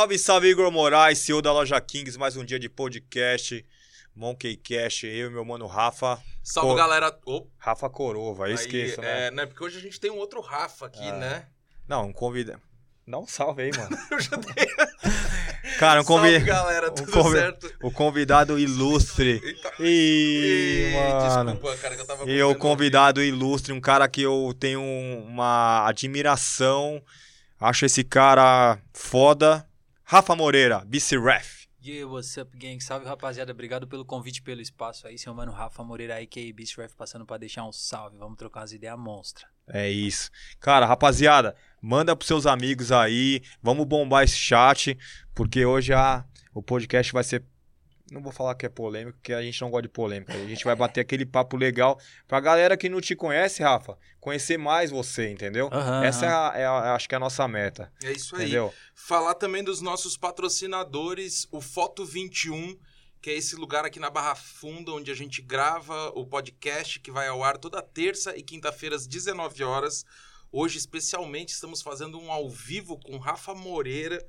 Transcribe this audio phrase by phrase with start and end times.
[0.00, 3.62] Salve, salve, Igor Moraes, CEO da Loja Kings, mais um dia de podcast.
[4.16, 6.18] Monkey Cash, eu e meu mano Rafa.
[6.42, 7.14] Salve, Co- galera.
[7.26, 9.26] Ô, Rafa Corova, aí, esqueça, né?
[9.26, 9.44] é, né?
[9.44, 11.12] Porque hoje a gente tem um outro Rafa aqui, Ah.
[11.18, 11.46] né?
[11.86, 12.58] Não, um convida.
[13.06, 13.90] Dá um salve aí, mano.
[14.10, 14.66] Eu já dei.
[15.78, 16.90] Cara, um Salve, galera.
[16.90, 17.70] Tudo convi- certo?
[17.82, 19.38] O convidado ilustre.
[19.44, 19.72] Eita.
[19.80, 21.50] Ih, Ih, mano.
[21.52, 25.86] Desculpa, cara, que eu tava E o convidado ilustre, um cara que eu tenho uma
[25.86, 27.02] admiração.
[27.60, 29.66] Acho esse cara foda.
[30.12, 31.68] Rafa Moreira, BC Ref.
[31.80, 32.80] Yeah, what's up, gang?
[32.80, 33.52] Salve, rapaziada.
[33.52, 35.16] Obrigado pelo convite, pelo espaço aí.
[35.16, 38.18] Seu mano Rafa Moreira aí, que Beast Ref, passando pra deixar um salve.
[38.18, 39.46] Vamos trocar umas ideias monstra.
[39.68, 40.28] É isso.
[40.58, 43.40] Cara, rapaziada, manda pros seus amigos aí.
[43.62, 44.98] Vamos bombar esse chat,
[45.32, 47.44] porque hoje a, o podcast vai ser.
[48.10, 50.32] Não vou falar que é polêmico, porque a gente não gosta de polêmica.
[50.32, 54.58] A gente vai bater aquele papo legal pra galera que não te conhece, Rafa, conhecer
[54.58, 55.68] mais você, entendeu?
[55.72, 56.50] Aham, Essa é, aham.
[56.52, 58.42] a, é a- acho que é a nossa meta, É isso aí.
[58.42, 58.74] entendeu?
[58.94, 62.76] Falar também dos nossos patrocinadores, o Foto 21,
[63.22, 67.10] que é esse lugar aqui na Barra Funda, onde a gente grava o podcast que
[67.10, 70.04] vai ao ar toda terça e quinta-feira às 19 horas.
[70.52, 74.24] Hoje, especialmente, estamos fazendo um ao vivo com Rafa Moreira.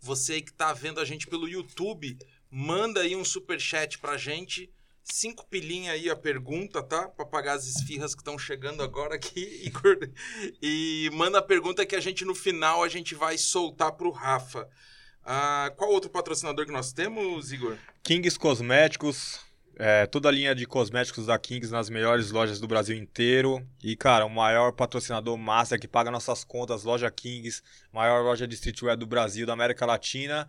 [0.00, 2.18] Você aí que tá vendo a gente pelo YouTube,
[2.50, 4.70] manda aí um superchat pra gente.
[5.02, 7.08] Cinco pilinha aí a pergunta, tá?
[7.08, 9.98] Pra pagar as esfirras que estão chegando agora aqui, Igor.
[10.60, 14.68] E manda a pergunta que a gente, no final, a gente vai soltar pro Rafa.
[15.24, 17.76] Ah, qual outro patrocinador que nós temos, Igor?
[18.02, 19.40] Kings Cosméticos,
[19.78, 23.64] é, toda a linha de cosméticos da Kings nas melhores lojas do Brasil inteiro.
[23.82, 28.54] E, cara, o maior patrocinador master que paga nossas contas, loja Kings, maior loja de
[28.54, 30.48] streetwear do Brasil, da América Latina.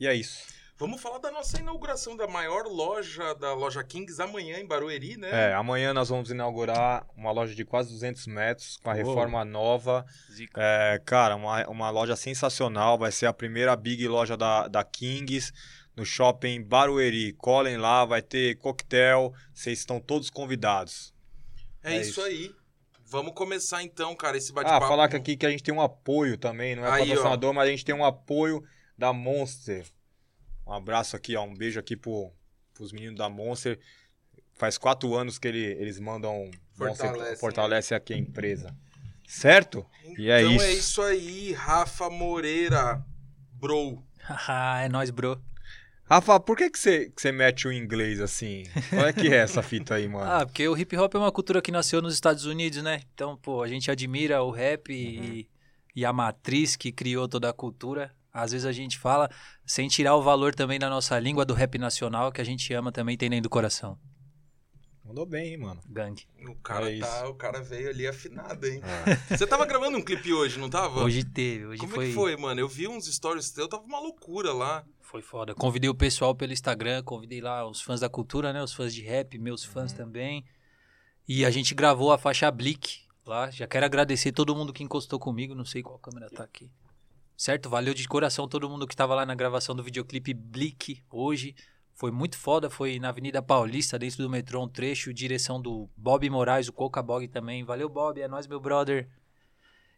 [0.00, 0.58] E é isso.
[0.76, 5.50] Vamos falar da nossa inauguração da maior loja da loja Kings amanhã em Barueri, né?
[5.50, 9.04] É, amanhã nós vamos inaugurar uma loja de quase 200 metros, com a Uou.
[9.04, 10.06] reforma nova.
[10.32, 10.60] Zica.
[10.62, 12.96] É, cara, uma, uma loja sensacional.
[12.96, 15.52] Vai ser a primeira big loja da, da Kings
[15.96, 17.32] no shopping Barueri.
[17.32, 19.34] Colhem lá, vai ter coquetel.
[19.52, 21.12] Vocês estão todos convidados.
[21.82, 22.22] É, é isso, isso.
[22.22, 22.54] aí.
[23.04, 24.86] Vamos começar então, cara, esse Ah, bate-papo.
[24.86, 27.66] falar que aqui que a gente tem um apoio também, não é Aí, patrocinador, mas
[27.66, 28.62] a gente tem um apoio
[28.96, 29.86] da Monster.
[30.68, 32.30] Um abraço aqui, ó, um beijo aqui pro,
[32.74, 33.80] pros meninos da Monster.
[34.52, 37.36] Faz quatro anos que ele, eles mandam Fortalece, Monster, né?
[37.36, 38.76] fortalece aqui a empresa.
[39.26, 39.86] Certo?
[40.18, 40.64] E é então isso.
[40.64, 43.02] é isso aí, Rafa Moreira,
[43.52, 44.02] bro.
[44.20, 45.40] Haha, é nóis, bro.
[46.04, 48.64] Rafa, por que que você, que você mete o inglês assim?
[48.90, 50.24] Qual é que é essa fita aí, mano?
[50.30, 53.02] Ah, porque o hip hop é uma cultura que nasceu nos Estados Unidos, né?
[53.14, 55.48] Então, pô, a gente admira o rap e,
[55.94, 58.14] e a matriz que criou toda a cultura.
[58.32, 59.30] Às vezes a gente fala
[59.66, 62.92] sem tirar o valor também da nossa língua, do rap nacional, que a gente ama
[62.92, 63.98] também, tem dentro do coração.
[65.04, 65.80] Mandou bem, hein, mano.
[65.88, 66.26] Gangue.
[66.46, 68.82] O cara, É tá, o cara veio ali afinado, hein?
[69.30, 71.00] Você tava gravando um clipe hoje, não tava?
[71.02, 72.60] Hoje teve, hoje Como foi, é que foi, mano?
[72.60, 74.84] Eu vi uns stories teus, tava uma loucura lá.
[75.00, 75.54] foi foda.
[75.54, 78.62] Convidei o pessoal pelo Instagram, convidei lá os fãs da cultura, né?
[78.62, 80.44] Os fãs de rap, meus fãs também.
[81.26, 83.50] E a gente gravou a faixa Blick lá.
[83.50, 85.54] Já quero agradecer todo mundo que encostou comigo.
[85.54, 86.70] Não sei qual câmera tá aqui.
[87.38, 87.70] Certo?
[87.70, 91.54] Valeu de coração todo mundo que tava lá na gravação do videoclipe Blick hoje.
[91.94, 92.68] Foi muito foda.
[92.68, 95.14] Foi na Avenida Paulista, dentro do metrô, um trecho.
[95.14, 97.64] Direção do Bob Moraes, o Coca Bog também.
[97.64, 98.20] Valeu, Bob.
[98.20, 99.08] É nóis, meu brother.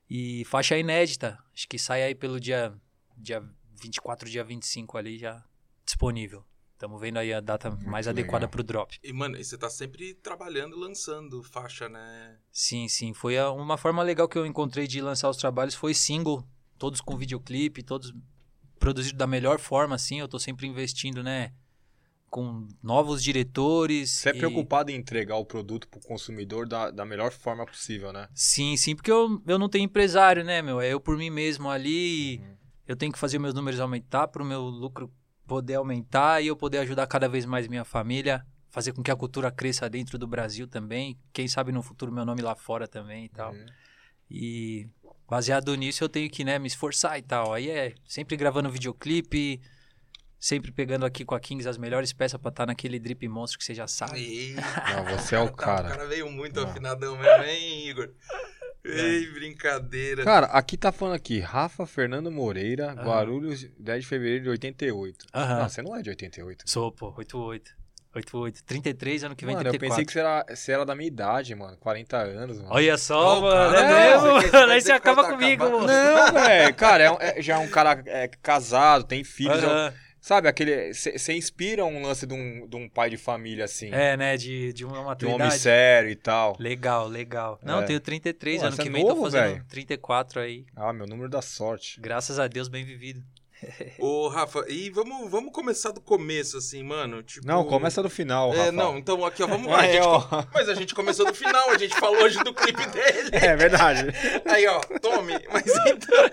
[0.09, 1.43] E faixa inédita.
[1.55, 2.75] Acho que sai aí pelo dia,
[3.17, 3.43] dia
[3.81, 5.43] 24, dia 25 ali já
[5.83, 6.45] disponível.
[6.75, 8.23] Estamos vendo aí a data mais legal.
[8.23, 8.99] adequada pro drop.
[9.03, 12.39] E, mano, você tá sempre trabalhando e lançando faixa, né?
[12.53, 13.15] Sim, sim.
[13.15, 15.75] Foi uma forma legal que eu encontrei de lançar os trabalhos.
[15.75, 16.47] Foi single,
[16.81, 18.13] todos com videoclipe, todos
[18.79, 20.19] produzidos da melhor forma, assim.
[20.19, 21.53] Eu tô sempre investindo, né?
[22.31, 24.11] Com novos diretores.
[24.11, 28.13] Você é e- preocupado em entregar o produto pro consumidor da, da melhor forma possível,
[28.13, 28.29] né?
[28.35, 30.81] Sim, sim, porque eu, eu não tenho empresário, né, meu?
[30.81, 32.39] É eu por mim mesmo ali.
[32.39, 32.57] Uhum.
[32.89, 35.13] Eu tenho que fazer meus números aumentar para o meu lucro
[35.47, 39.17] poder aumentar e eu poder ajudar cada vez mais minha família, fazer com que a
[39.17, 41.19] cultura cresça dentro do Brasil também.
[41.33, 43.53] Quem sabe no futuro meu nome lá fora também e tal.
[43.53, 43.67] Uhum.
[44.31, 44.89] E
[45.31, 47.55] baseado nisso eu tenho que, né, me esforçar e tal.
[47.55, 49.61] Aí é sempre gravando videoclipe,
[50.39, 53.65] sempre pegando aqui com a Kings as melhores peças pra estar naquele drip monstro que
[53.65, 54.19] você já sabe.
[54.21, 55.87] Ei, Não, você é o tá, cara.
[55.89, 56.69] O cara veio muito Não.
[56.69, 58.11] afinadão mesmo, hein, Igor?
[58.83, 60.25] Ei, brincadeira.
[60.25, 63.05] Cara, aqui tá falando aqui, Rafa Fernando Moreira, Aham.
[63.05, 65.27] Guarulhos, 10 de fevereiro de 88.
[65.35, 65.59] Aham.
[65.61, 66.65] Não, você não é de 88.
[66.69, 67.73] Sou, pô, 88.
[68.15, 68.65] 88.
[68.65, 69.89] 33, ano que vem mano, eu 34.
[69.89, 71.77] pensei que você era, você era da minha idade, mano.
[71.79, 72.69] 40 anos, mano.
[72.73, 73.73] Olha só, Ó, mano.
[73.75, 74.67] cara, é mesmo, mano.
[74.73, 75.87] Aí você acaba tá comigo, acabando?
[75.87, 76.33] mano.
[76.33, 76.75] Não, velho.
[76.75, 79.63] Cara, é é- já é um cara é, casado, tem filhos.
[79.63, 79.95] é um- Aham.
[80.23, 80.93] Sabe, aquele.
[80.93, 83.89] Você inspira um lance de um, de um pai de família assim.
[83.91, 84.37] É, né?
[84.37, 85.43] De, de uma de um maturidade.
[85.43, 86.57] homem sério e tal.
[86.59, 87.59] Legal, legal.
[87.63, 87.83] Não, É.
[87.85, 89.65] eu tenho 33, Pô, ano você que é vem tô novo, fazendo velho.
[89.71, 90.67] 34 aí.
[90.77, 91.99] Ah, meu número da sorte.
[92.03, 93.23] Graças a Deus, bem vivido.
[93.99, 97.23] Ô, Rafa, e vamos, vamos começar do começo, assim, mano.
[97.23, 97.47] Tipo...
[97.47, 98.73] Não, começa do final, É, Rafa.
[98.73, 99.81] não, então aqui, ó, vamos lá.
[99.81, 102.87] a gente co- Mas a gente começou do final, a gente falou hoje do clipe
[102.87, 103.31] dele.
[103.41, 104.07] É verdade.
[104.47, 105.33] Aí, ó, tome.
[105.53, 106.31] Mas então.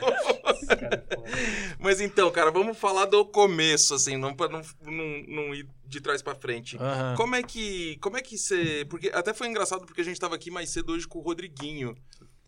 [1.80, 6.02] Mas então, cara, vamos falar do começo, assim, não pra não, não, não ir de
[6.02, 6.78] trás pra frente.
[6.78, 7.16] Aham.
[7.16, 7.98] Como é que.
[8.02, 8.86] Como é que você.
[8.90, 11.96] Porque até foi engraçado porque a gente tava aqui mais cedo hoje com o Rodriguinho.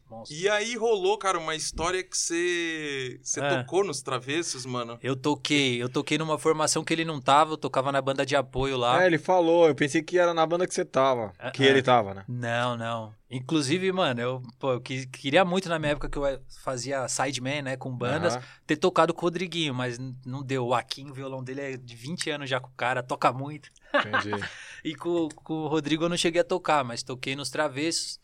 [0.09, 0.35] Monstro.
[0.35, 3.19] E aí rolou, cara, uma história que você.
[3.21, 3.57] Você É.
[3.61, 4.97] tocou nos travessos, mano.
[5.03, 8.35] Eu toquei, eu toquei numa formação que ele não tava, eu tocava na banda de
[8.35, 9.03] apoio lá.
[9.03, 9.67] É, ele falou.
[9.67, 11.31] Eu pensei que era na banda que você tava.
[11.37, 11.67] Ah, Que ah.
[11.67, 12.25] ele tava, né?
[12.27, 13.13] Não, não.
[13.31, 16.23] Inclusive, mano, eu, pô, eu que- queria muito na minha época que eu
[16.63, 20.65] fazia sideman, né, com bandas, ter tocado com o Rodriguinho, mas não deu.
[20.65, 23.69] O Aquim, o violão dele é de 20 anos já com o cara, toca muito.
[23.93, 24.31] Entendi.
[24.81, 28.17] E com, com o Rodrigo eu não cheguei a tocar, mas toquei nos Travessos,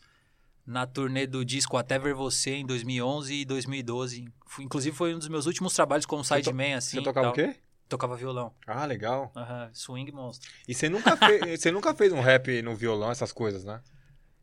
[0.66, 4.28] na turnê do disco Até Ver Você, em 2011 e 2012.
[4.46, 6.98] Fui- inclusive foi um dos meus últimos trabalhos como sideman, assim.
[6.98, 7.54] Você tocava o quê?
[7.88, 8.52] Tocava violão.
[8.66, 9.30] Ah, legal.
[9.36, 10.50] Aham, swing monstro.
[10.66, 13.80] E você nunca, fez, você nunca fez um rap no violão, essas coisas, né?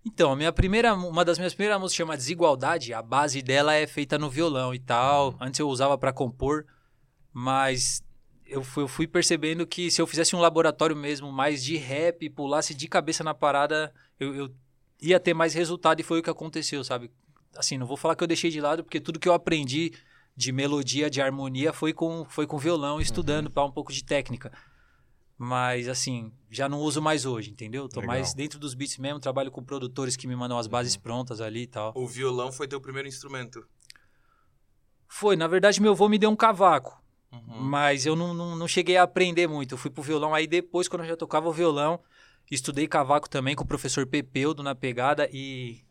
[0.05, 4.17] Então, minha primeira, uma das minhas primeiras músicas chama Desigualdade, a base dela é feita
[4.17, 5.35] no violão e tal.
[5.41, 6.65] Antes eu usava pra compor,
[7.31, 8.03] mas
[8.45, 12.29] eu fui, eu fui percebendo que se eu fizesse um laboratório mesmo mais de rap,
[12.29, 14.53] pulasse de cabeça na parada, eu, eu
[15.03, 17.11] ia ter mais resultado e foi o que aconteceu, sabe?
[17.55, 19.93] Assim, não vou falar que eu deixei de lado, porque tudo que eu aprendi
[20.35, 24.51] de melodia, de harmonia, foi com, foi com violão, estudando para um pouco de técnica.
[25.37, 27.87] Mas, assim, já não uso mais hoje, entendeu?
[27.89, 28.15] Tô Legal.
[28.15, 31.63] mais dentro dos beats mesmo, trabalho com produtores que me mandam as bases prontas ali
[31.63, 31.91] e tal.
[31.95, 33.63] O violão foi teu primeiro instrumento.
[35.07, 37.03] Foi, na verdade, meu avô me deu um cavaco.
[37.31, 37.61] Uhum.
[37.61, 39.73] Mas eu não, não, não cheguei a aprender muito.
[39.73, 40.33] Eu fui pro violão.
[40.33, 41.99] Aí depois, quando eu já tocava o violão,
[42.51, 45.29] estudei cavaco também com o professor Pepeudo na pegada.
[45.31, 45.83] E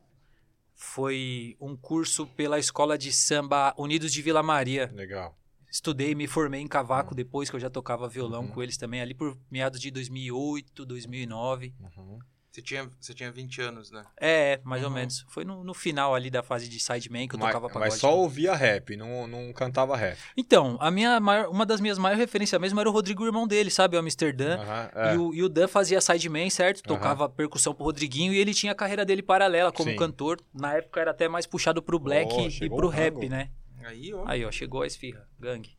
[0.75, 4.91] foi um curso pela escola de samba Unidos de Vila Maria.
[4.95, 5.37] Legal.
[5.71, 8.49] Estudei, me formei em cavaco depois que eu já tocava violão Uhum.
[8.49, 11.75] com eles também, ali por meados de 2008, 2009.
[11.97, 12.19] Uhum.
[12.53, 14.05] Você, tinha, você tinha 20 anos, né?
[14.21, 14.95] É, mais ou Uhum.
[14.97, 15.25] menos.
[15.31, 17.93] Foi no, no final ali da fase de sideman que eu Mas, tocava pagode.
[17.93, 20.19] mas só ouvia rap, não, não cantava rap.
[20.37, 23.47] Então, a minha maior- uma das minhas maiores referências mesmo era o Rodrigo, o irmão
[23.49, 23.97] dele, sabe?
[23.97, 24.59] O Amsterdã.
[24.59, 25.15] Aham, é.
[25.15, 26.83] E, o, e o Dan fazia sideman, certo?
[26.83, 29.97] Tocava percussão pro Rodriguinho e ele tinha a carreira dele paralela como Sim.
[29.97, 30.39] cantor.
[30.53, 33.31] Na época era até mais puxado pro black Oh, e pro rap, rango.
[33.31, 33.49] né?
[33.83, 34.25] Aí, ó.
[34.29, 35.71] Aí, ó, chegou a esfirra, gangue.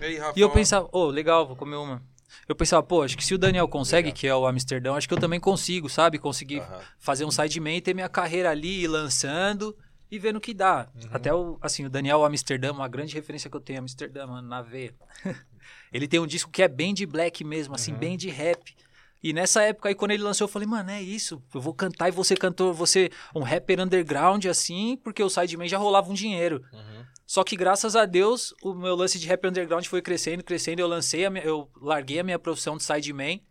[0.00, 0.38] E aí, Rafa?
[0.38, 2.02] E eu pensava, ô, legal, vou comer uma.
[2.48, 4.18] Eu pensava, pô, acho que se o Daniel consegue, Legal.
[4.18, 6.18] que é o Amsterdão, acho que eu também consigo, sabe?
[6.18, 6.80] Conseguir Aham.
[6.98, 9.76] fazer um sideman e ter minha carreira ali lançando
[10.10, 10.88] e vendo o que dá.
[10.94, 11.08] Uhum.
[11.12, 14.60] Até o, assim, o Daniel Amsterdã, uma grande referência que eu tenho, Amsterdã, mano, na
[14.60, 14.94] veia.
[15.92, 17.98] ele tem um disco que é bem de black mesmo, assim, Uhum.
[17.98, 18.74] bem de rap.
[19.22, 21.40] E nessa época aí, quando ele lançou, eu falei, mano, é isso.
[21.54, 25.78] Eu vou cantar e você cantor, você um rapper underground, assim, porque o sideman já
[25.78, 26.64] rolava um dinheiro.
[26.72, 27.04] Uhum.
[27.32, 30.80] Só que graças a Deus, o meu lance de rap underground foi crescendo, crescendo.
[30.80, 33.42] Eu lancei, minha- eu larguei a minha profissão de sideman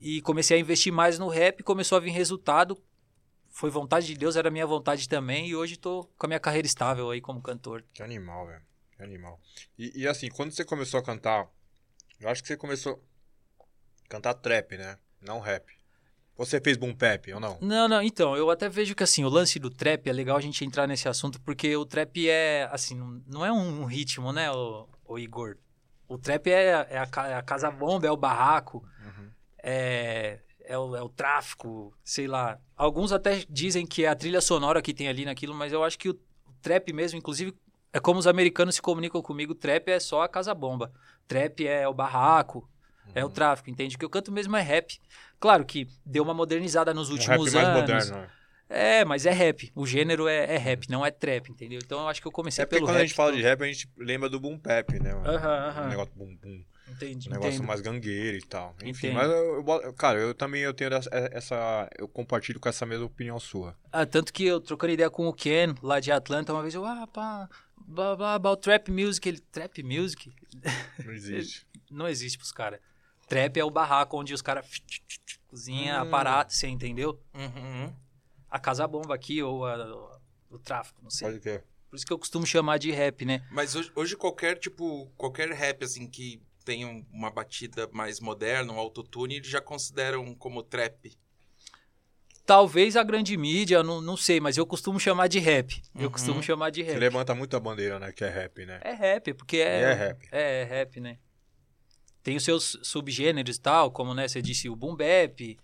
[0.00, 1.62] e comecei a investir mais no rap.
[1.62, 2.82] Começou a vir resultado.
[3.50, 5.48] Foi vontade de Deus, era minha vontade também.
[5.48, 7.84] E hoje tô com a minha carreira estável aí como cantor.
[7.92, 8.62] Que animal, velho.
[8.96, 9.38] Que animal.
[9.78, 11.46] E, e assim, quando você começou a cantar,
[12.18, 13.04] eu acho que você começou
[13.60, 14.96] a cantar trap, né?
[15.20, 15.70] Não rap.
[16.36, 17.58] Você fez boom pep ou não?
[17.60, 20.40] Não, não, então, eu até vejo que assim, o lance do trap é legal a
[20.40, 24.86] gente entrar nesse assunto, porque o trap é, assim, não, é um ritmo, né, o,
[25.06, 25.56] o Igor?
[26.06, 28.84] O trap é, é a, é a casa bomba, é o barraco.
[29.04, 29.30] Uhum.
[29.62, 32.58] é, é, o, é o tráfico, sei lá.
[32.76, 35.98] Alguns até dizem que é a trilha sonora que tem ali naquilo, mas eu acho
[35.98, 36.18] que o
[36.60, 37.54] trap mesmo, inclusive,
[37.92, 40.92] é como os americanos se comunicam comigo, trap é só a casa bomba.
[41.26, 42.68] Trap é o barraco,
[43.14, 43.30] é Uhum.
[43.30, 43.96] o tráfico, entende?
[43.96, 45.00] O que eu canto mesmo é rap.
[45.38, 47.80] Claro que deu uma modernizada nos Um rap últimos mais anos.
[47.80, 48.16] moderno.
[48.16, 48.28] né?
[48.68, 49.70] É, mas é rap.
[49.76, 51.78] O gênero é, é rap, não é trap, entendeu?
[51.84, 53.04] Então eu acho que eu comecei É porque pelo quando rap.
[53.04, 55.12] a gente fala de rap, a gente lembra do boom pep, né?
[55.12, 55.84] Aham, aham.
[55.84, 56.64] Um negócio bum bum.
[56.88, 57.66] Entendi, Um negócio entendo.
[57.66, 58.74] mais gangueiro e tal.
[58.82, 59.14] Enfim, Entendo.
[59.14, 61.88] mas eu, eu cara, eu também eu tenho essa, essa.
[61.98, 63.76] Eu compartilho com essa mesma opinião sua.
[63.92, 66.84] Ah, tanto que eu trocando ideia com o Ken, lá de Atlanta, uma vez eu,
[66.84, 67.48] ah, pá,
[67.86, 69.28] blá, blá, about trap music.
[69.28, 70.32] Ele, trap music?
[71.04, 71.66] Não existe.
[71.90, 72.80] Não existe pros caras.
[73.26, 74.66] Trap é o barraco onde os caras
[75.48, 76.02] cozinha, Hum.
[76.02, 77.20] aparato, você entendeu?
[77.34, 77.92] Uhum.
[78.50, 80.18] A casa bomba aqui, ou a-
[80.50, 81.28] o tráfico, não sei.
[81.28, 81.64] Pode ter.
[81.90, 83.44] Por isso que eu costumo chamar de rap, né?
[83.50, 88.72] Mas hoje, hoje qualquer, tipo, qualquer rap, assim, que tenha um- uma batida mais moderna,
[88.72, 91.16] um autotune, eles já consideram como trap.
[92.44, 95.82] Talvez a grande mídia, não, não sei, mas eu costumo chamar de rap.
[95.96, 96.10] Eu Uhum.
[96.10, 96.98] costumo chamar de Você rap.
[97.00, 98.12] levanta muito a bandeira, né?
[98.12, 98.80] Que é rap, né?
[98.84, 99.80] É rap, porque E é.
[99.80, 100.28] é rap.
[100.30, 101.18] É, é rap, né?
[102.26, 105.56] Tem os seus subgêneros e tal, como, né, você disse, o boom bap,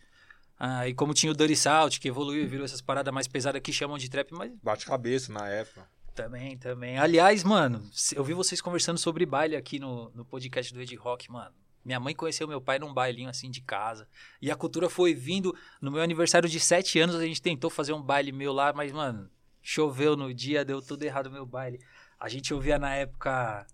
[0.57, 3.61] ah, e como tinha o Dirty Salt, que evoluiu e virou essas paradas mais pesadas
[3.61, 5.85] que chamam de trap, mas Bate cabeça na época.
[6.14, 6.99] também, também.
[6.99, 7.83] Aliás, mano,
[8.14, 11.52] eu vi vocês conversando sobre baile aqui no, no podcast do Ed Rock, mano.
[11.85, 14.07] Minha mãe conheceu meu pai num bailinho assim de casa.
[14.40, 15.52] E a cultura foi vindo.
[15.81, 18.92] No meu aniversário de sete anos, a gente tentou fazer um baile meu lá, mas,
[18.92, 19.28] mano,
[19.61, 21.81] choveu no dia, deu tudo errado o meu baile.
[22.21, 23.66] A gente ouvia na época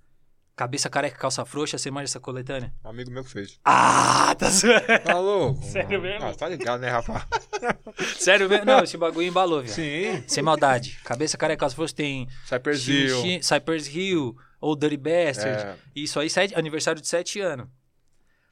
[0.59, 2.75] Cabeça Careca Calça Frouxa, você manja essa coletânea?
[2.85, 3.61] Um amigo meu que fez.
[3.65, 4.81] Ah, tá zoando.
[5.05, 5.63] Tá louco?
[5.65, 6.27] Sério mesmo?
[6.27, 7.25] Ah, tá ligado, né, Rafa?
[8.19, 8.65] Sério mesmo?
[8.65, 9.73] Não, esse bagulho embalou, viado.
[9.77, 10.25] Sim.
[10.27, 10.99] Sem maldade.
[11.05, 13.41] Cabeça Careca Calça Frouxa tem Cypress Hill.
[13.41, 15.63] Cypress Hill ou Dirty Bastard.
[15.63, 15.77] É.
[15.95, 17.69] Isso aí, sete- aniversário de sete anos.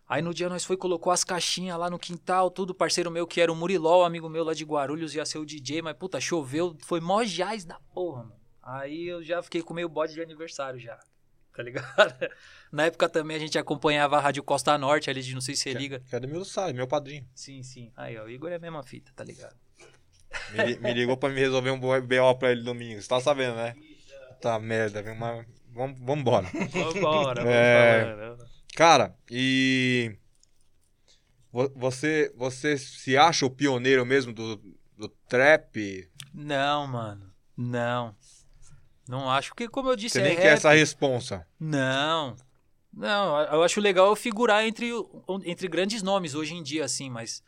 [0.09, 3.41] Aí no dia nós foi, colocou as caixinhas lá no quintal, tudo, parceiro meu que
[3.41, 6.77] era o Muriló, amigo meu lá de Guarulhos, ia ser o DJ, mas puta, choveu,
[6.85, 8.37] foi mó jazz da porra, mano.
[8.63, 10.97] Aí eu já fiquei com meio bode de aniversário já,
[11.57, 12.15] tá ligado?
[12.71, 15.63] Na época também a gente acompanhava a Rádio Costa Norte ali de não sei se
[15.63, 16.01] você liga.
[16.09, 17.27] Que é do meu Sá, meu padrinho.
[17.35, 17.91] Sim, sim.
[17.97, 19.55] Aí, ó, o Igor é a mesma fita, tá ligado?
[20.53, 23.01] Me, me ligou pra me resolver um BO pra ele domingo.
[23.01, 23.75] Você tá sabendo, né?
[24.41, 25.15] Tá merda, viu?
[25.15, 26.47] Mas vamos, embora.
[26.73, 28.05] Vambora, É.
[28.05, 28.37] vambora.
[28.75, 30.15] Cara, e.
[31.53, 34.57] vo- Você, você se acha o pioneiro mesmo do,
[34.99, 36.07] do trap?
[36.35, 38.15] Não, mano, não.
[39.09, 40.43] Não acho, porque como eu disse, Você é nem rap.
[40.43, 41.47] quer essa responsa.
[41.59, 42.37] Não.
[42.93, 44.91] Não, eu acho legal eu figurar entre,
[45.45, 47.43] entre grandes nomes hoje em dia, assim, mas.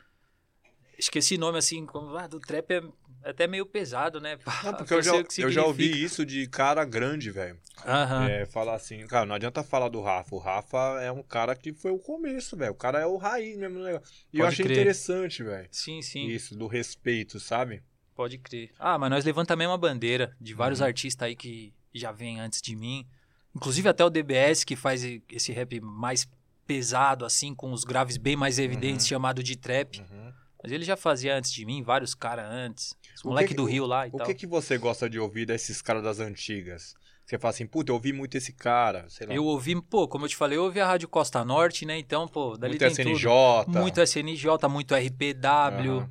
[1.10, 2.82] Que esse nome, assim, como, ah, do trap é
[3.24, 4.36] até meio pesado, né?
[4.64, 7.58] Não, porque eu já, o que eu já ouvi isso de cara grande, velho.
[7.86, 8.28] Aham.
[8.28, 10.34] É, falar assim, cara, não adianta falar do Rafa.
[10.34, 12.72] O Rafa é um cara que foi o começo, velho.
[12.72, 13.78] O cara é o raiz mesmo.
[13.78, 14.00] E eu
[14.44, 14.78] Pode achei crer.
[14.78, 15.68] interessante, velho.
[15.70, 17.82] Sim, sim, Isso, do respeito, sabe?
[18.18, 18.72] Pode crer.
[18.80, 20.86] Ah, mas nós levantamos a mesma bandeira de vários Uhum.
[20.86, 23.06] artistas aí que já vêm antes de mim.
[23.54, 26.28] Inclusive até o DBS, que faz esse rap mais
[26.66, 29.10] pesado, assim, com os graves bem mais evidentes, Uhum.
[29.10, 30.00] chamado de trap.
[30.00, 30.32] Uhum.
[30.60, 32.92] Mas ele já fazia antes de mim, vários caras antes.
[33.14, 34.26] Os O moleque que- do Rio lá e O tal.
[34.26, 36.94] que, que você gosta de ouvir desses caras das antigas?
[37.24, 39.34] Você fala assim, puta, eu ouvi muito esse cara, sei lá.
[39.34, 41.96] Eu ouvi, pô, como eu te falei, eu ouvi a Rádio Costa Norte, né?
[41.98, 43.64] Então, pô, dali muito tem SNJ.
[43.66, 43.78] tudo.
[43.78, 45.98] Muito SNJ, muito RPW.
[45.98, 46.10] Aham.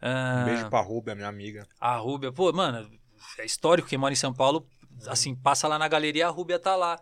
[0.00, 1.66] Ah, Um beijo pra Rubia, minha amiga.
[1.80, 2.88] A Rúbia, pô, mano,
[3.38, 4.66] é histórico quem mora em São Paulo,
[5.08, 6.98] assim, passa lá na galeria, a Rúbia tá lá.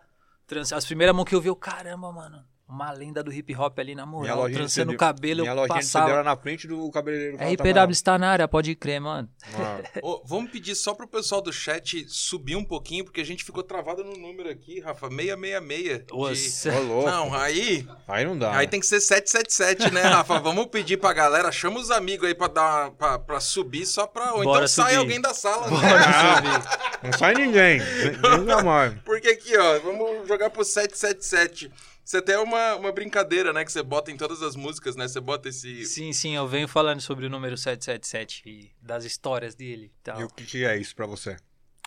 [0.47, 3.77] Trans- As primeiras mãos que eu vi, eu, caramba, mano, uma lenda do hip hop
[3.77, 6.09] ali na moral, de trançando o cabelo, Minha lojinha de passava.
[6.11, 7.37] era na frente do cabeleireiro.
[7.37, 9.29] RPW está na área, pode crer, mano.
[9.55, 13.43] Mano, Ô, vamos pedir só pro pessoal do chat subir um pouquinho, porque a gente
[13.43, 15.07] ficou travado no número aqui, Rafa.
[15.09, 16.05] 666.
[16.05, 16.73] de- Nossa.
[16.73, 17.09] Ô, louco.
[17.09, 18.51] Não, aí, Aí não dá.
[18.51, 18.67] aí né?
[18.67, 20.39] tem que ser 777, né, Rafa?
[20.39, 24.07] Vamos pedir pra galera, chama os amigos aí pra, dar, uma- pra, pra subir só
[24.07, 24.33] pra...
[24.33, 24.97] Ou Bora então sai subir.
[24.97, 25.77] alguém da sala, né?
[27.03, 27.79] Não sai ninguém.
[28.39, 28.93] Nunca mais.
[29.05, 31.71] Porque aqui, ó, vamos jogar pro 777.
[32.05, 35.07] Você tem uma, uma brincadeira, né, que você bota em todas as músicas, né?
[35.07, 35.83] Você bota esse...
[35.85, 40.21] Sim, sim, eu venho falando sobre o número 777 e das histórias dele e tal.
[40.21, 41.35] E o que, que é isso pra você?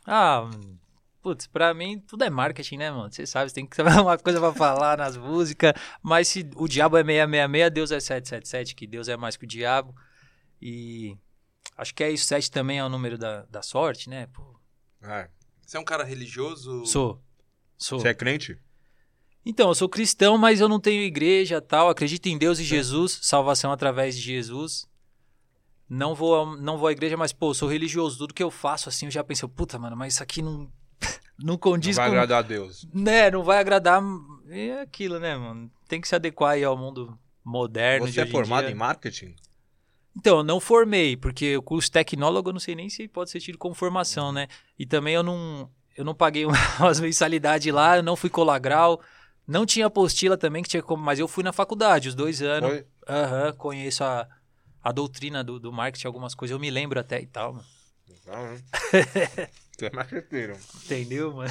[0.05, 0.51] Ah,
[1.23, 3.13] putz, pra mim tudo é marketing, né, mano?
[3.13, 5.73] Você sabe, você tem que saber uma coisa pra falar nas músicas.
[6.03, 9.49] Mas se o diabo é 666, Deus é 777, que Deus é mais que o
[9.49, 9.95] diabo.
[10.61, 11.17] E
[11.77, 12.25] acho que é isso.
[12.25, 14.27] 7 também é o número da, da sorte, né?
[14.33, 14.59] Pô,
[15.01, 15.29] É.
[15.65, 16.85] Você é um cara religioso?
[16.87, 17.23] sou.
[17.77, 18.01] Sou.
[18.01, 18.59] Você é crente?
[19.51, 21.89] Então, eu sou cristão, mas eu não tenho igreja tal.
[21.89, 24.87] Acredito em Deus e Jesus, salvação através de Jesus.
[25.89, 28.19] Não vou, não vou à igreja, mas, pô, sou religioso.
[28.19, 30.69] Tudo que eu faço, assim, eu já penso, puta, mano, mas isso aqui não, não
[31.43, 32.13] Não condiz vai com...
[32.13, 32.87] agradar a Deus.
[32.93, 34.03] Né, não vai agradar.
[34.51, 35.71] É aquilo, né, mano?
[35.89, 38.07] Tem que se adequar aí ao mundo moderno.
[38.07, 38.73] de Você é formado dia.
[38.73, 39.35] em marketing?
[40.15, 43.41] Então, eu não formei, porque o curso tecnólogo eu não sei nem se pode ser
[43.41, 44.47] tido como formação, né?
[44.79, 46.45] E também eu não, eu não paguei
[46.79, 49.01] umas mensalidades lá, eu não fui colagral.
[49.49, 52.69] Não tinha apostila também, que tinha como, mas eu fui na faculdade, os dois anos.
[52.71, 52.87] Foi?
[53.09, 54.29] Aham, conheço a,
[54.85, 57.67] a doutrina do, do marketing, algumas coisas, eu me lembro até e tal, mano.
[58.27, 58.63] Né?
[59.77, 60.59] Você é marqueteiro.
[60.85, 61.51] Entendeu, mano?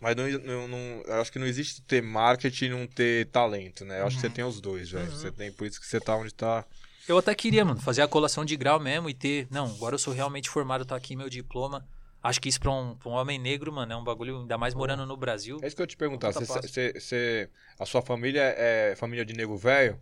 [0.00, 3.84] Mas não, não- não- eu acho que não existe ter marketing e não ter talento,
[3.84, 4.00] né?
[4.00, 4.30] Eu acho que Uhum.
[4.30, 5.10] você tem os dois, velho.
[5.10, 6.64] Você tem, por isso que você tá onde tá.
[7.08, 9.48] Eu até queria, mano, fazer a colação de grau mesmo e ter.
[9.50, 11.84] Não, agora eu sou realmente formado, tá aqui meu diploma.
[12.22, 14.74] Acho que isso pra um, pra um homem negro, mano, é um bagulho, ainda mais
[14.74, 15.58] morando no Brasil.
[15.62, 16.32] É isso que eu te perguntar.
[16.32, 16.44] Passo.
[16.46, 20.00] você- você- a sua família é família de nego velho?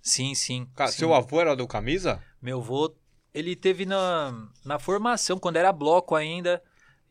[0.00, 0.66] Sim, sim.
[0.74, 0.98] Cara, sim.
[0.98, 2.22] seu avô era do camisa?
[2.40, 2.94] Meu avô,
[3.34, 6.62] ele teve na, na formação, quando era bloco ainda,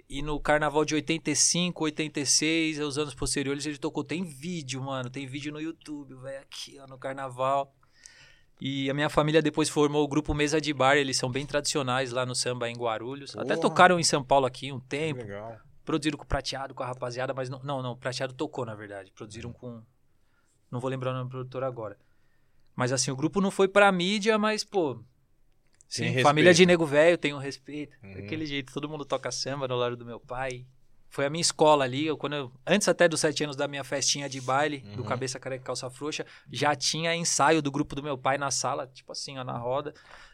[0.09, 4.03] e no carnaval de 85, 86, os anos posteriores, ele tocou.
[4.03, 7.75] Tem vídeo, mano, tem vídeo no YouTube, velho, aqui, ó, no carnaval.
[8.59, 12.11] E a minha família depois formou o grupo Mesa de Bar, eles são bem tradicionais
[12.11, 13.35] lá no samba em Guarulhos.
[13.35, 13.61] Até Porra.
[13.61, 15.59] tocaram em São Paulo aqui um tempo, Legal.
[15.83, 18.73] produziram com o Prateado, com a rapaziada, mas não, não, não, o Prateado tocou, na
[18.73, 19.11] verdade.
[19.11, 19.83] Produziram com,
[20.71, 21.97] Não vou lembrar o nome do produtor agora.
[22.75, 24.99] Mas assim, o grupo não foi pra mídia, mas, pô.
[25.87, 27.95] Sim, família de nego velho, tenho respeito.
[28.03, 28.13] Uhum.
[28.15, 30.65] Daquele jeito, todo mundo toca samba no lado do meu pai.
[31.15, 33.85] Foi a minha escola ali, eu, quando eu- antes até dos sete anos da minha
[33.85, 35.07] festinha de baile, do Uhum.
[35.07, 38.85] Cabeça Careca e Calça Frouxa, já tinha ensaio do grupo do meu pai na sala,
[38.85, 39.93] tipo assim, ó, na roda.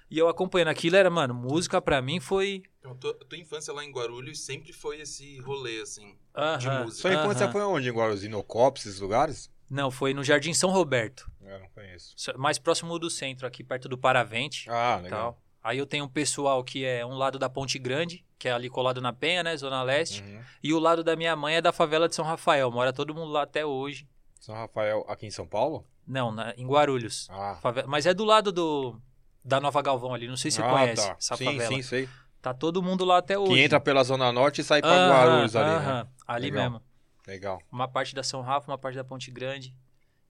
[0.09, 2.63] E eu acompanhando aquilo, era, mano, música pra mim foi...
[2.79, 6.17] Então, tua, tua infância lá em Guarulhos sempre foi esse rolê, assim.
[6.57, 7.01] De Aham, música.
[7.03, 7.51] Sua infância aham.
[7.51, 7.87] foi onde?
[7.87, 8.23] Em Guarulhos?
[8.23, 9.51] Inocopos, esses lugares?
[9.69, 12.15] Não, foi no Jardim São Roberto, Eu não conheço.
[12.39, 14.67] mais próximo do centro, aqui perto do Paravente.
[14.67, 15.33] Ah, legal.
[15.33, 15.41] tal.
[15.63, 18.69] Aí eu tenho um pessoal que é um lado da Ponte Grande, que é ali
[18.69, 20.23] colado na Penha, né, Zona Leste.
[20.23, 20.41] Uhum.
[20.63, 22.71] E o lado da minha mãe é da favela de São Rafael.
[22.71, 24.07] Mora todo mundo lá até hoje.
[24.39, 25.85] São Rafael, aqui em São Paulo?
[26.07, 27.27] Não, na- em Guarulhos.
[27.29, 28.99] Ah, Favela- Mas é do lado do
[29.45, 30.27] da Nova Galvão ali.
[30.27, 31.15] Não sei se você Ah, conhece tá.
[31.19, 31.67] essa sim, favela.
[31.67, 32.09] sim, sei.
[32.41, 33.53] Tá todo mundo lá até hoje.
[33.53, 35.75] Que entra pela Zona Norte e sai pra Aham, Guarulhos ali, né?
[35.75, 36.63] aham, Ali Legal.
[36.71, 36.85] mesmo.
[37.27, 37.61] Legal.
[37.71, 39.75] Uma parte da São Rafa, uma parte da Ponte Grande.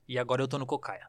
[0.06, 1.06] E agora eu tô no Cocaia.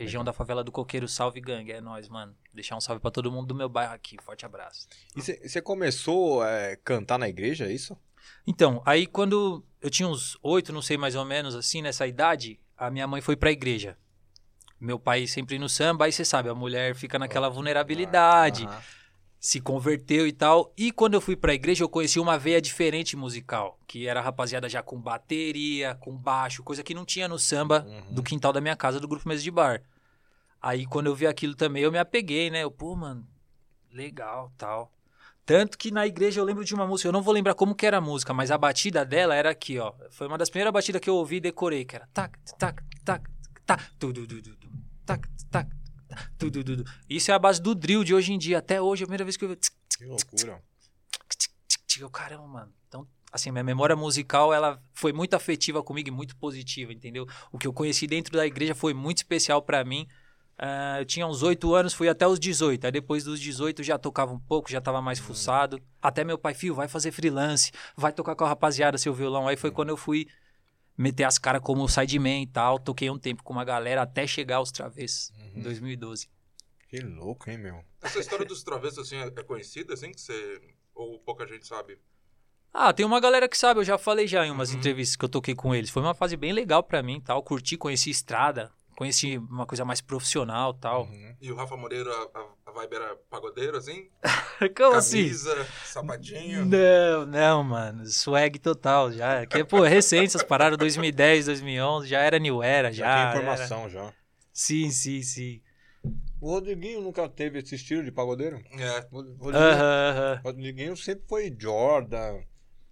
[0.00, 1.72] Região da favela do Coqueiro, salve gangue.
[1.72, 2.34] É nóis, mano.
[2.54, 4.16] Deixar um salve pra todo mundo do meu bairro aqui.
[4.22, 4.88] Forte abraço.
[5.14, 7.94] E você começou a cantar na igreja, é isso?
[8.46, 12.58] Então, aí quando eu tinha uns oito, não sei mais ou menos assim, nessa idade,
[12.78, 13.96] a minha mãe foi pra igreja.
[14.80, 18.82] Meu pai sempre no samba, aí você sabe, a mulher fica naquela vulnerabilidade, Aham.
[19.40, 20.70] Se converteu e tal.
[20.76, 24.22] E quando eu fui pra igreja, eu conheci uma veia diferente musical, que era a
[24.22, 28.14] rapaziada já com bateria, com baixo, coisa que não tinha no samba Uhum.
[28.14, 29.82] do quintal da minha casa, do grupo Mesa de Bar.
[30.60, 32.62] Aí quando eu vi aquilo também, eu me apeguei, né?
[32.62, 33.26] Eu, pô, mano,
[33.90, 34.92] legal, tal.
[35.46, 37.86] Tanto que na igreja eu lembro de uma música, eu não vou lembrar como que
[37.86, 39.94] era a música, mas a batida dela era aqui, ó.
[40.10, 43.24] Foi uma das primeiras batidas que eu ouvi e decorei, que era tac, tac, tac,
[43.66, 44.12] tac, du,
[45.06, 45.79] tac, tac, tu,
[46.38, 46.84] du, du, du.
[47.08, 48.58] Isso é a base do drill de hoje em dia.
[48.58, 50.62] Até hoje, a primeira vez que eu Que loucura.
[52.00, 52.72] eu, caramba, mano.
[52.88, 57.26] Então, assim, minha memória musical, ela foi muito afetiva comigo e muito positiva, entendeu?
[57.52, 60.06] O que eu conheci dentro da igreja foi muito especial pra mim.
[60.62, 62.84] Ah, eu tinha uns 8 anos, fui até os 18.
[62.84, 65.80] Aí depois dos 18 já tocava um pouco, já tava mais fuçado.
[66.02, 69.48] Até meu pai, filho, vai fazer freelance, vai tocar com a rapaziada seu violão.
[69.48, 70.26] Aí foi quando eu fui
[71.00, 72.78] meter as caras como sideman e tal.
[72.78, 76.28] Toquei um tempo com uma galera até chegar aos travessos, em 2012.
[76.88, 77.84] Que louco, hein, meu?
[78.02, 80.60] Essa história dos travessos, assim, é é conhecida, assim, que você...
[80.94, 81.98] Ou pouca gente sabe?
[82.72, 84.78] Ah, tem uma galera que sabe, eu já falei já em umas Uhum.
[84.78, 85.90] entrevistas que eu toquei com eles.
[85.90, 87.42] Foi uma fase bem legal pra mim, tal.
[87.42, 91.04] Curti, conheci estrada, conheci uma coisa mais profissional, tal.
[91.04, 91.34] Uhum.
[91.40, 94.10] E o Rafa Moreira, a, a vibe era pagodeiro, assim?
[94.76, 95.22] Como assim?
[95.22, 96.66] Camisa, sapatinho.
[96.66, 98.04] Não, não, mano.
[98.04, 99.46] Swag total já.
[99.46, 103.06] Que, pô, é recente essas paradas, 2010, 2011, já era New Era, já.
[103.06, 104.12] Já era- informação, já.
[104.52, 105.62] Sim, sim, sim.
[106.38, 108.62] O Rodriguinho nunca teve esse estilo de pagodeiro?
[108.78, 109.06] É.
[109.10, 110.40] O Rodriguinho, Aham, aham.
[110.44, 112.42] o Rodriguinho sempre foi Jordan,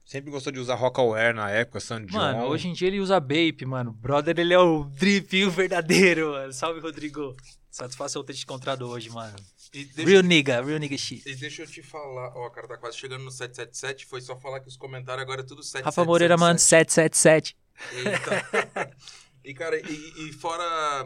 [0.09, 2.17] sempre gostou de usar Rockaware na época, San John.
[2.17, 3.93] Mano, hoje em dia ele usa Bape, mano.
[3.93, 6.53] Brother, ele é o dripinho verdadeiro, mano.
[6.53, 7.37] Salve, Rodrigo.
[7.71, 9.37] Satisfação ter te encontrado hoje, mano.
[9.71, 11.29] Deixa, Real nigga, real nigga shit.
[11.29, 14.61] e deixa eu te falar, ó, cara, tá quase chegando no 777, foi só falar
[14.61, 15.85] que os comentários agora é tudo 777.
[15.85, 17.55] Rafa Moreira, mano, 777.
[17.93, 18.91] Eita.
[19.45, 21.05] e, cara, e, e fora,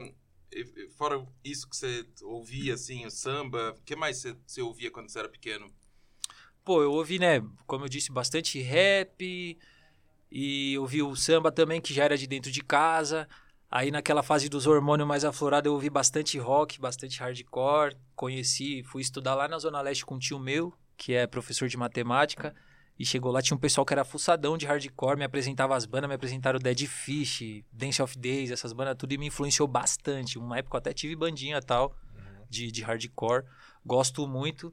[0.97, 5.11] fora isso que você ouvia, assim, o samba, o que mais você, você ouvia quando
[5.11, 5.69] você era pequeno?
[6.64, 9.59] Pô, eu ouvi, né, como eu disse, bastante rap
[10.31, 13.29] e ouvi o samba também, que já era de dentro de casa.
[13.70, 17.96] Aí naquela fase dos hormônios mais aflorados eu ouvi bastante rock, bastante hardcore.
[18.14, 21.77] Conheci, fui estudar lá na Zona Leste com um tio meu, que é professor de
[21.77, 22.55] matemática.
[22.98, 26.09] E chegou lá, tinha um pessoal que era fuçadão de hardcore, me apresentava as bandas,
[26.09, 30.38] me apresentaram Dead Fish, Dance of Days, essas bandas tudo, e me influenciou bastante.
[30.38, 31.96] Uma época eu até tive bandinha e tal,
[32.48, 33.44] de, de hardcore.
[33.85, 34.72] Gosto muito.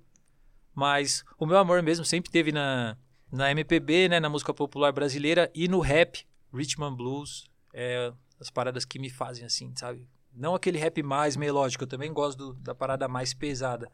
[0.73, 2.97] Mas o meu amor mesmo sempre teve na,
[3.31, 8.49] na MPB, né, na música popular brasileira e no rap, Rhythm and Blues, é as
[8.49, 10.07] paradas que me fazem assim, sabe?
[10.33, 13.91] Não aquele rap mais melódico, eu também gosto do- da parada mais pesada.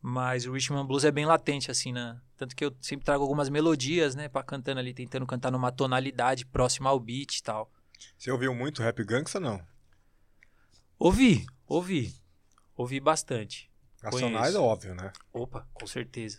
[0.00, 2.20] Mas o Rhythm and Blues é bem latente assim, né?
[2.36, 6.44] Tanto que eu sempre trago algumas melodias, né, para cantando ali, tentando cantar numa tonalidade
[6.46, 7.70] próxima ao beat e tal.
[8.18, 9.60] Você ouviu muito rap gangsta, não?
[10.98, 12.14] Ouvi, ouvi.
[12.76, 13.70] Ouvi bastante.
[14.04, 15.12] Racionais é óbvio, né?
[15.32, 16.38] Opa, com certeza,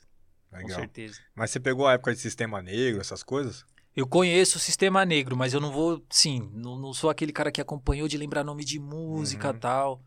[0.51, 0.80] com Legal.
[0.80, 1.19] certeza.
[1.36, 3.65] Mas você pegou a época de Sistema Negro, essas coisas?
[3.95, 7.51] Eu conheço o Sistema Negro, mas eu não vou, sim, não, não sou aquele cara
[7.51, 9.60] que acompanhou de lembrar nome de música e Uhum.
[9.60, 10.01] tal.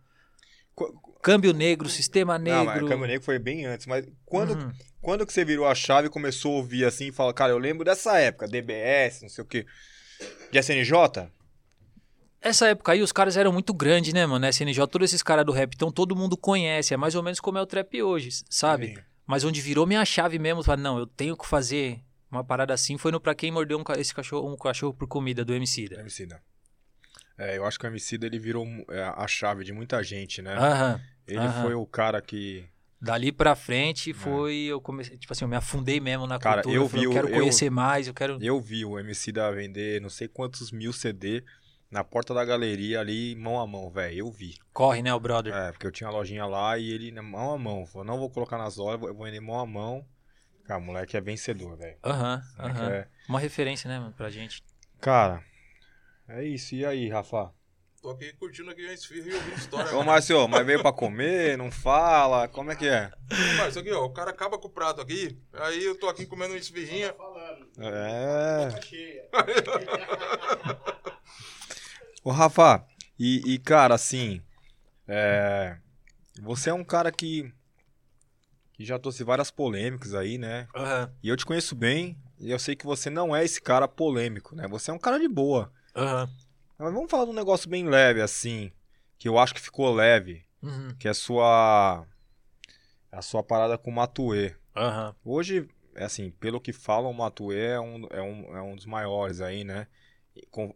[1.22, 2.88] Câmbio Negro, Sistema Não, mas Negro.
[2.88, 3.86] Câmbio Negro foi bem antes.
[3.86, 4.72] Mas quando, Uhum.
[5.00, 7.58] quando que você virou a chave e começou a ouvir assim e fala, cara, eu
[7.58, 9.66] lembro dessa época, DBS, não sei o quê.
[10.52, 11.28] De SNJ?
[12.40, 14.46] Essa época aí os caras eram muito grandes, né, mano?
[14.46, 16.94] SNJ, todos esses caras do rap, então todo mundo conhece.
[16.94, 18.88] É mais ou menos como é o trap hoje, sabe?
[18.94, 18.98] Sim.
[19.26, 22.96] Mas onde virou minha chave mesmo, falar, não, eu tenho que fazer uma parada assim,
[22.96, 26.00] foi no Pra Quem Mordeu um, esse cachorro, um cachorro por comida do MC da.
[26.00, 26.40] Emicida.
[27.36, 30.54] É, eu acho que o MC dele virou é, a chave de muita gente, né?
[30.56, 31.00] Aham.
[31.26, 31.62] Ele aham.
[31.62, 32.64] foi o cara que.
[33.00, 36.38] Dali pra frente foi, eu comecei, tipo assim, eu me afundei mesmo na É.
[36.38, 36.76] Cara, cultura.
[36.76, 38.38] eu eu, falei, vi eu o- quero eu- conhecer mais, eu quero...
[38.40, 41.44] Eu vi o MC da vender não sei quantos mil CD
[41.90, 44.18] na porta da galeria ali, mão a mão, velho.
[44.18, 44.54] Eu vi.
[44.72, 45.54] Corre, né, o brother?
[45.54, 47.86] É, porque eu tinha a lojinha lá e ele né, mão a mão.
[47.86, 50.06] Falou, não vou colocar nas lojas, eu vou vender mão a mão.
[50.64, 51.96] Cara, o moleque é vencedor, velho.
[52.04, 52.90] Aham, aham.
[52.90, 54.62] é- Uma referência, né, mano, pra gente.
[55.00, 55.42] Cara,
[56.28, 56.74] é isso.
[56.74, 57.52] E aí, Rafa?
[58.02, 59.96] Tô aqui curtindo aqui a esfirra e ouvindo história.
[59.96, 62.46] Ô, Márcio, mas veio pra comer, não fala?
[62.46, 63.10] Como é que é?
[63.68, 66.52] Isso aqui, ó, o cara acaba com o prato aqui, aí eu tô aqui comendo
[66.52, 67.12] uma esfirrinha.
[67.78, 68.68] É.
[72.28, 72.84] Ô, Rafa,
[73.18, 74.42] e, e, cara, assim,
[75.06, 75.78] é,
[76.42, 77.50] você é um cara que,
[78.74, 80.68] que já trouxe várias polêmicas aí, né?
[80.76, 83.88] Aham, E eu te conheço bem, e eu sei que você não é esse cara
[83.88, 84.68] polêmico, né?
[84.68, 85.72] Você é um cara de boa.
[85.96, 86.28] aham.
[86.78, 88.70] Mas vamos falar de um negócio bem leve, assim,
[89.18, 90.94] que eu acho que ficou leve, Uhum.
[90.98, 92.06] que é a sua,
[93.10, 94.54] a sua parada com o.
[94.76, 95.14] Aham.
[95.24, 98.84] Hoje, é assim, pelo que falam, o Matuê é um, é um, é um dos
[98.84, 99.86] maiores aí, né?
[100.50, 100.74] Com,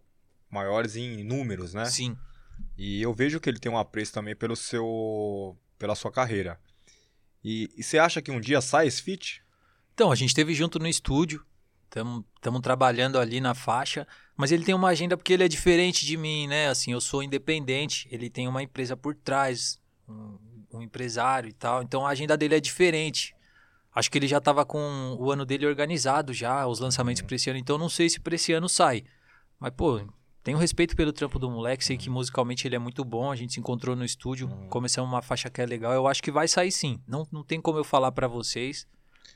[0.52, 1.86] maiores em números, né?
[1.86, 2.16] Sim.
[2.76, 6.60] E eu vejo que ele tem um apreço também pelo seu, pela sua carreira.
[7.42, 9.42] E, e você acha que um dia sai esse feat?
[9.94, 11.44] Então, a gente esteve junto no estúdio,
[11.84, 16.16] estamos trabalhando ali na faixa, mas ele tem uma agenda porque ele é diferente de
[16.16, 16.68] mim, né?
[16.68, 20.38] Assim, eu sou independente, ele tem uma empresa por trás, um,
[20.74, 23.34] um empresário e tal, então a agenda dele é diferente.
[23.94, 27.26] Acho que ele já estava com o ano dele organizado já, os lançamentos Uhum.
[27.26, 29.04] pra esse ano, então não sei se pra esse ano sai.
[29.60, 30.00] Mas, pô,
[30.42, 33.52] tenho respeito pelo trampo do moleque, sei que musicalmente ele é muito bom, a gente
[33.54, 34.68] se encontrou no estúdio, Uhum.
[34.68, 37.00] começamos uma faixa que é legal, eu acho que vai sair sim.
[37.06, 38.86] Não, não tem como eu falar pra vocês,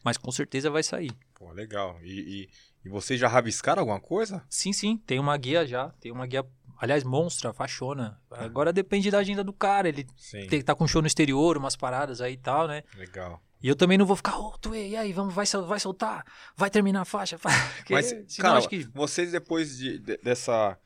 [0.05, 1.13] mas com certeza vai sair.
[1.35, 1.99] Pô, legal.
[2.03, 2.49] E,
[2.85, 4.43] e, e vocês já rabiscaram alguma coisa?
[4.49, 6.45] Sim, sim, tem uma guia já, tem uma guia,
[6.79, 8.21] aliás, monstra, faixona.
[8.31, 11.77] Agora depende da agenda do cara, ele tem que tá com show no exterior, umas
[11.77, 12.83] paradas aí e tal, né?
[12.97, 13.41] Legal.
[13.63, 16.25] E eu também não vou ficar, ô, Tuê, e aí, vamos, vai, vai soltar?
[16.57, 17.39] Vai terminar a faixa?
[17.79, 18.85] Porque Mas, cara, acho que...
[18.95, 20.79] vocês depois de, de- dessa.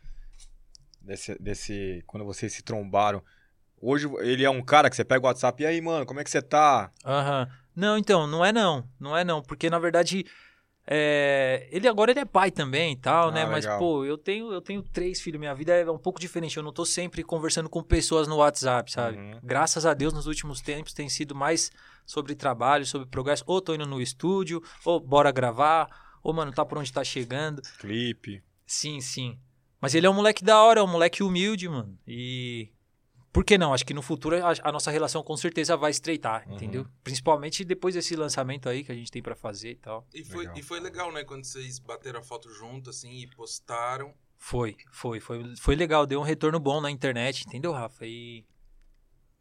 [1.00, 2.02] Desse, desse.
[2.06, 3.22] Quando vocês se trombaram.
[3.80, 5.62] Hoje ele é um cara que você pega o WhatsApp.
[5.62, 6.92] E aí, mano, como é que você tá?
[7.04, 7.48] Aham.
[7.74, 10.26] Não, então, não é não, não é não, porque na verdade...
[10.86, 13.46] é, Ele agora ele é pai também e tal, Ah, né?
[13.46, 13.78] Mas, legal.
[13.78, 15.38] pô, eu tenho, eu tenho três filhos.
[15.40, 16.56] Minha vida é um pouco diferente.
[16.56, 19.16] Eu não tô sempre conversando com pessoas no WhatsApp, sabe?
[19.16, 19.40] Uhum.
[19.42, 21.70] Graças a Deus, nos últimos tempos tem sido mais
[22.04, 23.44] sobre trabalho, sobre progresso.
[23.46, 25.88] Ou tô indo no estúdio, ou bora gravar,
[26.22, 27.62] ou, mano, tá por onde tá chegando.
[27.78, 28.42] Clipe.
[28.66, 29.38] Sim, sim.
[29.80, 31.98] Mas ele é um moleque da hora, é um moleque humilde, mano.
[32.06, 32.68] E.
[33.32, 33.72] Por que não?
[33.72, 36.54] Acho que no futuro a, a nossa relação com certeza vai estreitar, Uhum.
[36.56, 36.86] entendeu?
[37.04, 40.04] Principalmente depois desse lançamento aí que a gente tem pra fazer e tal.
[40.12, 40.58] E foi, Legal.
[40.58, 44.12] e foi legal, né, quando vocês bateram a foto junto, assim, e postaram.
[44.36, 48.04] Foi, foi, foi, foi legal, deu um retorno bom na internet, entendeu, Rafa?
[48.04, 48.44] E.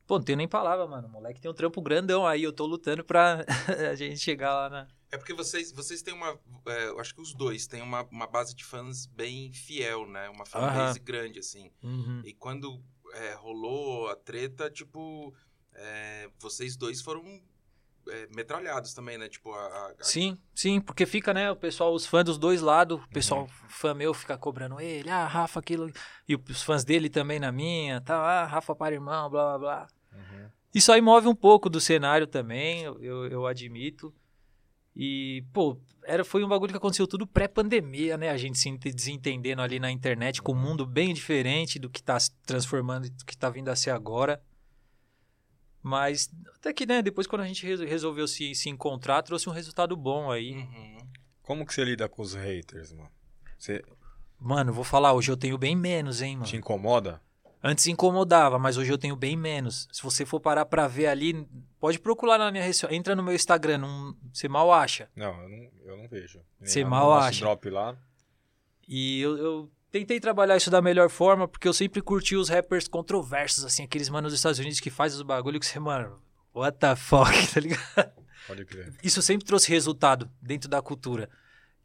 [0.05, 1.07] Pô, não tenho nem palavra, mano.
[1.07, 3.43] O moleque tem um trampo grandão aí, eu tô lutando pra
[3.91, 4.87] a gente chegar lá na.
[5.11, 6.39] É porque vocês, vocês têm uma.
[6.67, 10.29] é, eu acho que os dois têm uma, uma base de fãs bem fiel, né?
[10.29, 11.71] Uma fanbase grande, assim.
[11.81, 12.21] Uhum.
[12.23, 12.79] E quando
[13.13, 15.33] é, rolou a treta, tipo,
[15.73, 17.23] é, vocês dois foram
[18.07, 19.27] é, metralhados também, né?
[19.27, 23.01] Tipo, a, a- Sim, sim, porque fica, né, o pessoal, os fãs dos dois lados,
[23.03, 25.91] o pessoal, fã meu fica cobrando ele, ah, Rafa, aquilo,
[26.27, 29.87] e os fãs dele também na minha, tá, ah, Rafa para irmão, blá, blá, blá.
[30.13, 30.49] Uhum.
[30.73, 34.13] Isso aí move um pouco do cenário também, eu, eu admito.
[34.95, 38.29] E, pô, era, foi um bagulho que aconteceu tudo pré-pandemia, né?
[38.29, 42.01] A gente se ente- desentendendo ali na internet com um mundo bem diferente do que
[42.03, 44.41] tá se transformando e do que tá vindo a ser agora.
[45.81, 49.53] Mas, até que, né, depois quando a gente resol- resolveu se, se encontrar, trouxe um
[49.53, 50.53] resultado bom aí.
[50.53, 50.97] Uhum.
[51.41, 53.09] Como que você lida com os haters, mano?
[53.57, 53.83] Você
[54.37, 56.45] Mano, vou falar, hoje eu tenho bem menos, hein, mano.
[56.47, 57.21] te incomoda?
[57.61, 59.87] Antes incomodava, mas hoje eu tenho bem menos.
[59.91, 61.45] Se você for parar pra ver ali,
[61.77, 62.79] pode procurar na minha rede.
[62.89, 65.09] Entra no meu Instagram, não, você mal acha.
[65.15, 66.39] Não, eu não, eu não vejo.
[66.59, 67.41] Nem Você mal acha.
[67.41, 67.97] drop lá.
[68.87, 72.87] E eu, eu tentei trabalhar isso da melhor forma, porque eu sempre curti os rappers
[72.87, 76.15] controversos, assim, aqueles manos dos Estados Unidos que faz os bagulho que você, mano,
[76.53, 78.11] what the fuck, tá ligado?
[78.47, 78.93] Pode crer.
[79.03, 81.29] Isso sempre trouxe resultado dentro da cultura.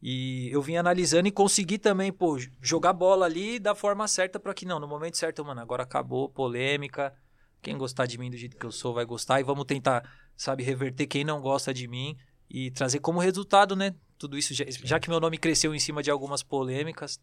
[0.07, 4.53] E eu vim analisando e consegui também, pô, jogar bola ali da forma certa pra
[4.53, 7.15] que não, no momento certo, mano, agora acabou, polêmica.
[7.63, 10.63] Quem gostar de mim do jeito que eu sou vai gostar e vamos tentar, sabe,
[10.63, 12.19] reverter quem não gosta de mim
[12.51, 13.95] e trazer como resultado, né?
[14.19, 17.19] Tudo isso, já, já que meu nome cresceu em cima de algumas polêmicas,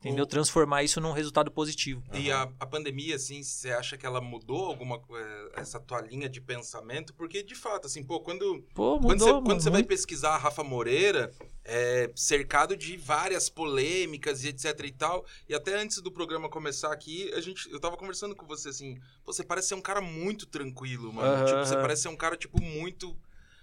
[0.00, 0.24] entendeu?
[0.24, 2.02] O- Transformar isso num resultado positivo.
[2.12, 6.00] E a, a pandemia, assim, você acha que ela mudou alguma co- é, essa tua
[6.00, 7.14] linha de pensamento?
[7.14, 10.30] Porque, de fato, assim, pô, quando, Pô, mudou, quando você, mano, quando você vai pesquisar
[10.34, 11.30] a Rafa Moreira,
[11.64, 15.24] é, cercado de várias polêmicas e etc e tal.
[15.48, 18.98] E até antes do programa começar aqui, a gente, eu tava conversando com você assim,
[19.24, 21.34] "Pô, você parece ser um cara muito tranquilo, mano.
[21.34, 23.16] Aham, tipo, você parece ser um cara, tipo, muito,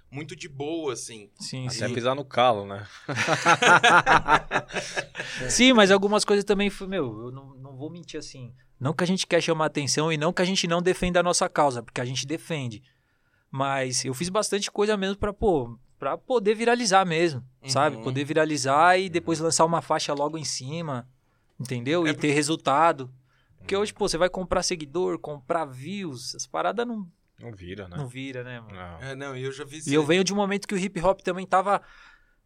[0.09, 1.29] muito de boa, assim.
[1.39, 1.93] Sim, Até sim.
[1.93, 2.87] pisar no calo, né?
[5.49, 8.53] Sim, mas algumas coisas também foi, meu, eu não, não vou mentir assim.
[8.79, 11.23] Não que a gente quer chamar atenção e não que a gente não defenda a
[11.23, 12.81] nossa causa, porque a gente defende.
[13.49, 17.97] Mas eu fiz bastante coisa mesmo pra, pô, pra poder viralizar mesmo, sabe?
[17.97, 18.03] Uhum.
[18.03, 21.07] Poder viralizar e depois lançar uma faixa logo em cima,
[21.59, 22.05] entendeu?
[22.05, 23.11] É e ter resultado.
[23.57, 27.07] Porque hoje, pô, você vai comprar seguidor, comprar views, as paradas não,
[27.39, 27.97] Não vira, né?
[27.97, 28.73] não vira, né, mano?
[28.75, 29.01] Não.
[29.01, 30.99] É, não, e eu já vi E eu venho de um momento que o hip
[31.01, 31.81] hop também tava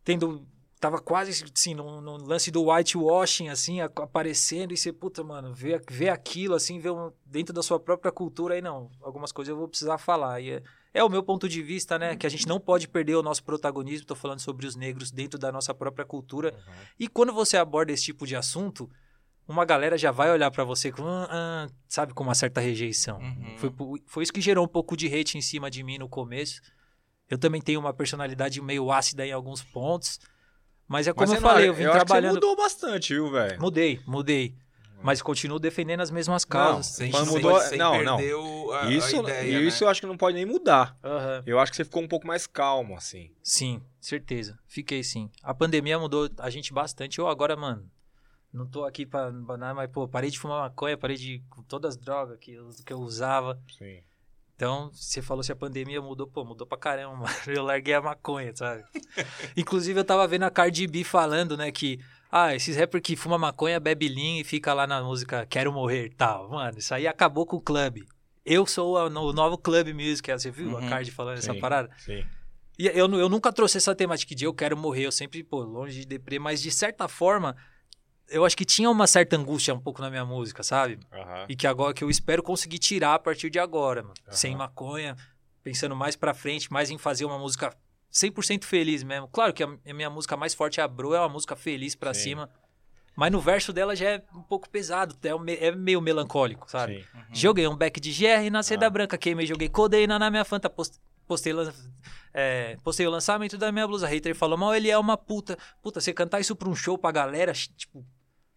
[0.03, 0.45] tendo.
[0.79, 5.53] Tava quase, assim, no, no lance do whitewashing, assim, a- aparecendo, e você, puta, mano,
[5.53, 9.51] vê, vê aquilo, assim, vê um- dentro da sua própria cultura, aí não, algumas coisas
[9.51, 10.41] eu vou precisar falar.
[10.41, 13.13] E é, é o meu ponto de vista, né, que a gente não pode perder
[13.15, 16.51] o nosso protagonismo, tô falando sobre os negros dentro da nossa própria cultura.
[16.99, 18.89] E quando você aborda esse tipo de assunto,
[19.51, 23.19] uma galera já vai olhar pra você com, "Ah, ah", sabe, com uma certa rejeição.
[23.19, 23.57] Uhum.
[23.57, 23.71] Foi,
[24.07, 26.61] foi isso que gerou um pouco de hate em cima de mim no começo.
[27.29, 30.19] Eu também tenho uma personalidade meio ácida em alguns pontos.
[30.87, 32.33] Mas é como Mas eu falei, eu vim acho que você trabalhando.
[32.35, 33.61] mudou bastante, viu, velho?
[33.61, 34.55] Mudei, mudei.
[35.03, 36.99] Mas continuo defendendo as mesmas causas.
[37.09, 38.17] Não, sem, mudou- sem não, não.
[38.71, 39.87] a, a Isso, ideia, isso né?
[39.87, 40.95] eu acho que não pode nem mudar.
[41.03, 41.41] Aham.
[41.45, 43.31] Eu acho que você ficou um pouco mais calmo, assim.
[43.41, 44.59] Sim, certeza.
[44.67, 45.29] Fiquei sim.
[45.41, 47.17] A pandemia mudou a gente bastante.
[47.17, 47.89] Eu agora, mano,
[48.53, 51.41] não tô aqui pra pra nada, mas, pô, parei de fumar maconha, parei de.
[51.49, 53.59] com todas as drogas que eu, que eu usava.
[53.77, 53.99] Sim.
[54.55, 57.33] Então, você falou se a pandemia mudou, pô, mudou pra caramba, mano.
[57.47, 58.83] Eu larguei a maconha, sabe?
[59.57, 61.99] Inclusive, eu tava vendo a Cardi B falando, né, que,
[62.31, 66.05] ah, esses rappers que fuma maconha, bebe lean e fica lá na música Quero Morrer
[66.05, 66.49] e tal.
[66.51, 68.05] Mano, isso aí acabou com o clube.
[68.45, 70.77] Eu sou a- o novo Club Music, você viu Uhum.
[70.77, 71.89] a Cardi falando essa Sim, parada?
[71.97, 72.23] Sim.
[72.77, 76.01] E eu, eu nunca trouxe essa temática de eu quero morrer, eu sempre, pô, longe
[76.01, 77.55] de deprê, mas de certa forma,
[78.31, 80.99] eu acho que tinha uma certa angústia um pouco na minha música, sabe?
[81.47, 84.13] E que agora que eu espero conseguir tirar a partir de agora, mano.
[84.29, 85.15] Sem maconha,
[85.63, 87.75] pensando mais pra frente, mais em fazer uma música
[88.11, 89.27] 100% feliz mesmo.
[89.27, 92.13] Claro que a minha música mais forte é a Bro, é uma música feliz pra
[92.13, 92.21] Sim.
[92.21, 92.49] cima.
[93.15, 97.01] Mas no verso dela já é um pouco pesado, é, é meio melancólico, sabe?
[97.03, 97.17] Sim.
[97.17, 97.23] Uhum.
[97.33, 98.89] Joguei um back de GR na seda Ah.
[98.89, 101.53] branca, queimei, joguei codeína na minha fanta, post- postei,
[102.33, 104.07] é, postei o lançamento da minha blusa.
[104.07, 105.57] Hater falou, mal ele é uma puta.
[105.81, 108.05] Puta, você cantar isso pra um show pra galera, tipo,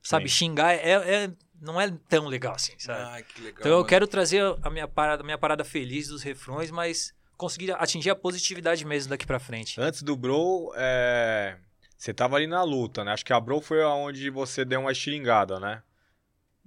[0.04, 0.34] sabe, Sim.
[0.36, 3.00] xingar é, é- não é tão legal assim, sabe?
[3.02, 3.60] Ai, que legal.
[3.60, 3.88] então eu mano.
[3.88, 8.14] quero trazer a minha parada, a minha parada feliz dos refrões, mas conseguir atingir a
[8.14, 9.80] positividade mesmo daqui pra frente.
[9.80, 11.56] Antes do Bro, é,
[11.96, 13.12] você tava ali na luta, né?
[13.12, 15.82] Acho que a Bro foi onde você deu uma estilingada, né?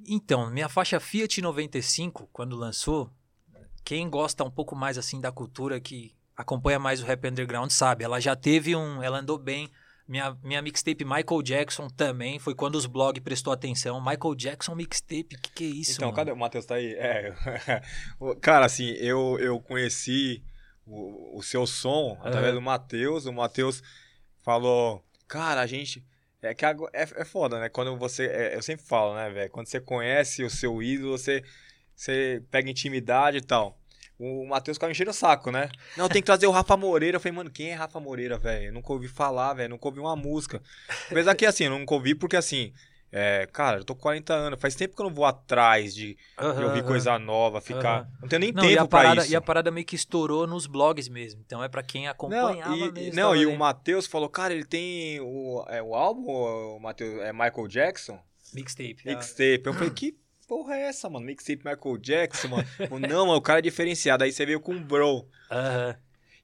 [0.05, 3.09] Então, minha faixa Fiat 95, quando lançou,
[3.83, 8.03] quem gosta um pouco mais assim da cultura, que acompanha mais o rap underground, sabe?
[8.03, 9.01] Ela já teve um.
[9.01, 9.71] Ela andou bem.
[10.07, 13.99] Minha, minha mixtape Michael Jackson também foi quando os blogs prestou atenção.
[13.99, 15.91] Michael Jackson mixtape, que que é isso?
[15.91, 16.15] então, mano?
[16.15, 16.31] cadê?
[16.31, 16.93] O Matheus tá aí?
[16.93, 17.33] É.
[18.41, 20.41] Cara, assim, eu, eu conheci
[20.85, 22.55] o, o seu som através Aham.
[22.55, 23.25] do Matheus.
[23.25, 23.83] O Matheus
[24.43, 26.03] falou, cara, a gente.
[26.41, 27.67] É que é, é foda, né?
[27.67, 28.27] Quando você.
[28.27, 29.51] é, eu sempre falo, né, velho?
[29.51, 31.43] Quando você conhece o seu ídolo, você,
[31.93, 33.77] você pega intimidade e tal.
[34.19, 35.69] O Matheus ficava enchendo o saco, né?
[35.95, 37.17] Não, tem que trazer o Rafa Moreira.
[37.17, 38.67] Eu falei, mano, quem é Rafa Moreira, velho?
[38.67, 39.69] Eu nunca ouvi falar, velho.
[39.69, 40.61] Nunca ouvi uma música.
[41.11, 42.73] Apesar que, assim, eu nunca ouvi porque, assim,
[43.11, 44.59] é, cara, eu tô com 40 anos.
[44.59, 46.87] Faz tempo que eu não vou atrás de, de Aham, ouvir aham.
[46.87, 47.99] coisa nova, ficar.
[48.01, 48.07] Aham.
[48.21, 49.31] Não tenho nem Não, e tempo a, pra parada, isso.
[49.31, 51.41] e a parada meio que estourou nos blogs mesmo.
[51.45, 53.15] Então é pra quem Não, acompanhava e, mesmo.
[53.15, 53.55] não, e o.
[53.55, 58.19] Matheus falou, cara, ele tem o, é, o álbum, o Matheus, é Michael Jackson?
[58.53, 58.97] Mixtape.
[59.05, 59.09] ah.
[59.11, 59.61] Mixtape.
[59.65, 61.25] Eu falei, que porra é essa, mano?
[61.25, 62.67] Mixtape Michael Jackson, mano.
[63.07, 64.23] Não, mano, o cara é diferenciado.
[64.23, 65.27] Aí você veio com bro.
[65.51, 65.95] Aham.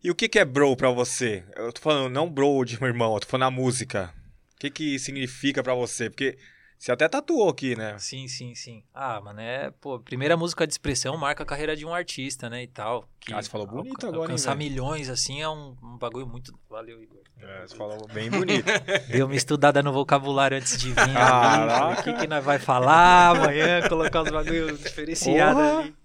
[0.04, 1.46] E o que, que é bro pra você?
[1.56, 4.14] Eu tô falando, não bro de meu irmão, eu tô falando a música.
[4.56, 6.10] O que, que significa pra você?
[6.10, 6.38] Porque
[6.84, 7.98] você até tatuou aqui, né?
[7.98, 8.84] Sim, sim, sim.
[8.94, 12.64] Ah, mano, é, pô, primeira música de expressão marca a carreira de um artista, né,
[12.64, 13.08] e tal.
[13.22, 14.70] Que Ah, você falou bonito agora, hein, Alcançar velho?
[14.70, 16.54] milhões, assim, é um, um bagulho muito...
[16.70, 17.22] Valeu, Igor.
[17.40, 18.66] É, você falou bem bonito.
[19.10, 20.96] Deu uma estudada no vocabulário antes de vir.
[21.14, 22.02] Caraca.
[22.02, 25.80] O que, que nós vai falar amanhã, colocar os bagulhos diferenciados Porra.
[25.84, 25.96] ali.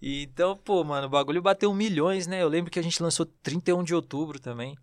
[0.00, 2.42] E então, pô, mano, o bagulho bateu milhões, né?
[2.42, 4.78] Eu lembro que a gente lançou 31 de outubro também.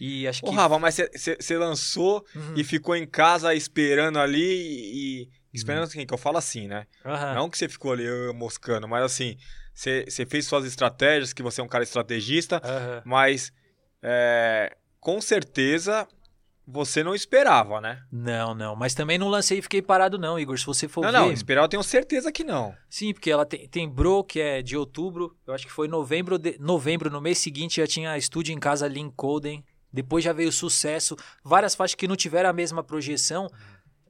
[0.00, 0.56] E acho Ô, que...
[0.56, 2.54] Rafa, mas você lançou Uhum.
[2.56, 5.28] e ficou em casa esperando ali e.
[5.52, 6.86] esperando assim, que eu falo assim, né?
[7.04, 7.34] Aham.
[7.34, 8.04] Não que você ficou ali
[8.34, 9.36] moscando, mas assim,
[9.74, 13.02] você fez suas estratégias, que você é um cara estrategista, Aham.
[13.04, 13.52] mas
[14.02, 16.06] é, com certeza
[16.66, 18.02] você não esperava, né?
[18.10, 18.74] Não, não.
[18.74, 20.58] Mas também não lancei e fiquei parado, não, Igor.
[20.58, 21.18] Se você for Não, ver.
[21.18, 22.74] não, esperar eu tenho certeza que não.
[22.88, 25.36] Sim, porque ela tem, tem Bro, que é de outubro.
[25.46, 26.38] Eu acho que foi novembro.
[26.38, 29.62] De, novembro, no mês seguinte, já tinha estúdio em casa ali em Colden.
[29.94, 31.16] Depois já veio o sucesso.
[31.44, 33.48] Várias faixas que não tiveram a mesma projeção.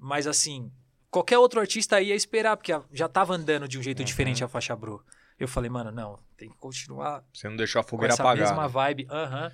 [0.01, 0.73] Mas assim,
[1.11, 4.05] qualquer outro artista ia esperar, porque já tava andando de um jeito Uhum.
[4.07, 5.05] diferente a faixa Bro.
[5.38, 8.49] Eu falei, mano, não, tem que continuar Você não deixou a fogueira essa apagada.
[8.51, 9.53] mesma vibe, aham,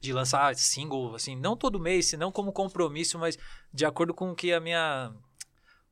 [0.00, 3.36] de lançar single, assim, não todo mês, senão como compromisso, mas
[3.74, 5.12] de acordo com o que a minha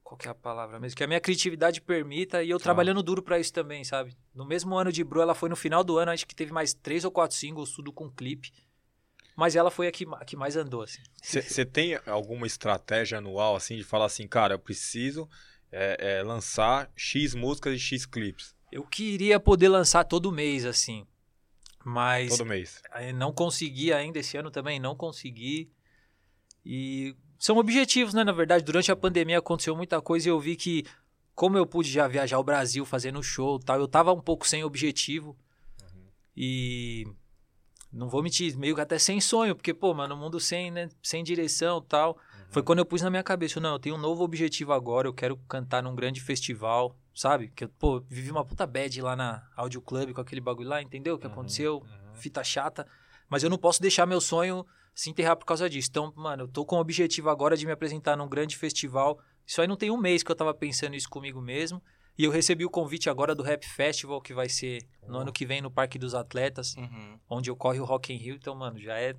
[0.03, 2.63] qual que é a palavra mesmo, que a minha criatividade permita e eu Tá.
[2.63, 4.17] trabalhando duro pra isso também, sabe?
[4.33, 6.73] No mesmo ano de Bro, ela foi no final do ano, acho que teve mais
[6.73, 8.53] três ou quatro singles, tudo com clipe.
[9.37, 11.03] Mas ela foi a que, a que mais andou, assim.
[11.23, 15.29] Você tem alguma estratégia anual, assim, de falar assim, cara, eu preciso
[15.71, 21.07] é, é, lançar X músicas e X clipes Eu queria poder lançar todo mês, assim.
[21.85, 22.83] Mas todo mês?
[23.15, 25.71] Não consegui ainda, esse ano também não consegui.
[26.65, 28.25] E são objetivos, né?
[28.25, 30.85] Na verdade, durante a pandemia aconteceu muita coisa e eu vi que,
[31.35, 34.49] como eu pude já viajar ao Brasil fazendo show e tal, eu tava um pouco
[34.49, 35.37] sem objetivo.
[36.35, 37.07] E
[37.97, 40.89] não vou mentir, meio que até sem sonho, porque, pô, mano, o mundo sem, né,
[41.03, 42.19] sem direção e tal.
[42.51, 45.13] Foi quando eu pus na minha cabeça, não, eu tenho um novo objetivo agora, eu
[45.13, 47.49] quero cantar num grande festival, sabe?
[47.55, 50.81] Que eu, pô, vivi uma puta bad lá na Audio Club com aquele bagulho lá,
[50.81, 51.79] entendeu o que Uhum, aconteceu?
[51.79, 52.15] uhum.
[52.15, 52.87] Fita chata.
[53.29, 55.89] Mas eu não posso deixar meu sonho se enterrar por causa disso.
[55.91, 59.19] Então, mano, eu tô com o objetivo agora de me apresentar num grande festival.
[59.45, 61.83] Isso aí não tem um mês que eu tava pensando isso comigo mesmo.
[62.19, 65.45] E eu recebi o convite agora do Rap Festival, que vai ser no ano que
[65.45, 67.19] vem no Parque dos Atletas Uhum.
[67.29, 68.37] onde ocorre o Rock in Rio.
[68.37, 69.15] Então, mano, já é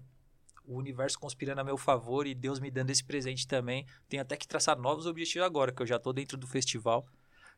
[0.66, 3.86] o universo conspirando a meu favor e Deus me dando esse presente também.
[4.10, 7.06] Tenho até que traçar novos objetivos agora, que eu já tô dentro do festival.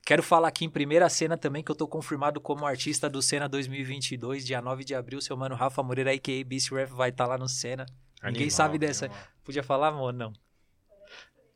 [0.06, 3.50] Quero falar aqui em primeira cena também que eu tô confirmado como artista do Cena
[3.50, 5.20] 2022, dia 9 de abril.
[5.22, 6.44] Seu mano Rafa Moreira, a.k.a.
[6.46, 7.86] Beast Rap, vai estar lá no Cena.
[8.24, 9.06] Ninguém sabe dessa.
[9.06, 9.24] animal.
[9.44, 10.14] Podia falar, amor?
[10.14, 10.32] Não.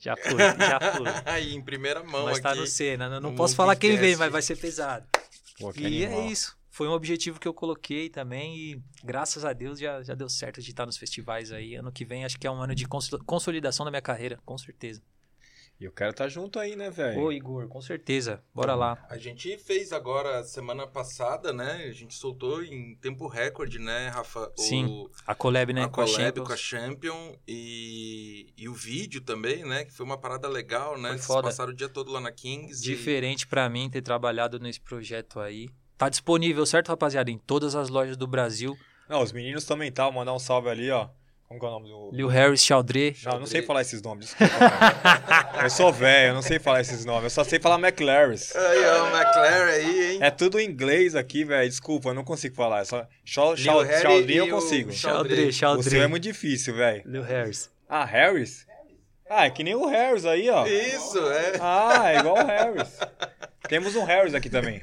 [0.03, 1.07] Já foi, já foi.
[1.33, 2.59] Aí, em primeira mão Mas tá aqui.
[2.59, 3.07] no Cena.
[3.07, 5.07] Não, não no posso falar quem vem, mas vai ser pesado.
[5.57, 6.23] Pô, que E animal.
[6.23, 6.57] é isso.
[6.69, 10.59] Foi um objetivo que eu coloquei também e graças a Deus já, já deu certo
[10.61, 11.75] de estar nos festivais aí.
[11.75, 14.57] Ano que vem acho que é um ano de cons- consolidação da minha carreira, com
[14.57, 15.01] certeza.
[15.79, 17.19] E eu quero estar junto aí, né, velho?
[17.21, 18.41] Ô Igor, com certeza.
[18.53, 19.05] Bora lá.
[19.09, 21.85] A gente fez agora, semana passada, né?
[21.89, 24.49] A gente soltou em tempo recorde, né, Rafa?
[24.57, 25.83] O, Sim, A collab, né?
[25.83, 29.83] a com a collab com a Champion e, e o vídeo também, né?
[29.83, 31.09] Que foi uma parada legal, né?
[31.09, 31.47] Foi Vocês foda.
[31.49, 32.81] passaram o dia todo lá na Kings.
[32.81, 35.67] e- Diferente pra mim ter trabalhado nesse projeto aí.
[35.97, 37.29] Tá disponível, certo, rapaziada?
[37.29, 38.77] Em todas as lojas do Brasil.
[39.09, 41.09] Não, os meninos também tá, mandar um salve ali, ó.
[41.53, 42.09] Como que é o nome do...
[42.11, 43.13] Lil Harris, Chaldré.
[43.25, 44.53] Não, eu não sei falar esses nomes, desculpa.
[45.63, 47.25] eu sou velho, eu não sei falar esses nomes.
[47.25, 48.55] Eu só sei falar McLaris.
[48.55, 50.19] Aí, ó, o McLaren aí, hein?
[50.21, 51.69] É tudo em inglês aqui, velho.
[51.69, 52.81] Desculpa, eu não consigo falar.
[52.81, 54.91] É só Chal- Lil Chal- Harry Chaldrin eu consigo.
[54.91, 56.07] Chal- Chaldré, O seu é Chaldré.
[56.07, 57.03] muito difícil, velho.
[57.05, 57.69] Lil Harris.
[57.87, 58.65] Ah, Harris?
[59.29, 60.65] Ah, é que nem o Harris aí, ó.
[60.65, 61.53] Isso, é.
[61.59, 62.97] Ah, é igual o Harris.
[63.69, 64.81] Temos um Harris aqui também.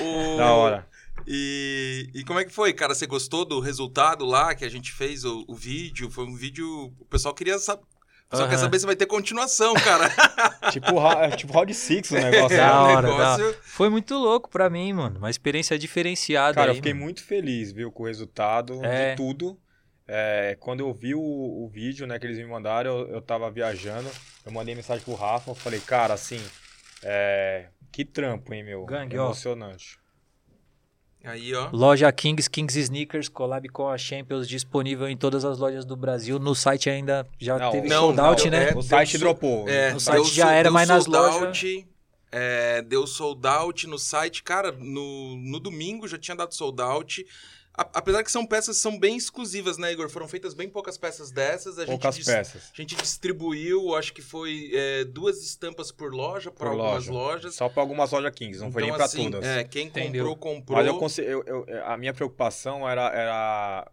[0.00, 0.36] O...
[0.36, 0.86] Da hora.
[1.26, 2.94] E, e como é que foi, cara?
[2.94, 6.10] Você gostou do resultado lá que a gente fez, o, o vídeo?
[6.10, 6.92] Foi um vídeo.
[6.98, 7.82] O pessoal queria saber.
[7.82, 10.08] O pessoal quer saber se vai ter continuação, cara.
[10.72, 12.56] Tipo, é tipo Round Six o negócio.
[12.56, 12.72] Da né?
[12.72, 15.18] o hora, negócio- Foi muito louco pra mim, mano.
[15.18, 16.54] Uma experiência diferenciada.
[16.54, 17.04] Cara, eu aí, fiquei mano.
[17.04, 19.10] muito feliz, viu, com o resultado É.
[19.10, 19.58] de tudo.
[20.08, 23.50] É, quando eu vi o, o vídeo, né, que eles me mandaram, eu, eu tava
[23.50, 24.08] viajando,
[24.46, 26.40] eu mandei mensagem pro Rafa, eu falei, cara, assim,
[27.02, 28.84] é, que trampo, hein, meu?
[28.86, 29.32] Gangue, ó.
[31.24, 31.68] Aí, ó.
[31.72, 36.38] Loja Kings, Kings Sneakers, collab com a Champions, disponível em todas as lojas do Brasil.
[36.38, 38.70] No site ainda já Não, teve não, sold out, não, né?
[38.70, 39.68] é- o site dropou.
[39.68, 41.86] É, No site deu já era, mas nas sold lojas- out,
[42.32, 44.42] é, deu sold out no site.
[44.42, 47.24] Cara, no, no domingo já tinha dado sold out.
[47.74, 50.08] Apesar que são peças que são bem exclusivas, né, Igor?
[50.10, 51.78] Foram feitas bem poucas peças dessas.
[51.78, 52.70] A Poucas gente peças.
[52.72, 57.12] A gente distribuiu, acho que foi é, duas estampas por loja, por, Por algumas loja.
[57.12, 57.54] lojas.
[57.54, 59.48] Só pra algumas lojas Kings, não foi Então, nem pra assim, todas.
[59.48, 60.24] É, quem Entendeu.
[60.36, 60.76] comprou, comprou.
[60.78, 63.90] Mas eu, conse- eu- eu- a minha preocupação era, era.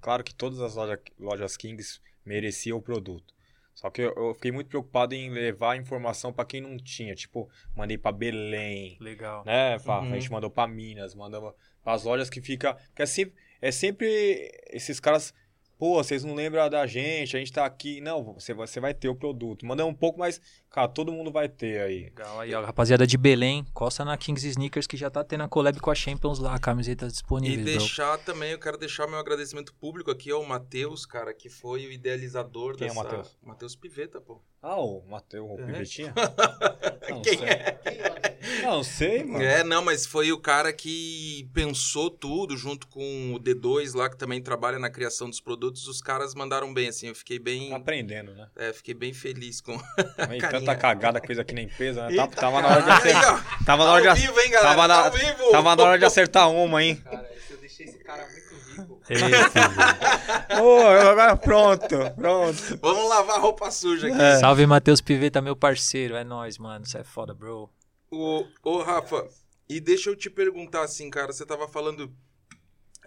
[0.00, 3.34] Claro que todas as loja, lojas Kings mereciam o produto.
[3.74, 7.14] Só que eu, eu fiquei muito preocupado em levar informação pra quem não tinha.
[7.14, 9.44] Tipo, mandei pra Belém, Legal.
[9.44, 10.00] né, Fá?
[10.00, 10.12] Uhum.
[10.12, 11.54] A gente mandou pra Minas, mandou
[11.86, 12.74] pras lojas que fica.
[12.74, 15.32] Porque é sempre, é sempre esses caras.
[15.78, 18.00] Pô, vocês não lembram da gente, a gente tá aqui.
[18.00, 19.66] Não, você vai, você vai ter o produto.
[19.66, 22.04] Manda um pouco, mas, cara, todo mundo vai ter aí.
[22.04, 22.40] Legal.
[22.40, 25.78] Aí, ó, rapaziada de Belém, costa na Kings Sneakers que já tá tendo a collab
[25.78, 27.78] com a Champions lá, camisetas E disponíveis, bro.
[27.78, 31.92] deixar também, eu quero deixar meu agradecimento público aqui ao Matheus, cara, que foi o
[31.92, 33.04] idealizador Quem é o dessa...
[33.04, 33.38] Matheus?
[33.42, 34.40] Matheus Piveta, pô.
[34.62, 35.66] Ah, o Matheus, o É.
[35.66, 36.14] Pivetinha?
[37.10, 37.48] Não Quem sei.
[37.48, 38.25] é?
[38.62, 39.42] Não sei, mano.
[39.44, 44.16] É, não, mas foi o cara que pensou tudo junto com o D2 lá, que
[44.16, 45.86] também trabalha na criação dos produtos.
[45.88, 47.70] Os caras mandaram bem, assim, eu fiquei bem...
[47.70, 48.48] Tá aprendendo, né?
[48.56, 49.76] É, fiquei bem feliz com...
[50.16, 52.10] Também tanta cagada que fez aqui na empresa, né?
[52.12, 53.34] Eita, Tava, tava na hora de Aí, acertar.
[53.60, 54.34] ó, Tava na tá hora de acertar.
[54.34, 54.68] vivo, hein, galera?
[54.76, 55.50] Tava Tá na, ao vivo!
[55.50, 56.96] tava na hora de acertar uma, hein?
[56.96, 59.00] Cara, esse eu deixei esse cara muito rico.
[59.08, 62.78] Eita, Ô, agora pronto, pronto.
[62.82, 64.20] Vamos lavar a roupa suja aqui.
[64.20, 64.36] É.
[64.38, 66.14] Salve, Matheus Piveta, meu parceiro.
[66.16, 66.84] É nóis, mano.
[66.84, 67.70] Você é foda, bro.
[68.10, 69.28] Ô, ô, Rafa,
[69.68, 72.14] e deixa eu te perguntar assim, cara, você tava falando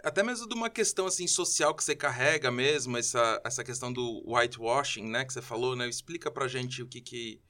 [0.02, 4.22] até mesmo de uma questão assim social que você carrega mesmo, essa, essa questão do
[4.26, 5.88] whitewashing, né, que você falou, né?
[5.88, 7.40] Explica pra gente o que que,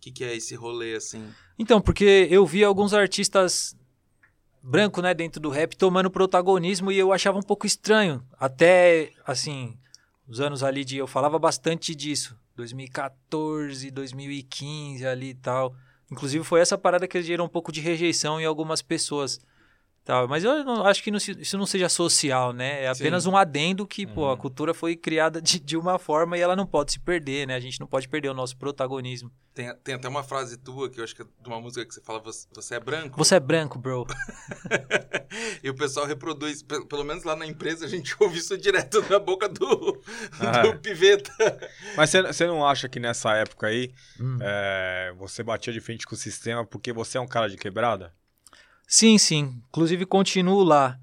[0.00, 1.32] que, que é esse rolê assim.
[1.58, 3.76] Então, porque eu vi alguns artistas
[4.62, 8.22] branco, né, dentro do rap tomando protagonismo e eu achava um pouco estranho.
[8.38, 9.78] Até, assim,
[10.26, 10.96] os anos ali de...
[10.98, 12.38] Eu falava bastante disso.
[12.56, 15.74] 2014, 2015 ali e tal.
[16.10, 19.40] Inclusive foi essa parada que gerou um pouco de rejeição em algumas pessoas.
[20.08, 20.26] Tal.
[20.26, 22.84] Mas eu não, acho que não se- isso não seja social, né?
[22.84, 23.28] É apenas Sim.
[23.28, 24.36] um adendo que, pô, a Uhum.
[24.38, 27.54] cultura foi criada de, de uma forma e ela não pode se perder, né?
[27.54, 29.30] A gente não pode perder o nosso protagonismo.
[29.52, 31.92] Tem, tem até uma frase tua que eu acho que é de uma música que
[31.92, 33.18] você fala, você, você é branco.
[33.18, 34.06] Você é branco, bro.
[35.62, 39.02] e o pessoal reproduz, pe- pelo menos lá na empresa a gente ouve isso direto
[39.02, 40.00] da boca do,
[40.40, 40.62] Ah.
[40.62, 41.30] do piveta.
[41.96, 44.38] Mas você- você não acha que nessa época aí Hum.
[44.40, 48.12] é, você batia de frente com o sistema porque você é um cara de quebrada?
[48.88, 49.62] Sim, sim.
[49.68, 50.98] Inclusive continuo lá.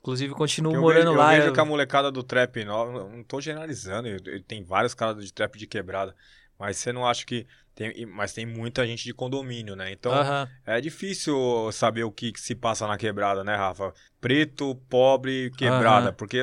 [0.00, 1.32] Inclusive continuo eu morando vejo, lá.
[1.36, 4.94] Eu vejo que a molecada do trap, não, não tô generalizando, eu- eu- tem vários
[4.94, 6.16] caras de trap de quebrada,
[6.58, 9.92] mas você não acha que tem, mas tem muita gente de condomínio, né?
[9.92, 10.48] Então Aham.
[10.66, 13.94] é difícil saber o que, que se passa na quebrada, né, Rafa?
[14.20, 16.14] Preto, pobre, quebrada, Aham.
[16.14, 16.36] porque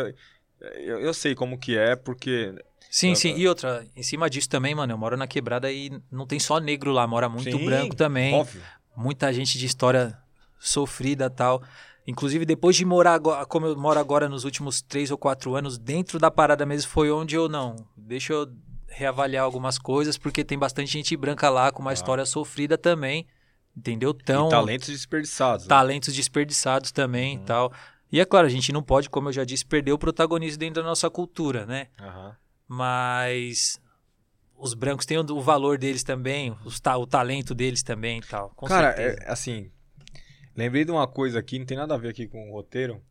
[0.61, 2.53] eu, eu sei como que é, porque
[2.89, 3.35] Sim, sim.
[3.35, 6.57] E outra, em cima disso também, mano, eu moro na quebrada e não tem só
[6.59, 8.33] negro lá, mora muito Sim, branco também.
[8.33, 8.61] óbvio.
[8.95, 10.17] Muita gente de história
[10.59, 11.61] sofrida tal.
[12.05, 15.77] Inclusive, depois de morar agora, como eu moro agora nos últimos três ou quatro anos,
[15.77, 17.75] dentro da parada mesmo foi onde eu não.
[17.97, 18.47] Deixa eu
[18.87, 21.93] reavaliar algumas coisas, porque tem bastante gente branca lá com uma Ah.
[21.93, 23.27] história sofrida também.
[23.75, 24.11] Entendeu?
[24.13, 24.47] Tão.
[24.47, 25.65] e talentos desperdiçados.
[25.65, 25.69] né?
[25.69, 27.71] talentos desperdiçados também e tal.
[28.11, 30.81] E é claro, a gente não pode, como eu já disse, perder o protagonismo dentro
[30.81, 31.87] da nossa cultura, né?
[31.99, 32.35] Aham.
[32.67, 33.79] Mas
[34.57, 38.51] os brancos têm o, valor deles também, os ta- o talento deles também e tal.
[38.55, 39.69] Com Cara, é, assim,
[40.57, 43.01] lembrei de uma coisa aqui, não tem nada a ver aqui com o roteiro.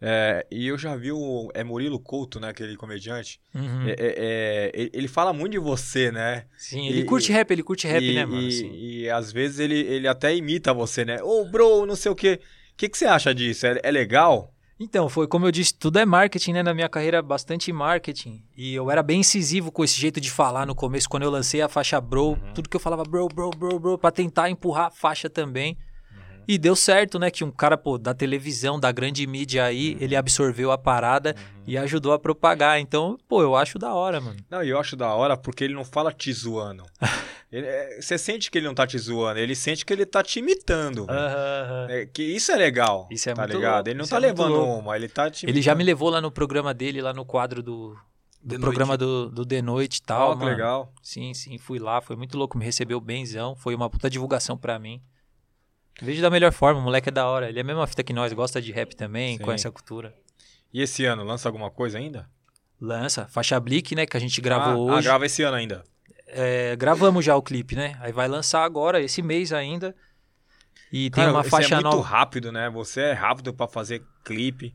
[0.00, 1.50] É, e eu já vi o.
[1.54, 2.48] É Murilo Couto, né?
[2.48, 3.40] Aquele comediante.
[3.54, 3.86] Uhum.
[3.88, 6.44] É, é, é, ele- fala muito de você, né?
[6.58, 8.42] Sim, ele e- curte rap, ele curte rap, e, né, mano?
[8.42, 8.72] E, Assim.
[8.74, 11.22] e às vezes ele, ele até imita você, né?
[11.22, 12.40] Ô, bro, não sei o quê.
[12.72, 13.66] O que, que você acha disso?
[13.66, 14.52] É, é legal?
[14.78, 16.62] Então, foi como eu disse, tudo é marketing, né?
[16.62, 18.42] Na minha carreira, bastante marketing.
[18.56, 21.62] E eu era bem incisivo com esse jeito de falar no começo, quando eu lancei
[21.62, 22.30] a faixa bro.
[22.32, 22.52] Uhum.
[22.52, 25.78] Tudo que eu falava bro, bro, bro, bro, pra tentar empurrar a faixa também.
[26.48, 26.54] Uhum.
[26.54, 27.30] E deu certo, né?
[27.30, 29.68] Que um cara, pô, da televisão, da grande mídia Uhum.
[29.68, 31.34] aí, ele absorveu a parada
[31.66, 32.78] e ajudou a propagar.
[32.80, 34.36] Então, pô, eu acho da hora, mano.
[34.50, 36.84] Não, eu acho da hora porque ele não fala te zoando.
[37.52, 40.24] Ele- é, você sente que ele não tá te zoando, ele sente que ele tá
[40.24, 41.06] te imitando.
[41.88, 43.06] É, que isso é legal.
[43.12, 43.74] Isso é tá muito ligado?
[43.74, 45.86] louco, Ele não isso tá é levando uma, ele tá te Ele já me imitando.
[45.86, 47.96] levou lá no programa dele, lá no quadro do,
[48.42, 50.50] do programa do, do The Noite e tal, que mano.
[50.50, 50.92] legal.
[51.00, 54.76] Sim, sim, fui lá, foi muito louco, me recebeu benzão, foi uma puta divulgação pra
[54.76, 55.00] mim.
[56.02, 57.48] Vejo da melhor forma, o moleque é da hora.
[57.48, 59.42] Ele é a mesma fita que nós, gosta de rap também, Sim.
[59.44, 60.14] conhece a cultura.
[60.72, 62.28] E esse ano, lança alguma coisa ainda?
[62.80, 65.04] Lança, faixa Blick, né, que a gente gravou ah, ah, hoje.
[65.06, 65.84] grava esse ano ainda.
[66.26, 67.96] É, gravamos já o clipe, né?
[68.00, 69.94] Aí vai lançar agora, esse mês ainda.
[70.92, 72.02] E tem Cara, uma você faixa é muito nova.
[72.08, 72.68] rápido, né?
[72.70, 74.74] Você é rápido pra fazer clipe.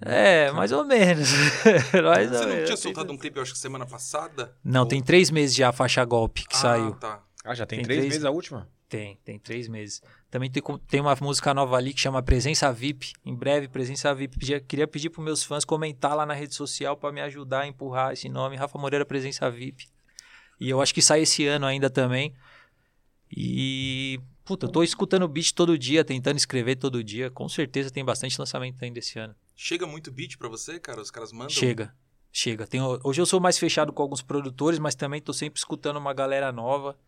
[0.00, 1.28] É, mais ou menos.
[2.04, 2.64] mais Você ou não menos.
[2.66, 4.54] tinha soltado um clipe, eu acho que semana passada?
[4.64, 6.92] Não, Ou- tem três meses já a faixa Golpe que Ah, saiu.
[6.94, 7.20] tá.
[7.44, 8.68] Ah, já tem, Tem três três- meses a última?
[8.88, 10.02] Tem, tem três meses.
[10.30, 13.12] Também tem, tem uma música nova ali que chama Presença VIP.
[13.24, 14.38] Em breve, Presença VIP.
[14.38, 17.66] Pedia- queria pedir para meus fãs comentar lá na rede social para me ajudar a
[17.66, 18.54] empurrar esse nome.
[18.56, 19.88] Rafa Moreira Presença VIP.
[20.60, 22.34] E eu acho que sai esse ano ainda também.
[23.34, 24.20] E.
[24.44, 27.30] Puta, eu tô escutando beat todo dia, tentando escrever todo dia.
[27.30, 29.34] Com certeza tem bastante lançamento ainda esse ano.
[29.54, 31.00] Chega muito beat pra você, cara?
[31.02, 31.50] Os caras mandam?
[31.50, 31.94] Chega,
[32.32, 32.66] chega.
[32.66, 36.14] Tenho- hoje eu sou mais fechado com alguns produtores, mas também tô sempre escutando uma
[36.14, 36.98] galera nova.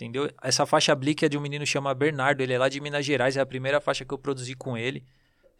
[0.00, 0.30] Entendeu?
[0.40, 3.04] Essa faixa Blick é de um menino que chama Bernardo, ele é lá de Minas
[3.04, 5.02] Gerais, é a primeira faixa que eu produzi com ele.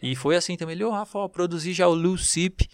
[0.01, 2.69] E foi assim também, ele, ô Rafa, ó, produzi já o Lucip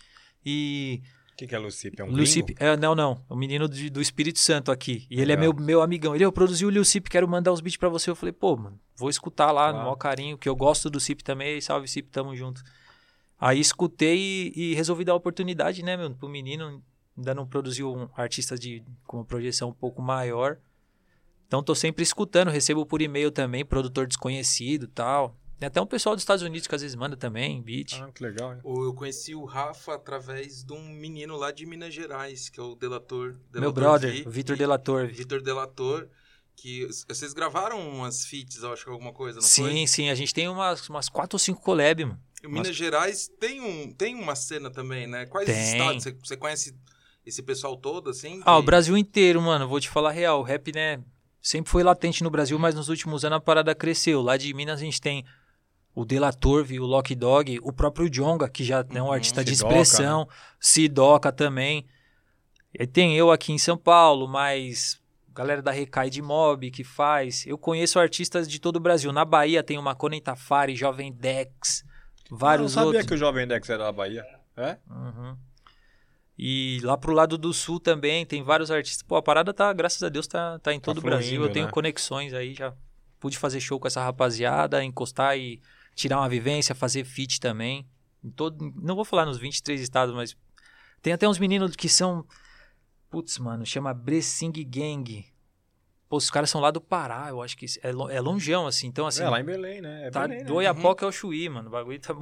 [0.45, 1.01] e...
[1.33, 1.99] O que, que é Lucip?
[1.99, 5.07] É um Lucip, é, não, não, o menino de- do Espírito Santo aqui.
[5.11, 5.55] E ele é Legal.
[5.55, 6.15] meu, meu amigão.
[6.15, 8.09] Ele, eu produzi o Lucip, quero mandar os beats pra você.
[8.11, 9.85] Eu falei, pô, mano, vou escutar lá, no Claro.
[9.85, 12.63] maior carinho, que eu gosto do Cip também, salve Cip, tamo junto.
[13.41, 16.81] Aí escutei e, e resolvi dar a oportunidade, né, meu, pro menino.
[17.17, 20.59] Ainda não produziu um artista de, com uma projeção um pouco maior.
[21.55, 25.37] Então tô sempre escutando, recebo por e-mail também, produtor desconhecido e tal.
[25.57, 27.93] Tem até um pessoal dos Estados Unidos que às vezes manda também, beat.
[28.03, 28.59] Ah, que legal, hein?
[28.65, 32.63] Ou Eu conheci o Rafa através de um menino lá de Minas Gerais, que é
[32.65, 33.37] o Delator.
[33.53, 35.07] Meu Delator brother, Vi- o Vitor Vi- Delator.
[35.07, 36.09] Vitor Delator,
[36.57, 39.87] que vocês gravaram umas feats, eu acho que alguma coisa, não Sim, foi?
[39.87, 42.21] sim, a gente tem umas, umas quatro ou cinco collab, mano.
[42.43, 45.25] Minas Gerais tem, um, tem uma cena também, né?
[45.27, 45.57] Quais Tem.
[45.71, 46.03] estados?
[46.03, 46.77] Você, você conhece
[47.25, 48.43] esse pessoal todo, assim?
[48.45, 50.41] Ah, o que- Brasil inteiro, mano, vou te falar a real.
[50.41, 51.01] O rap, né,
[51.45, 54.23] sempre foi latente no Brasil, mas nos últimos anos a parada cresceu.
[54.23, 55.25] Lá de Minas a gente tem
[55.95, 59.13] o Delatorve, o Lock Dog, o próprio Jonga, que já é um Uhum.
[59.13, 60.27] artista de expressão,
[60.59, 61.87] Sidoca também.
[62.73, 64.99] E tem eu aqui em São Paulo, mas
[65.33, 67.45] galera da Recai de Mob que faz.
[67.47, 69.13] Eu conheço artistas de todo o Brasil.
[69.13, 71.85] Na Bahia tem o Maconen Tafari, Jovem Dex,
[72.31, 73.07] vários Eu não sabia outros.
[73.07, 74.25] que o Jovem Dex era da Bahia.
[74.57, 74.79] É?
[74.89, 75.37] Uhum.
[76.37, 79.03] E lá pro lado do sul também tem vários artistas.
[79.03, 81.43] Pô, a parada tá, graças a Deus, tá, tá em todo o Brasil.
[81.43, 81.73] Eu tenho né?
[81.73, 82.75] conexões aí, já
[83.21, 85.61] pude fazer show com essa rapaziada, encostar e
[85.95, 87.87] tirar uma vivência, fazer feat também.
[88.23, 90.37] Em todo, não vou falar nos 23 estados, mas
[91.01, 92.27] tem até uns meninos que são.
[93.11, 95.25] Putz, mano, chama Bressing Gang.
[96.09, 98.89] Pô, os caras são lá do Pará, eu acho que é, é longeão, assim.
[98.89, 100.09] Então, assim, é lá em Belém, né?
[100.09, 100.45] É tá Belém, né?
[100.45, 101.69] do Oiapoque ao Chuí, mano.
[101.69, 102.15] O bagulho tá.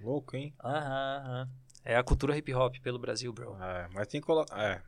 [0.00, 0.54] Louco, hein?
[0.64, 1.48] Aham, aham.
[1.84, 3.56] É a cultura hip hop pelo Brasil, bro.
[3.62, 4.58] É, mas tem que colocar.
[4.62, 4.82] É.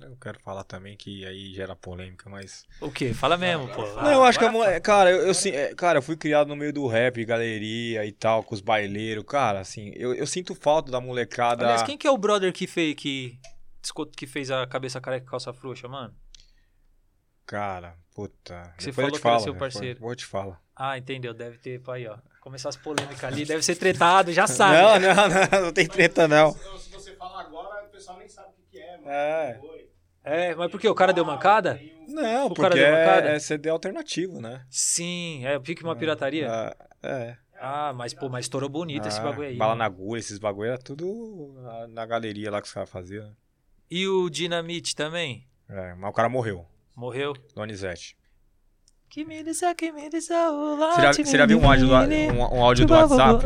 [0.00, 2.64] Eu quero falar também que aí gera polêmica, mas.
[2.80, 3.14] O quê?
[3.14, 3.82] Fala mesmo, pô.
[4.02, 4.80] Não, eu acho que a mulher.
[4.80, 8.10] Cara, eu, eu, sin- é, cara, eu fui criado no meio do rap, galeria e
[8.10, 9.24] tal, com os baileiros.
[9.24, 11.64] Cara, assim, eu, eu sinto falta da molecada.
[11.64, 13.38] Aliás, quem que é o brother que fez, que,
[14.16, 16.12] que fez a cabeça careca e calça frouxa, mano?
[17.46, 18.74] Cara, puta.
[18.76, 20.00] Que você depois eu falou te que era falo, seu depois- parceiro.
[20.00, 20.60] Vou te falar.
[20.74, 21.32] Ah, entendeu.
[21.32, 22.18] Deve ter, aí, ó.
[22.44, 24.76] Começar as polêmicas ali, deve ser tretado, já sabe.
[25.02, 26.52] Não, não, não, não tem treta, não.
[26.52, 29.08] Se, se você falar agora, o pessoal nem sabe o que, é, mano.
[29.10, 29.60] É.
[30.22, 30.88] É, mas por quê?
[30.88, 31.80] O cara deu mancada?
[32.06, 33.30] Não, O cara porque deu mancada?
[33.30, 34.64] é, é CD alternativo, né?
[34.70, 36.46] Sim, é pique uma pirataria.
[37.02, 37.08] É.
[37.08, 37.36] é.
[37.58, 39.56] Ah, mas pô, mas estourou bonito esse Ah, bagulho aí.
[39.56, 39.78] Bala mano.
[39.78, 43.24] na agulha, esses bagulho era tudo na, na galeria lá que os caras faziam.
[43.26, 43.32] né?
[43.90, 45.46] E o Dinamite também?
[45.68, 47.32] É, mas o cara morreu, Morreu?
[47.54, 48.16] Donizete.
[48.16, 52.58] Que me diz, que me diz, Você já, você já viu um áudio do, um,
[52.58, 53.44] um áudio do WhatsApp?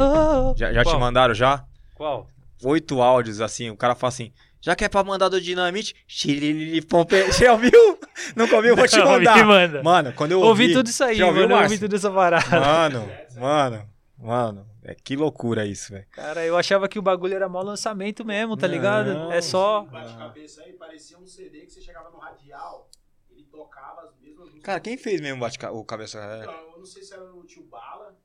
[0.56, 0.98] Já, já te Qual?
[1.00, 1.62] mandaram já?
[1.94, 2.26] Qual?
[2.64, 6.80] Oito áudios, assim, o cara fala assim, já que é pra mandar do Dinamite, xilili,
[6.80, 7.30] pompe...
[7.32, 7.98] Já ouviu?
[8.34, 8.74] Nunca ouviu?
[8.74, 9.44] Vou te mandar.
[9.44, 9.82] manda.
[9.82, 10.74] Mano, quando eu Ouvi ouvi...
[10.74, 11.52] tudo isso aí, Já ouviu, mano.
[11.52, 11.80] Eu ouvi Márcio?
[11.80, 12.60] tudo essa parada.
[12.60, 13.88] Mano, mano,
[14.18, 14.66] mano.
[14.82, 16.06] É, que loucura isso, velho.
[16.12, 18.74] Cara, eu achava que o bagulho era mó lançamento mesmo, tá Não.
[18.74, 19.30] ligado?
[19.32, 19.82] É só.
[19.82, 22.88] Bate-cabeça aí, parecia um CD que você chegava no radial,
[23.30, 24.62] ele tocava as mesmas músicas.
[24.62, 26.18] Cara, quem fez mesmo bate o cabeça?
[26.18, 28.16] É, Então, eu não sei se era o tio Bala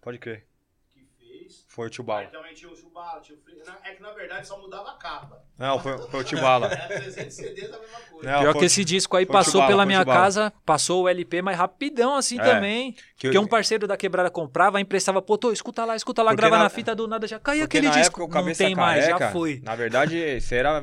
[0.00, 0.46] pode crer.
[0.90, 1.64] que fez.
[1.68, 2.26] Foi o tio Aí Bala.
[2.26, 3.54] também tinha o tio Bala, tinha o Fre...
[3.84, 5.42] É que na verdade só mudava a capa.
[5.56, 6.66] Não, foi, foi o tio Bala.
[6.66, 8.30] Era 300 CDs a mesma coisa.
[8.30, 11.40] Não, Pior foi- que esse disco aí passou Chubala, pela minha casa, passou o LP,
[11.42, 12.42] mas rapidão assim É.
[12.42, 12.92] também.
[12.92, 16.30] que Porque eu- um parceiro da quebrada comprava, emprestava, pô, tô, escuta lá, escuta lá,
[16.32, 18.22] Porque grava na- na fita do nada, já caiu aquele na disco.
[18.22, 19.60] época o Não tem mais, Careca, já foi.
[19.62, 20.82] Na verdade, você era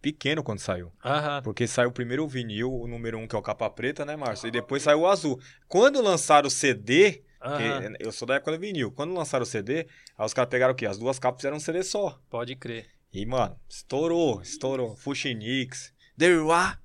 [0.00, 0.92] pequeno quando saiu.
[1.04, 1.42] Aham.
[1.42, 4.48] Porque saiu primeiro o vinil, o número um, que é o capa preta, né, Márcio?
[4.48, 5.40] E depois saiu o azul.
[5.66, 9.46] Quando lançaram o CD, aham, que eu sou da época do vinil, quando lançaram o
[9.46, 9.86] CD,
[10.16, 10.86] aí os caras pegaram o quê?
[10.86, 12.18] As duas capas fizeram um CD só.
[12.30, 12.86] Pode crer.
[13.12, 14.96] E, mano, estourou, estourou.
[14.96, 16.78] Fuxinix, Derwa,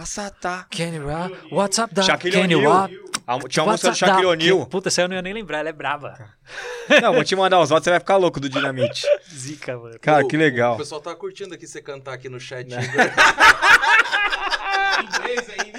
[0.00, 0.66] Asatá.
[0.70, 2.02] Kenny Ra, what's up, da?
[2.02, 2.54] Shaquille Kenny.
[2.64, 2.88] Ra,
[3.26, 3.96] A- Tinha uma música do?
[3.96, 4.66] Shaquille O'Neal.
[4.66, 6.16] Puta, essa eu não ia nem lembrar, ela é braba.
[7.02, 9.06] Não, vou te mandar os votos, você vai ficar louco do Dinamite.
[9.30, 9.98] Zica, mano.
[10.00, 10.74] Cara, O- que legal.
[10.74, 12.66] O pessoal tá curtindo aqui você cantar aqui no chat.
[12.68, 12.78] Né?
[15.04, 15.78] Inglês ainda.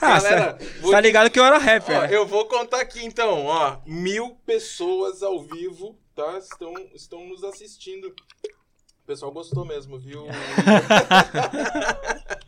[0.00, 2.08] Ah, Galera, vou Tá te- ligado que eu era rapper, Ó, né?
[2.10, 3.78] eu vou contar aqui então, ó.
[3.84, 6.38] Mil pessoas ao vivo, tá?
[6.38, 8.06] Estão, estão nos assistindo.
[8.08, 10.26] O pessoal gostou mesmo, viu?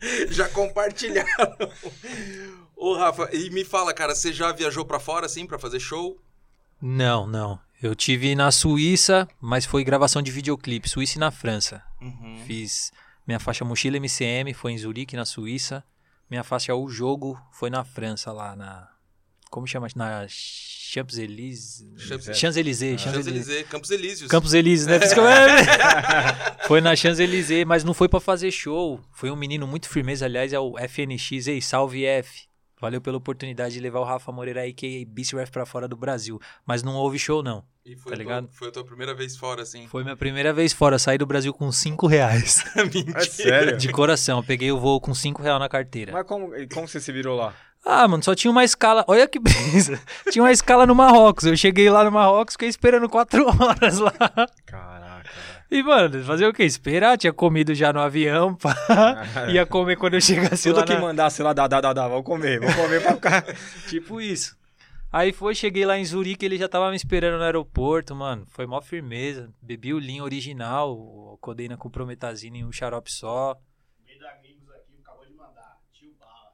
[0.29, 1.57] já compartilharam.
[2.75, 6.17] Ô, Rafa, e me fala, cara, você já viajou pra fora, assim, pra fazer show?
[6.81, 7.59] Não, não.
[7.81, 11.81] Eu tive na Suíça, mas foi gravação de videoclipe, Suíça e na França.
[12.01, 12.43] Uhum.
[12.45, 12.91] Fiz
[13.29, 15.83] minha faixa Mochila MCM, foi em Zurique, na Suíça.
[16.29, 18.88] Minha faixa O Jogo foi na França, lá na.
[19.49, 19.87] Como chama?
[19.95, 21.85] Na Champs-Élysées.
[21.97, 22.97] Champs- Champs-Élysées.
[22.97, 22.97] Champs-Élysées.
[22.97, 24.29] Champs-Élysées, Campos Elíseos.
[24.31, 24.97] Campos Elíseos, né?
[24.97, 28.99] Eu- foi na Champs-Élysées, mas não foi pra fazer show.
[29.11, 31.47] Foi um menino muito firmeza, aliás, é o FNX.
[31.47, 32.47] Ei, salve F.
[32.81, 35.97] Valeu pela oportunidade de levar o Rafa Moreira aí, que é BCRF pra fora do
[35.97, 36.39] Brasil.
[36.65, 37.61] Mas não houve show, não.
[37.85, 38.49] E foi, Tá a tua- ligado?
[38.53, 39.85] foi a tua primeira vez fora, assim.
[39.87, 40.97] Foi minha primeira vez fora.
[40.97, 42.63] Saí do Brasil com 5 reais.
[43.15, 43.77] É sério?
[43.77, 44.41] De coração.
[44.41, 46.13] Peguei o voo com 5 reais na carteira.
[46.13, 47.53] Mas como, como você se virou lá?
[47.85, 49.03] Ah, mano, só tinha uma escala.
[49.07, 49.99] Olha que brisa.
[50.31, 51.45] tinha uma escala no Marrocos.
[51.45, 54.13] Eu cheguei lá no Marrocos, fiquei esperando 4 horas lá.
[54.65, 55.29] Caraca.
[55.71, 56.63] E, mano, fazer o quê?
[56.63, 57.17] Esperar?
[57.17, 58.75] Tinha comido já no avião, pá.
[59.51, 60.99] Ia comer quando eu chegasse Tudo lá que na...
[60.99, 63.43] mandasse lá, dá, dá, dá, dá, vou comer, vou comer pra ficar.
[63.87, 64.57] Tipo isso.
[65.11, 68.45] Aí foi, cheguei lá em Zurique, ele já tava me esperando no aeroporto, mano.
[68.49, 69.49] Foi mó firmeza.
[69.61, 73.55] Bebi o Lean original, o codeína com prometazina em um xarope só.
[74.05, 75.77] Meio da Gringos aqui, acabou de mandar.
[75.93, 76.53] Tio Bala.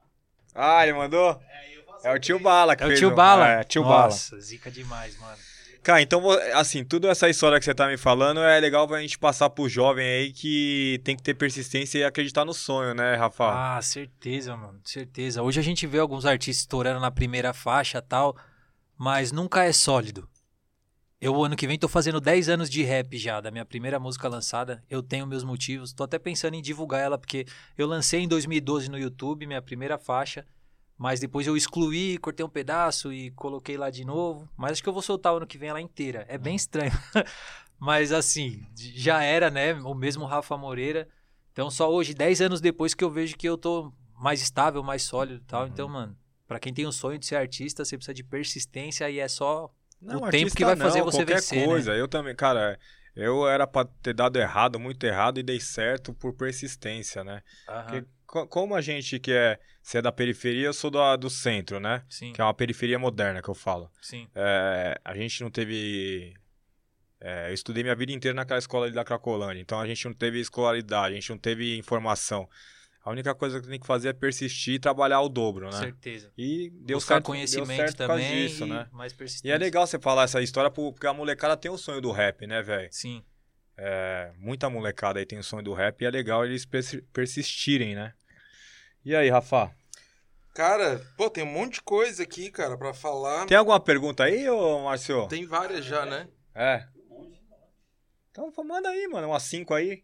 [0.56, 1.40] Ah, ele mandou?
[2.02, 3.48] É, É o tio Bala que É o tio Bala.
[3.48, 4.04] É, tio Bala.
[4.04, 5.36] Nossa, zica demais, mano.
[5.82, 6.20] Cara, então,
[6.54, 9.68] assim, tudo essa história que você tá me falando é legal pra gente passar pro
[9.68, 13.76] jovem aí que tem que ter persistência e acreditar no sonho, né, Rafa?
[13.76, 15.42] Ah, certeza, mano, certeza.
[15.42, 18.36] Hoje a gente vê alguns artistas estourando na primeira faixa tal,
[18.98, 20.28] mas nunca é sólido.
[21.18, 24.28] Eu, ano que vem, tô fazendo 10 anos de rap já, da minha primeira música
[24.28, 24.84] lançada.
[24.88, 27.46] Eu tenho meus motivos, tô até pensando em divulgar ela, porque
[27.76, 30.46] eu lancei em 2012 no YouTube, minha primeira faixa,
[30.98, 34.46] mas depois eu excluí, cortei um pedaço e coloquei lá de novo.
[34.58, 36.26] Mas acho que eu vou soltar o ano que vem ela inteira.
[36.28, 36.92] É bem estranho.
[37.80, 39.72] mas assim, já era, né?
[39.72, 41.08] O mesmo Rafa Moreira.
[41.50, 45.02] Então só hoje, 10 anos depois, que eu vejo que eu tô mais estável, mais
[45.02, 45.62] sólido e tal.
[45.62, 45.68] Uhum.
[45.68, 49.18] Então, mano, pra quem tem o sonho de ser artista, você precisa de persistência e
[49.18, 49.70] é só
[50.00, 51.74] Não, o tempo que vai fazer não, você qualquer vencer, né?
[51.74, 51.94] coisa.
[51.94, 52.78] Eu também, cara,
[53.14, 57.42] eu era pra ter dado errado, muito errado, e dei certo por persistência, né?
[57.68, 61.16] Aham, Porque co- como a gente que é, se é da periferia, eu sou do,
[61.16, 62.04] do centro, né?
[62.08, 63.90] Sim, Que é uma periferia moderna que eu falo.
[64.00, 64.28] sim.
[64.34, 66.34] É, a gente não teve.
[67.20, 70.14] é, eu estudei minha vida inteira naquela escola ali da Cracolândia, então a gente não
[70.14, 72.48] teve escolaridade, a gente não teve informação.
[73.06, 75.78] A única coisa que tem que fazer é persistir e trabalhar o dobro, né?
[75.78, 76.32] Certeza.
[76.36, 78.88] E deu Buscar certo, deu conhecimento certo por causa também disso, e né?
[78.90, 79.48] mais persistência.
[79.48, 82.10] E é legal você falar essa história por- porque a molecada tem o sonho do
[82.10, 82.88] rap, né, velho?
[82.90, 83.24] Sim.
[83.76, 87.94] É, muita molecada aí tem o sonho do rap e é legal eles persi- persistirem,
[87.94, 88.12] né?
[89.04, 89.70] E aí, Rafa?
[90.52, 93.46] Cara, pô, tem um monte de coisa aqui, cara, pra falar.
[93.46, 95.28] Tem alguma pergunta aí, ô Márcio?
[95.28, 96.26] Tem várias já, né?
[96.52, 96.84] É.
[98.32, 100.02] Então manda aí, mano, umas cinco aí.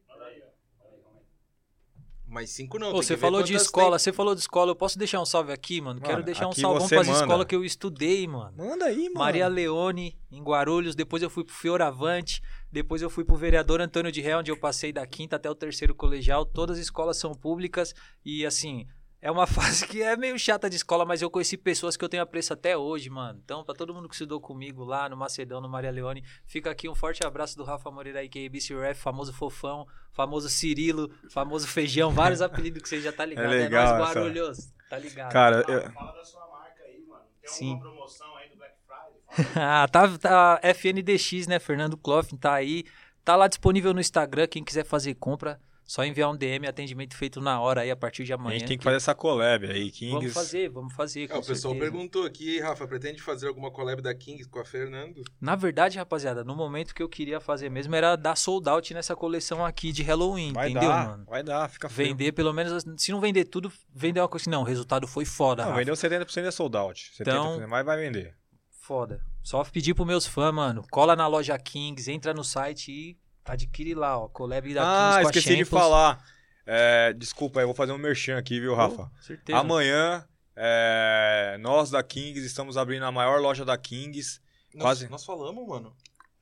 [2.33, 2.89] Mas cinco não.
[2.89, 3.99] Ô, tem você falou de escola, tem.
[3.99, 6.01] você falou de escola, eu posso deixar um salve aqui, mano?
[6.01, 7.21] Quero Mano, deixar um salvão pras manda.
[7.21, 8.55] escolas que eu estudei, mano.
[8.57, 9.19] Manda aí, mano.
[9.19, 14.11] Maria Leone, em Guarulhos, depois eu fui pro Fioravante, depois eu fui pro vereador Antônio
[14.11, 16.47] de Ré, onde eu passei da quinta até o terceiro colegial.
[16.47, 18.87] Todas as escolas são públicas e, assim,
[19.23, 22.09] é uma fase que é meio chata de escola, mas eu conheci pessoas que eu
[22.09, 23.41] tenho apreço até hoje, mano.
[23.43, 26.89] Então, pra todo mundo que estudou comigo lá no Macedão, no Maria Leone, fica aqui
[26.89, 31.09] um forte abraço do Rafa Moreira aí, que é BC Ref, famoso fofão, famoso Cirilo,
[31.31, 33.47] famoso feijão, vários apelidos que você já tá ligado.
[33.47, 35.33] É, legal nóis, essa- Guarulhos, tá ligado?
[35.33, 37.23] Cara, Fala, eu- fala da sua marca aí, mano.
[37.41, 37.73] Tem Sim.
[37.75, 39.53] alguma promoção aí do Black Friday?
[39.57, 41.59] Ah, tá, tá FNDX, né?
[41.59, 42.85] Fernando Clough tá aí.
[43.25, 44.49] Tá lá disponível no Instagram.
[44.49, 48.25] Quem quiser fazer compra, só enviar um DM, atendimento feito na hora aí a partir
[48.25, 48.59] de a amanhã.
[48.59, 50.13] gente tem que fazer essa collab aí, Kings.
[50.15, 51.29] Vamos fazer, vamos fazer.
[51.31, 51.81] Ah, o pessoal certeza.
[51.93, 55.23] perguntou aqui, Rafa, pretende fazer alguma collab da Kings com a Fernando?
[55.41, 59.15] Na verdade, rapaziada, no momento que eu queria fazer mesmo era dar sold out nessa
[59.17, 61.25] coleção aqui de Halloween, Vai entendeu, dar, mano?
[61.29, 62.09] vai dar, fica frio.
[62.09, 65.25] Vender pelo menos, se não vender tudo, vender uma coisa assim, não, o resultado foi
[65.25, 65.81] foda, Não, Rafa.
[65.81, 67.11] vendeu 70% é sold out.
[67.17, 67.23] 70%,
[67.59, 68.35] Então- mas vai vender.
[68.81, 69.21] Foda.
[69.43, 73.95] Só pedir pros meus fãs, mano, cola na loja Kings, entra no site e adquire
[73.95, 76.25] lá, ó, collab da Ah, Kings esqueci de falar.
[76.67, 79.11] É, desculpa, eu vou fazer um merchan aqui, viu, Rafa?
[79.13, 79.59] Oh, certeza.
[79.59, 80.25] Amanhã,
[80.55, 84.41] é, nós da Kings estamos abrindo a maior loja da Kings.
[84.75, 85.09] Nós, Quase.
[85.09, 85.95] nós falamos, mano.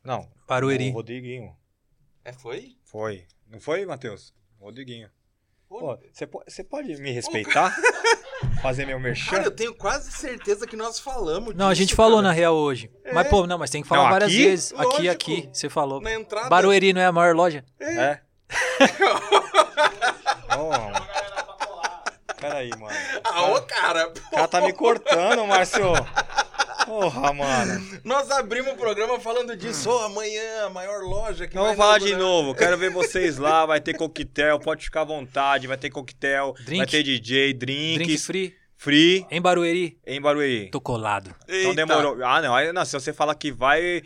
[0.04, 0.90] Não, Barueri.
[0.90, 1.56] o Rodriguinho.
[2.24, 2.76] É, foi?
[2.84, 3.26] Foi.
[3.48, 4.34] Não foi, Matheus?
[4.60, 5.10] Rodriguinho.
[5.68, 7.74] Pô, Você pode, pode me respeitar?
[8.62, 9.30] Fazer meu merchan?
[9.30, 12.28] Cara, eu tenho quase certeza que nós falamos Não, a gente falou cara.
[12.28, 12.90] na real hoje.
[13.12, 14.44] Mas, pô, não, mas tem que falar Não, várias aqui?
[14.44, 14.72] vezes.
[14.72, 15.10] Aqui, Lógico.
[15.10, 16.00] aqui, você falou.
[16.00, 16.48] Na entrada.
[16.48, 17.64] Barueri não é a maior loja?
[17.80, 18.18] É?
[20.58, 22.04] oh, pra colar.
[22.40, 22.96] peraí, mano.
[23.24, 24.08] Ah, ô, cara.
[24.08, 25.92] O cara tá me cortando, Márcio.
[26.90, 28.00] Porra, mano.
[28.02, 29.88] Nós abrimos o programa falando disso.
[29.88, 32.52] Ô, amanhã, a maior loja que vou falar de novo.
[32.52, 33.64] Quero ver vocês lá.
[33.64, 34.58] Vai ter coquetel.
[34.58, 35.68] Pode ficar à vontade.
[35.68, 36.52] Vai ter coquetel.
[36.64, 36.78] Drink.
[36.78, 38.26] Vai ter DJ, Drink drinks.
[38.26, 39.98] free Free em Barueri.
[40.06, 40.68] em Barueri.
[40.70, 41.34] Tô colado.
[41.44, 41.74] Então Eita.
[41.86, 42.24] demorou.
[42.24, 42.54] Ah, não.
[42.54, 42.84] Aí, não.
[42.84, 44.02] Se você falar que vai.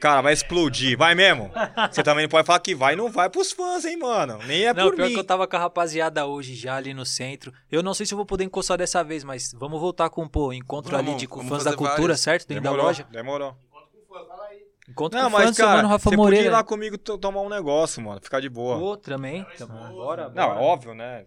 [0.00, 0.96] Cara, vai explodir.
[0.96, 1.50] Vai mesmo?
[1.90, 2.94] Você também não pode falar que vai.
[2.94, 4.38] Não vai pros fãs, hein, mano.
[4.46, 5.14] Nem é não, por pior mim.
[5.14, 7.52] que eu tava com a rapaziada hoje já ali no centro.
[7.70, 10.52] Eu não sei se eu vou poder encostar dessa vez, mas vamos voltar com pô,
[10.52, 12.20] encontro Vamos, ali de com fãs da cultura, vários.
[12.20, 12.46] certo?
[12.46, 12.82] Dentro Demorou.
[12.84, 13.06] da loja.
[13.10, 13.56] Demorou.
[13.68, 14.56] Enquanto com fã, fala aí.
[14.88, 16.50] Encontro Não, com fãs mas, Mano cara, Rafa você podia ir Moreira.
[16.56, 18.20] lá comigo to- tomar um negócio, mano.
[18.22, 18.78] Ficar de boa.
[18.78, 19.46] Pô, também.
[19.54, 20.60] Então, bora, Não, é bora.
[20.60, 21.24] óbvio, né?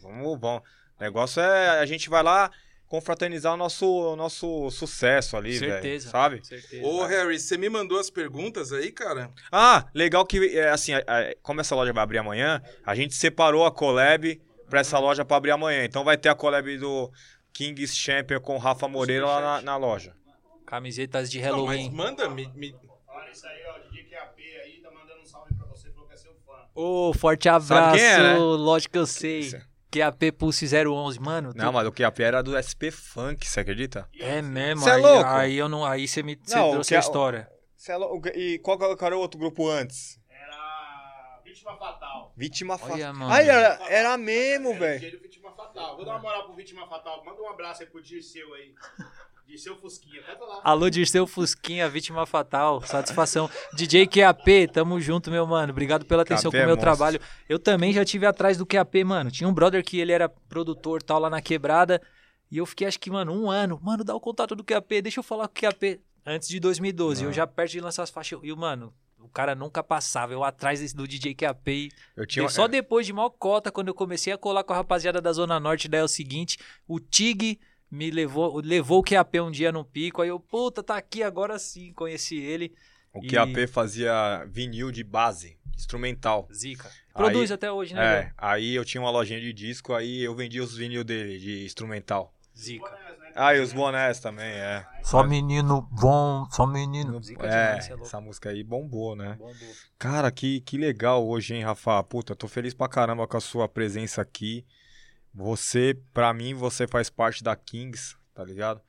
[0.00, 0.62] Vamos, vamos.
[0.98, 2.50] O negócio é a gente vai lá
[2.94, 5.72] confraternizar o nosso, o nosso sucesso ali, velho.
[5.72, 6.10] Certeza.
[6.10, 6.46] Sabe?
[6.46, 6.86] Certeza.
[6.86, 9.30] Ô, Harry, você me mandou as perguntas aí, cara?
[9.50, 10.92] Ah, legal que, é, assim,
[11.42, 14.40] como essa loja vai abrir amanhã, a gente separou a collab
[14.70, 15.84] pra essa loja pra abrir amanhã.
[15.84, 17.10] Então vai ter a collab do
[17.52, 20.14] Kings Champion com o Rafa Moreira lá na, na loja.
[20.66, 21.90] Camisetas de Não, mas Halloween.
[21.90, 22.74] manda, me, me-
[23.08, 23.78] Olha isso aí, ó.
[23.90, 26.52] DJ QAP aí tá mandando um salve pra você, falou que é seu fã.
[26.74, 27.96] Ô, forte abraço.
[28.00, 28.34] é, né?
[28.38, 29.40] Lógico que eu sei.
[29.40, 29.73] Isso.
[29.98, 31.52] QAP Pulse 011, mano.
[31.52, 34.08] tu- Não, mas o QAP era do SP Funk, você acredita?
[34.18, 35.28] É mesmo, Cê é aí, louco?
[35.30, 37.48] aí eu não, aí você me você Não, trouxe que a é- história.
[37.76, 38.28] Cê é louco.
[38.28, 40.18] E qual que era o outro grupo antes?
[40.28, 42.32] Era Vítima Fatal.
[42.36, 43.14] Vítima Fatal.
[43.14, 43.32] mano.
[43.32, 45.20] Ai, era, era mesmo, É, velho.
[45.96, 47.24] Vou dar uma moral pro Vítima Fatal.
[47.24, 48.72] Manda um abraço aí pro Dirceu aí.
[49.46, 50.60] De seu Fusquinha, canta lá.
[50.64, 52.80] Alô, Dirceu Fusquinha, vítima fatal.
[52.80, 53.48] Satisfação.
[53.74, 55.70] DJ QAP, tamo junto, meu mano.
[55.70, 56.96] Obrigado pela atenção QAP com o é meu monstro.
[56.96, 57.20] trabalho.
[57.48, 59.30] Eu também já tive atrás do QAP, mano.
[59.30, 62.00] Tinha um brother que ele era produtor tal lá na quebrada.
[62.50, 63.78] E eu fiquei, acho que, mano, um ano.
[63.82, 66.00] Mano, dá o contato do QAP, deixa eu falar com o QAP.
[66.24, 67.24] Antes de 2012.
[67.24, 68.40] Eu já perto de lançar as faixas.
[68.42, 70.32] E, mano, o cara nunca passava.
[70.32, 71.68] Eu atrás desse do DJ QAP.
[71.68, 74.72] E Eu tinha, só é, depois de mal cota, quando eu comecei a colar com
[74.72, 77.60] a rapaziada da Zona Norte, daí é o seguinte, o Tig
[77.94, 81.58] me levou, levou o QAP um dia no pico, aí eu, puta, tá aqui agora
[81.58, 82.74] sim, conheci ele,
[83.12, 86.48] o e- QAP fazia vinil de base, instrumental.
[86.52, 86.90] zica.
[87.14, 88.34] Produz até hoje, né, É, velho?
[88.36, 92.34] aí eu tinha uma lojinha de disco, aí eu vendia os vinil dele, de instrumental.
[92.56, 92.90] Zica.
[92.90, 92.98] né?
[93.36, 94.84] Ah, e os bonés também, é.
[95.02, 97.22] Só menino bom, só menino.
[97.22, 99.36] Zica É, demais, é essa música aí bombou, né?
[99.38, 99.72] Bom, bom.
[99.98, 102.02] Cara, que, que legal hoje, hein, Rafa?
[102.04, 104.64] Puta, tô feliz pra caramba com a sua presença aqui.
[105.34, 108.80] Você, pra mim, você faz parte da Kings, tá ligado?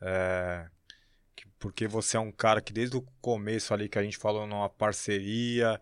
[0.00, 0.66] É,
[1.36, 4.46] que- porque você é um cara que desde o começo ali que a gente falou
[4.46, 5.80] numa parceria,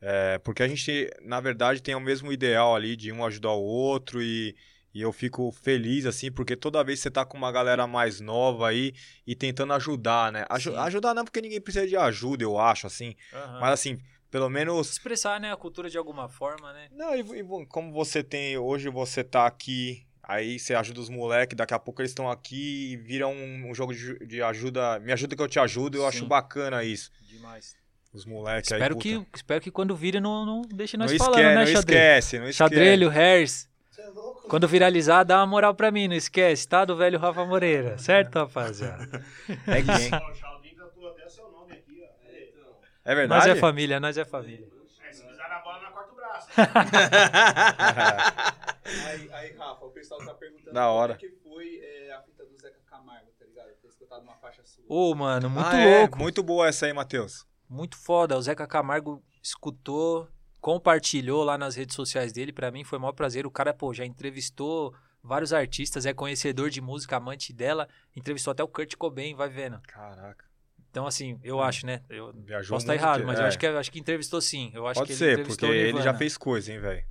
[0.00, 3.62] é, porque a gente, na verdade, tem o mesmo ideal ali de um ajudar o
[3.62, 4.56] outro e,
[4.94, 8.68] e eu fico feliz, assim, porque toda vez você tá com uma galera mais nova
[8.68, 8.94] aí
[9.26, 10.44] e tentando ajudar, né?
[10.48, 10.78] Aju- Sim.
[10.78, 13.14] ajudar não porque ninguém precisa de ajuda, eu acho, assim.
[13.32, 13.60] Aham.
[13.60, 13.98] Mas assim,
[14.32, 14.90] pelo menos.
[14.90, 16.88] Expressar, né, a cultura de alguma forma, né?
[16.90, 18.58] Não, e, e como você tem.
[18.58, 22.92] Hoje você tá aqui, aí você ajuda os moleques, daqui a pouco eles estão aqui
[22.92, 24.98] e vira um, um jogo de, de ajuda.
[24.98, 26.26] Me ajuda que eu te ajudo, eu acho Sim.
[26.26, 27.12] bacana isso.
[27.28, 27.76] Demais.
[28.12, 28.78] Os moleques aí.
[28.78, 29.08] Espero puta.
[29.08, 31.78] que, espero que quando vire não, não deixe Não, nós esque- falando, né, não Xadrez?
[31.78, 32.58] esquece, não esquece.
[32.58, 33.10] Xadrelho.
[33.10, 34.48] Você é louco?
[34.48, 36.84] Quando viralizar, dá uma moral pra mim, não esquece, tá?
[36.84, 39.24] Do velho Rafa Moreira, certo, rapaziada?
[39.66, 40.10] É quem?
[40.12, 42.12] Ó, O Chaldinho cantou até seu nome aqui, ó.
[43.04, 43.50] É Nós verdade?
[43.50, 44.66] é família, nós é família.
[45.08, 46.48] É, se pisar na bola, não corta o braço.
[48.84, 51.14] Aí, aí, Rafa, o pessoal tá perguntando Da hora.
[51.16, 53.68] como é que foi é, a fita do Zeca Camargo, tá ligado?
[53.80, 54.84] Ter escutado uma faixa sua.
[54.88, 55.98] Ô, mano, muito Ah, é?
[56.00, 56.18] louco.
[56.18, 57.46] Muito boa essa aí, Matheus.
[57.68, 58.36] Muito foda.
[58.36, 60.28] O Zeca Camargo escutou,
[60.60, 62.52] compartilhou lá nas redes sociais dele.
[62.52, 63.46] Pra mim foi o maior prazer.
[63.46, 67.88] O cara, pô, já entrevistou vários artistas, é conhecedor de música, amante dela.
[68.16, 69.80] Entrevistou até o Kurt Cobain, vai vendo.
[69.86, 70.44] Caraca.
[70.92, 72.02] Então, assim, eu acho, né?
[72.10, 73.48] Eu Viajou posso estar errado, mas eu é.
[73.48, 74.70] acho que, eu acho que entrevistou sim.
[74.74, 77.02] Eu acho Pode que ele ser, porque ele já fez coisa, hein, velho.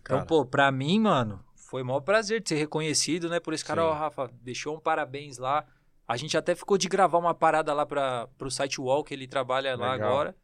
[0.00, 3.38] Então, pô, pra mim, mano, foi o maior prazer de ser reconhecido, né?
[3.38, 5.66] Por esse cara, ó, Rafa, deixou um parabéns lá.
[6.08, 9.26] A gente até ficou de gravar uma parada lá pra, pro site Wall, que ele
[9.26, 10.08] trabalha lá Legal.
[10.08, 10.36] agora.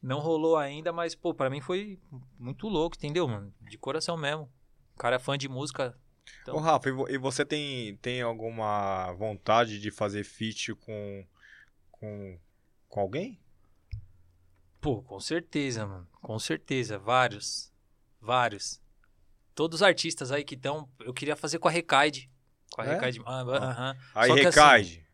[0.00, 1.98] Não rolou ainda, mas, pô, pra mim foi
[2.38, 3.52] muito louco, entendeu, mano?
[3.60, 4.48] De coração mesmo.
[4.94, 5.96] O cara é fã de música.
[6.42, 11.24] Então- Ô, Rafa, e e você tem, tem alguma vontade de fazer feat com,
[12.02, 12.36] com,
[12.88, 13.38] com alguém?
[14.80, 16.08] Pô, com certeza, mano.
[16.20, 16.98] Com certeza.
[16.98, 17.72] Vários.
[18.20, 18.82] Vários.
[19.54, 20.88] Todos os artistas aí que estão.
[20.98, 22.28] Eu queria fazer com a Recaide.
[22.72, 22.94] Com a É?
[22.94, 23.20] Recaide.
[23.24, 23.96] Ah, aham.
[24.14, 25.06] Aí Só que assim, recaide.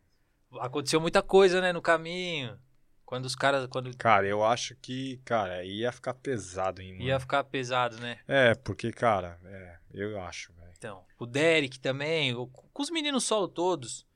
[0.59, 2.59] Aconteceu muita coisa, né, no caminho.
[3.05, 3.67] Quando os caras.
[3.67, 7.05] Quando Cara, eu acho que, cara, aí ia ficar pesado, hein, mano.
[7.05, 8.19] ia ficar pesado, né?
[8.27, 10.71] É, porque, cara, é, eu acho, velho.
[10.75, 11.05] Então.
[11.19, 12.33] O Derek também.
[12.33, 14.08] com os meninos solo todos.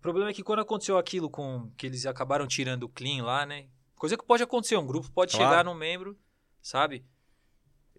[0.00, 1.70] O problema é que quando aconteceu aquilo com.
[1.76, 3.66] Que eles acabaram tirando o clean lá, né?
[3.96, 4.74] Coisa que pode acontecer.
[4.78, 5.50] Um grupo pode Claro.
[5.50, 6.18] chegar num membro,
[6.62, 7.04] sabe?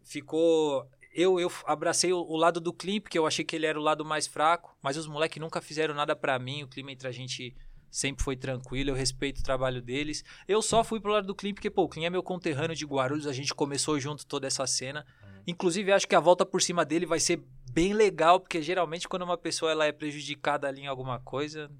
[0.03, 0.83] Ficou.
[1.13, 3.83] Eu, eu abracei o, o lado do clean, porque eu achei que ele era o
[3.83, 4.75] lado mais fraco.
[4.81, 6.63] Mas os moleques nunca fizeram nada pra mim.
[6.63, 7.55] O clima entre a gente
[7.91, 8.89] sempre foi tranquilo.
[8.89, 10.23] Eu respeito o trabalho deles.
[10.47, 12.85] Eu só fui pro lado do clean, porque, pô, o clean é meu conterrâneo de
[12.85, 13.27] Guarulhos.
[13.27, 15.05] A gente começou junto toda essa cena.
[15.45, 19.21] Inclusive, acho que a volta por cima dele vai ser bem legal, porque geralmente quando
[19.23, 21.71] uma pessoa ela é prejudicada ali em alguma coisa,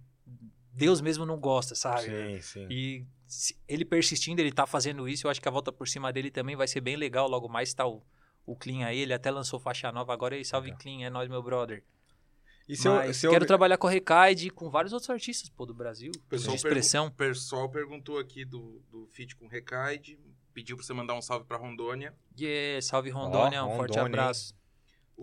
[0.74, 2.03] Deus mesmo não gosta, sabe?
[2.03, 2.67] Sim, sim.
[2.69, 6.11] E se ele persistindo, ele tá fazendo isso, eu acho que a volta por cima
[6.13, 7.28] dele também vai ser bem legal.
[7.28, 8.01] Logo mais tá o,
[8.45, 10.38] o Clean aí, ele até lançou faixa nova agora.
[10.38, 10.80] E salve Legal.
[10.82, 11.84] Clean, é nóis, meu brother.
[12.69, 15.09] E se eu, Mas se eu- quero trabalhar com a Recaide e com vários outros
[15.09, 16.11] artistas, pô, do Brasil.
[16.15, 17.11] O pessoal, de expressão.
[17.11, 20.17] pergun- pessoal perguntou aqui do, do feat com Recaide,
[20.53, 22.13] pediu pra você mandar um salve pra Rondônia.
[22.39, 24.32] Yeah, salve Rondônia, um forte Rondônia, hein?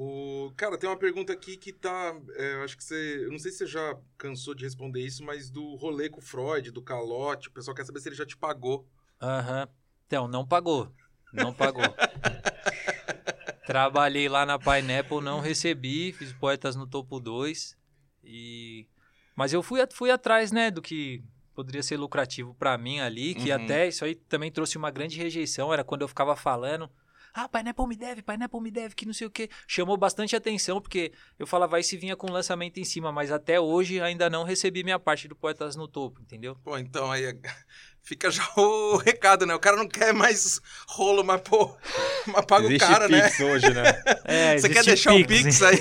[0.01, 3.39] O cara tem uma pergunta aqui que tá, é, eu acho que você, eu não
[3.41, 6.81] sei se você já cansou de responder isso, mas do rolê com o Freud, do
[6.81, 8.87] calote, o pessoal quer saber se ele já te pagou.
[9.21, 9.67] Aham.
[10.07, 10.95] Então, não pagou.
[11.33, 11.83] Não pagou.
[13.67, 17.77] Trabalhei lá na Pineapple, não recebi, fiz Poetas no Topo 2.
[18.23, 18.87] E...
[19.35, 21.25] Mas eu fui, fui atrás, né, do que
[21.57, 23.57] poderia ser lucrativo pra mim ali, que Uhum.
[23.57, 26.89] até isso aí também trouxe uma grande rejeição, era quando eu ficava falando,
[27.35, 29.49] ah, Pineapple me deve, Pineapple me deve, que não sei o quê.
[29.67, 33.61] Chamou bastante atenção, porque eu falava, vai se vinha com lançamento em cima, mas até
[33.61, 36.57] hoje ainda não recebi minha parte do Poetas no Topo, entendeu?
[36.65, 37.39] Pô, então aí
[38.03, 39.55] fica já o recado, né?
[39.55, 41.77] O cara não quer mais rolo, mas pô,
[42.27, 43.23] mas paga Existe o cara, né?
[43.23, 44.03] Pix hoje, né?
[44.25, 45.69] É, Você quer deixar o Pix, Pix hein?
[45.69, 45.79] aí?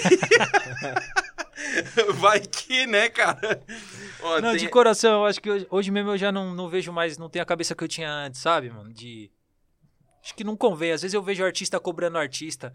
[2.15, 3.61] Vai que, né, cara?
[4.21, 6.69] Ó, Não, tem- de coração, eu acho que hoje, hoje mesmo eu já não, não
[6.69, 8.93] vejo mais, não tenho a cabeça que eu tinha antes, sabe, mano?
[8.93, 9.31] De.
[10.27, 10.91] Acho que não convém.
[10.91, 12.73] Às vezes eu vejo artista cobrando artista.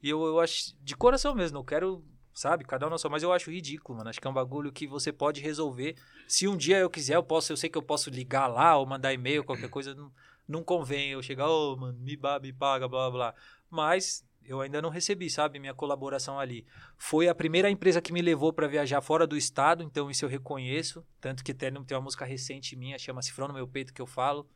[0.00, 0.72] E eu, eu acho.
[0.80, 2.04] De coração mesmo, eu quero.
[2.32, 4.08] Sabe, cada um na sua, mas eu acho ridículo, mano.
[4.08, 5.96] Acho que é um bagulho que você pode resolver.
[6.28, 8.86] Se um dia eu quiser, eu posso, eu sei que eu posso ligar lá ou
[8.86, 9.94] mandar e-mail, qualquer coisa.
[9.94, 10.12] Não,
[10.48, 13.34] não convém eu chegar, ô, mano, me, me paga, blá blá.
[13.68, 16.64] Mas eu ainda não recebi, sabe, minha colaboração ali.
[16.96, 20.28] Foi a primeira empresa que me levou para viajar fora do estado, então isso eu
[20.28, 21.04] reconheço.
[21.20, 24.06] Tanto que tem, tem uma música recente minha, chama Cifrão no Meu Peito, que eu
[24.06, 24.48] falo.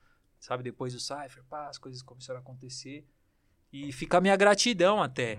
[0.46, 3.04] Sabe, depois do Cypher, pá, as coisas começaram a acontecer.
[3.72, 5.34] E fica a minha gratidão até,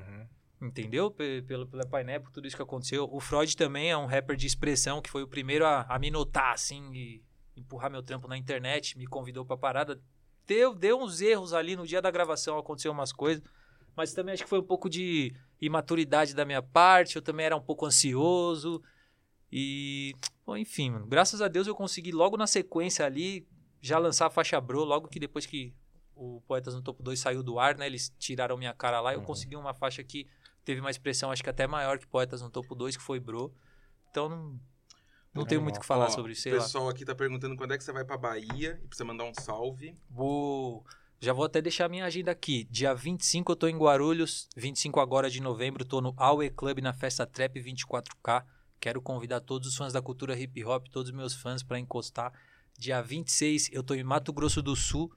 [0.59, 0.67] Uhum.
[0.67, 1.09] entendeu?
[1.09, 3.07] Pe- Pelo, pela Painé, por tudo isso que aconteceu.
[3.09, 6.11] O Freud também é um rapper de expressão, que foi o primeiro a, a me
[6.11, 7.23] notar, assim, e
[7.55, 9.97] empurrar meu trampo na internet, me convidou pra parada.
[10.45, 13.41] Deu, deu uns erros ali no dia da gravação, aconteceu umas coisas.
[13.95, 17.55] Mas também acho que foi um pouco de imaturidade da minha parte, eu também era
[17.55, 18.83] um pouco ansioso.
[19.49, 20.13] E,
[20.45, 23.47] bom, enfim, mano, graças a Deus eu consegui logo na sequência ali
[23.87, 25.73] já lançar a faixa Bro, logo que depois que
[26.15, 27.85] o Poetas no Topo 2 saiu do ar, né?
[27.85, 29.25] Eles tiraram minha cara lá, eu Uhum.
[29.25, 30.27] consegui uma faixa que
[30.65, 33.53] teve uma expressão, acho que até maior que Poetas no Topo 2, que foi Bro.
[34.09, 34.59] Então não,
[35.33, 36.57] não tenho muito o que falar Ó, sobre isso, O lá.
[36.61, 39.33] pessoal aqui tá perguntando quando é que você vai pra Bahia e precisa mandar um
[39.33, 39.95] salve.
[40.09, 40.83] Vou.
[41.19, 42.67] Já vou até deixar minha agenda aqui.
[42.69, 44.47] Dia 25 eu tô em Guarulhos.
[44.55, 48.43] 25 agora de novembro, tô no Aue Club na Festa Trap 24K.
[48.79, 52.31] Quero convidar todos os fãs da cultura hip hop, todos os meus fãs pra encostar.
[52.77, 55.11] Dia 26 eu tô em Mato Grosso do Sul,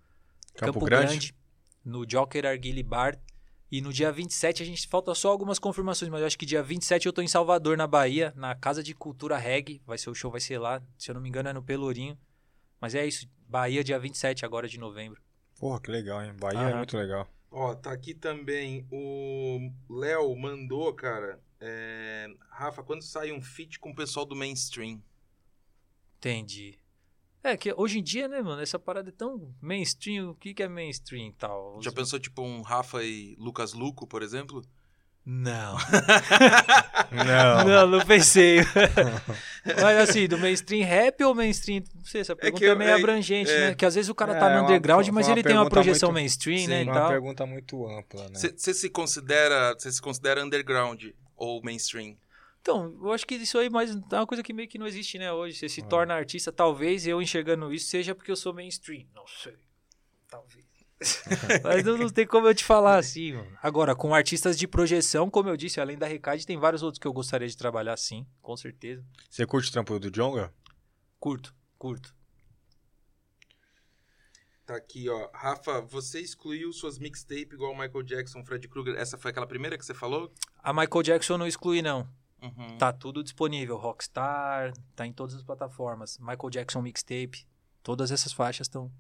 [0.55, 1.35] Campo, Grande.
[1.85, 3.19] no Joker Arguile Bar.
[3.71, 6.61] E no dia 27 a gente falta só algumas confirmações, mas eu acho que dia
[6.63, 9.81] 27 eu tô em Salvador, na Bahia, na Casa de Cultura Reggae.
[9.87, 10.83] Vai ser o show, vai ser lá.
[10.99, 12.19] Se eu não me engano, é no Pelourinho.
[12.81, 13.29] Mas é isso.
[13.47, 15.23] Bahia, dia 27 agora de novembro.
[15.59, 16.33] Porra, que legal, hein?
[16.41, 16.79] Bahia é Aham.
[16.79, 17.29] muito legal.
[17.53, 21.41] Ó, tá aqui também o Léo mandou, cara.
[21.61, 25.01] é, Rafa, quando sai um feat com o pessoal do mainstream?
[26.19, 26.79] Entendi.
[27.43, 30.31] É que hoje em dia, né, mano, essa parada é tão mainstream.
[30.31, 31.81] O que, que é mainstream e tal?
[31.83, 34.63] Já pensou tipo um Rafa e Lucas Luco, por exemplo?
[35.25, 35.77] Não.
[37.13, 37.65] Não.
[37.65, 38.59] Não, não pensei.
[39.65, 41.83] Mas assim, do mainstream rap ou mainstream.
[41.95, 43.69] Não sei, essa pergunta que é, eu- meio é- abrangente, é.
[43.69, 43.75] né?
[43.75, 45.43] Que às vezes o cara É, tá é no uma- underground, foi mas uma ele
[45.43, 46.81] tem uma pergunta projeção muito- mainstream, Sim, né?
[46.83, 47.09] E uma tal.
[47.11, 48.35] pergunta muito ampla, né?
[48.57, 51.05] Você se considera, você se considera underground
[51.37, 52.17] ou mainstream?
[52.61, 55.19] Então, eu acho que isso aí mais, é uma coisa que meio que não existe,
[55.19, 55.57] né, hoje.
[55.57, 55.87] Você se Ah.
[55.87, 59.07] torna artista, talvez eu enxergando isso seja porque eu sou mainstream.
[59.15, 59.57] Não sei.
[60.29, 60.69] Talvez.
[61.65, 63.57] Mas não, não tem como eu te falar assim, mano.
[63.63, 67.07] Agora, com artistas de projeção, como eu disse, além da Recade, tem vários outros que
[67.07, 69.03] eu gostaria de trabalhar sim, com certeza.
[69.31, 70.53] Você curte o trampo do Jonga?
[71.19, 72.15] Curto, curto.
[74.67, 75.31] Tá aqui, ó.
[75.35, 78.95] Rafa, você excluiu suas mixtape igual o Michael Jackson, Fred Krueger.
[78.97, 80.33] Essa foi aquela primeira que você falou?
[80.63, 82.07] A Michael Jackson eu não excluí, não.
[82.43, 82.79] Uhum.
[82.79, 83.77] Tá tudo disponível.
[83.77, 86.19] Rockstar, tá em todas as plataformas.
[86.19, 87.47] Michael Jackson Mixtape,
[87.83, 88.91] todas essas faixas estão.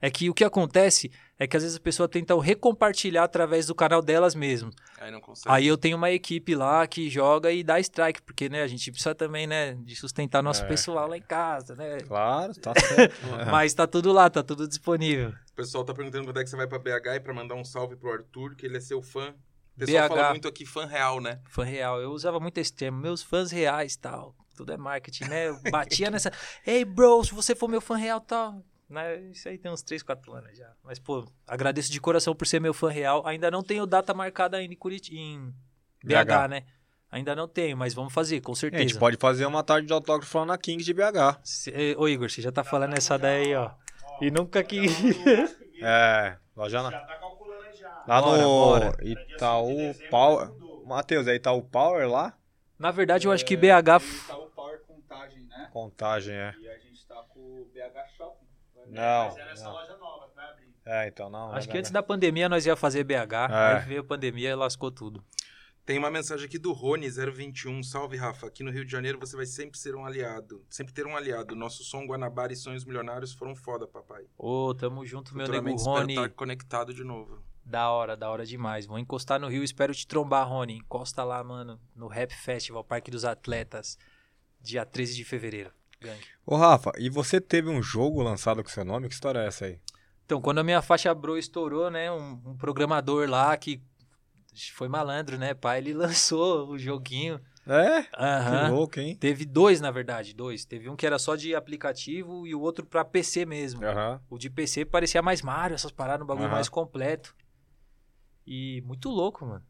[0.00, 3.74] É que o que acontece é que às vezes a pessoa tenta recompartilhar através do
[3.74, 4.70] canal delas mesmo.
[5.00, 5.48] Aí não consegue.
[5.54, 8.90] Aí eu tenho uma equipe lá que joga e dá strike, porque né, a gente
[8.90, 10.66] precisa também, né, de sustentar nosso É.
[10.68, 11.98] pessoal lá em casa, né?
[12.00, 13.16] Claro, tá certo.
[13.50, 15.30] Mas tá tudo lá, tá tudo disponível.
[15.30, 17.64] O pessoal tá perguntando quando é que você vai pra BH e pra mandar um
[17.64, 19.32] salve pro Arthur, que ele é seu fã.
[19.76, 20.14] O pessoal BH.
[20.14, 21.40] fala muito aqui fã real, né?
[21.48, 22.00] Fã real.
[22.00, 24.34] Eu usava muito esse termo, meus fãs reais tal.
[24.56, 25.48] Tudo é marketing, né?
[25.48, 26.32] Eu batia nessa.
[26.66, 28.62] Ei, bro, se você for meu fã real tal.
[28.88, 29.16] Né?
[29.32, 30.70] Isso aí tem uns 3, 4 anos já.
[30.84, 33.26] Mas, pô, agradeço de coração por ser meu fã real.
[33.26, 35.52] Ainda não tenho data marcada ainda em, Curitiba, em
[36.04, 36.48] BH, BH.
[36.48, 36.62] né?
[37.10, 38.82] Ainda não tenho, mas vamos fazer, com A certeza.
[38.82, 41.38] gente pode fazer uma tarde de autógrafo lá na King de BH.
[41.44, 43.70] Cê- eh, Ô, Igor, você já tá falando essa daí, ó.
[44.20, 44.80] E nunca que.
[45.86, 46.90] É, lá já na...
[46.90, 47.90] Já tá calculando aí já.
[48.06, 48.96] Lá Bora, no bora.
[49.02, 50.50] Itaú Power.
[50.86, 52.36] Matheus, é Itaú Power lá?
[52.78, 54.26] Na verdade, eu acho que É, BH.
[54.26, 55.68] Tá o Power Contagem, né?
[55.72, 56.54] Contagem, é.
[56.60, 58.46] E a gente tá com o BH Shopping.
[58.88, 59.72] Não, Mas é nessa não.
[59.72, 60.74] loja nova que vai abrir.
[60.84, 61.52] É, então não.
[61.52, 63.14] Acho não, que antes da pandemia nós ia fazer BH.
[63.50, 63.76] É.
[63.78, 65.24] Aí veio a pandemia e lascou tudo.
[65.86, 67.82] Tem uma mensagem aqui do Rony 021.
[67.82, 68.46] Salve, Rafa.
[68.46, 70.64] Aqui no Rio de Janeiro você vai sempre ser um aliado.
[70.70, 71.54] Sempre ter um aliado.
[71.54, 74.24] Nosso som Guanabara e Sonhos Milionários foram foda, papai.
[74.36, 76.14] Ô, tamo junto, meu nego Rony.
[76.14, 77.42] estar conectado de novo.
[77.64, 78.86] Da hora, da hora demais.
[78.86, 80.76] Vou encostar no Rio, espero te trombar, Rony.
[80.76, 83.98] Encosta lá, mano, no Rap Festival, Parque dos Atletas,
[84.60, 85.70] dia 13 de fevereiro.
[86.00, 86.26] Gangue.
[86.44, 89.08] Ô, Rafa, e você teve um jogo lançado com seu nome?
[89.08, 89.80] Que história é essa aí?
[90.26, 93.82] Então, quando a minha faixa Bro estourou, né, um, um programador lá que
[94.72, 97.40] foi malandro, né, pai, ele lançou o joguinho.
[97.66, 98.02] É?
[98.02, 98.70] Que Aham.
[98.70, 99.16] louco, hein?
[99.16, 100.66] Teve dois, na verdade, dois.
[100.66, 103.82] Teve um que era só de aplicativo e o outro pra PC mesmo.
[103.82, 104.20] Aham.
[104.28, 106.52] O de PC parecia mais Mario, essas paradas, um bagulho Aham.
[106.56, 107.34] mais completo.
[108.46, 109.62] E muito louco, mano.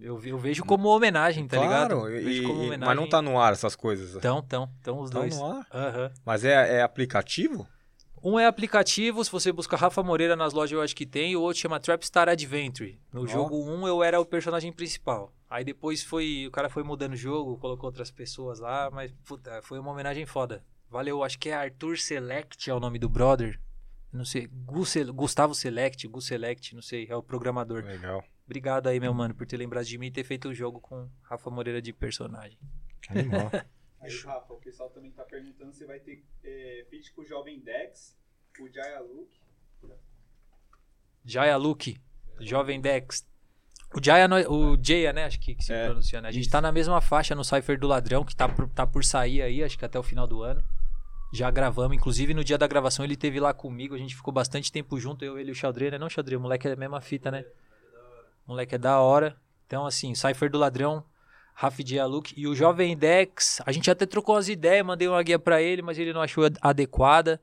[0.00, 1.88] Eu, eu vejo como homenagem, tá ligado?
[1.96, 2.86] claro, Eu vejo e- como homenagem.
[2.86, 4.20] mas não tá no ar essas coisas.
[4.22, 5.36] Tão, tão, tão os Tá dois.
[5.36, 5.66] no ar?
[5.72, 6.12] Aham.
[6.24, 7.66] Mas é, é aplicativo?
[8.22, 11.40] Um é aplicativo, se você busca Rafa Moreira nas lojas eu acho que tem, o
[11.40, 13.00] outro chama Trapstar Adventure.
[13.12, 13.26] No Ó.
[13.26, 15.32] jogo 1 eu era o personagem principal.
[15.48, 19.60] Aí depois foi, o cara foi mudando o jogo, colocou outras pessoas lá, mas puta,
[19.62, 20.62] foi uma homenagem foda.
[20.88, 23.58] Valeu, acho que é Arthur Select é o nome do brother.
[24.12, 27.84] Não sei, Gustavo Select, Gu Select, não sei, é o programador.
[27.84, 28.24] Legal.
[28.44, 31.08] Obrigado aí, meu mano, por ter lembrado de mim e ter feito o jogo com
[31.22, 32.58] Rafa Moreira de personagem.
[33.00, 33.50] Que animal.
[34.00, 37.60] Aí, Rafa, o pessoal também tá perguntando se vai ter é, feat com o Jovem
[37.60, 38.16] Dex,
[38.58, 39.38] o Jaya Luke.
[41.24, 42.00] Jaya Luke,
[42.40, 43.26] Jovem Dex.
[43.94, 45.24] O Jaya, é- o Jaya, né?
[45.24, 46.28] Acho que, que se É, pronuncia, né?
[46.28, 49.04] A gente tá na mesma faixa no Cypher do Ladrão, que tá por, tá por
[49.04, 50.62] sair aí, acho que até o final do ano.
[51.32, 54.72] Já gravamos, inclusive no dia da gravação ele teve lá comigo, a gente ficou bastante
[54.72, 55.98] tempo junto, eu, ele e o Xadrez, né?
[55.98, 57.44] Não, Xadrez, o moleque é a mesma fita, né?
[58.46, 59.36] O moleque é da hora.
[59.66, 61.04] Então, assim, Cypher do Ladrão,
[61.54, 65.22] Raf Jaya Luke e o Jovem Dex, a gente até trocou as ideias, mandei uma
[65.22, 67.40] guia pra ele, mas ele não achou ad- adequada.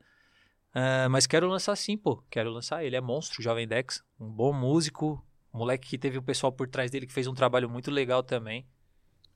[0.74, 2.22] Ah, mas quero lançar sim, pô.
[2.30, 2.84] Quero lançar.
[2.84, 4.02] Ele é monstro, Jovem Dex.
[4.20, 5.24] Um bom músico.
[5.52, 8.22] Um moleque que teve o pessoal por trás dele que fez um trabalho muito legal
[8.22, 8.66] também.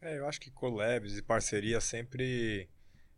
[0.00, 2.68] É, eu acho que collabs e parceria sempre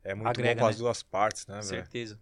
[0.04, 0.82] é muito Agrega, bom para as né?
[0.82, 1.66] duas partes, né, velho?
[1.66, 2.20] Certeza.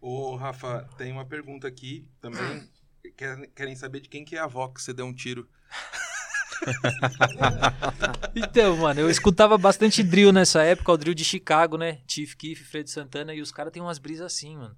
[0.00, 2.68] Ô, Rafa, tem uma pergunta aqui também.
[3.16, 5.48] Quer- Querem saber de quem que é a avó que você deu um tiro.
[8.34, 12.00] Então, mano, eu escutava bastante drill nessa época, o drill de Chicago, né?
[12.06, 14.76] Chief Keef, Fred Santana, e os caras têm umas brisas assim, mano.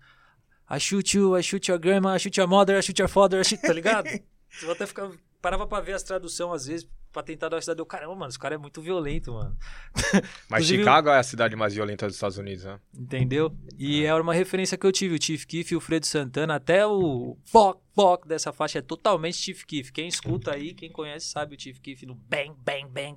[0.70, 3.40] I shoot you, I shoot your grandma, I shoot your mother, I shoot your father,
[3.40, 3.60] I shoot...
[3.60, 4.06] tá ligado?
[4.62, 7.80] Eu até ficava, parava pra ver as traduções às vezes, pra tentar dar uma cidade.
[7.80, 9.56] Eu, caramba, mano, esse cara é muito violento, mano.
[10.50, 12.78] Mas Chicago é a cidade mais violenta dos Estados Unidos, né?
[12.92, 13.56] Entendeu?
[13.78, 16.84] E é uma referência que eu tive, o Chief Keef e o Fredo Santana, até
[16.84, 19.92] o foc, foc dessa faixa é totalmente Chief Keef.
[19.92, 23.16] Quem escuta aí, quem conhece, sabe o Chief Keef no bang, bang, bang.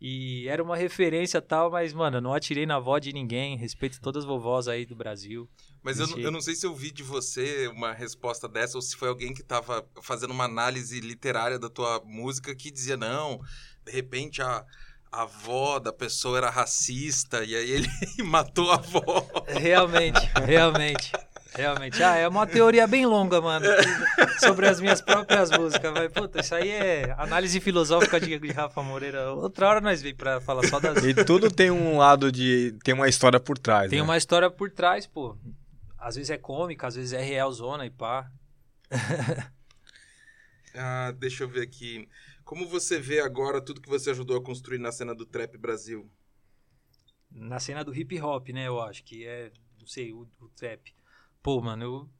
[0.00, 4.00] E era uma referência tal, mas, mano, eu não atirei na avó de ninguém, respeito
[4.00, 5.48] todas as vovós aí do Brasil.
[5.84, 8.96] Mas eu, eu não sei se eu vi de você uma resposta dessa ou se
[8.96, 13.38] foi alguém que tava fazendo uma análise literária da tua música que dizia, não,
[13.84, 14.64] de repente a,
[15.12, 17.88] a avó da pessoa era racista e aí ele
[18.24, 19.28] matou a avó.
[19.46, 21.12] Realmente, realmente.
[21.54, 22.02] Realmente.
[22.02, 23.66] Ah, é uma teoria bem longa, mano,
[24.40, 25.92] sobre as minhas próprias músicas.
[25.92, 29.32] Mas, puta, isso aí é análise filosófica de, de Rafa Moreira.
[29.34, 31.04] Outra hora nós vem pra falar só das.
[31.04, 32.74] E tudo tem um lado de.
[32.82, 33.88] tem uma história por trás.
[33.88, 34.04] Tem né?
[34.04, 35.36] uma história por trás, pô.
[36.04, 38.30] Às vezes é cômica, às vezes é real zona e pá.
[40.76, 42.08] Ah, deixa eu ver aqui.
[42.44, 46.10] Como você vê agora tudo que você ajudou a construir na cena do Trap Brasil?
[47.30, 50.92] Na cena do hip hop, né, eu acho, que é, não sei, o, o trap.
[51.40, 52.10] Pô, mano, eu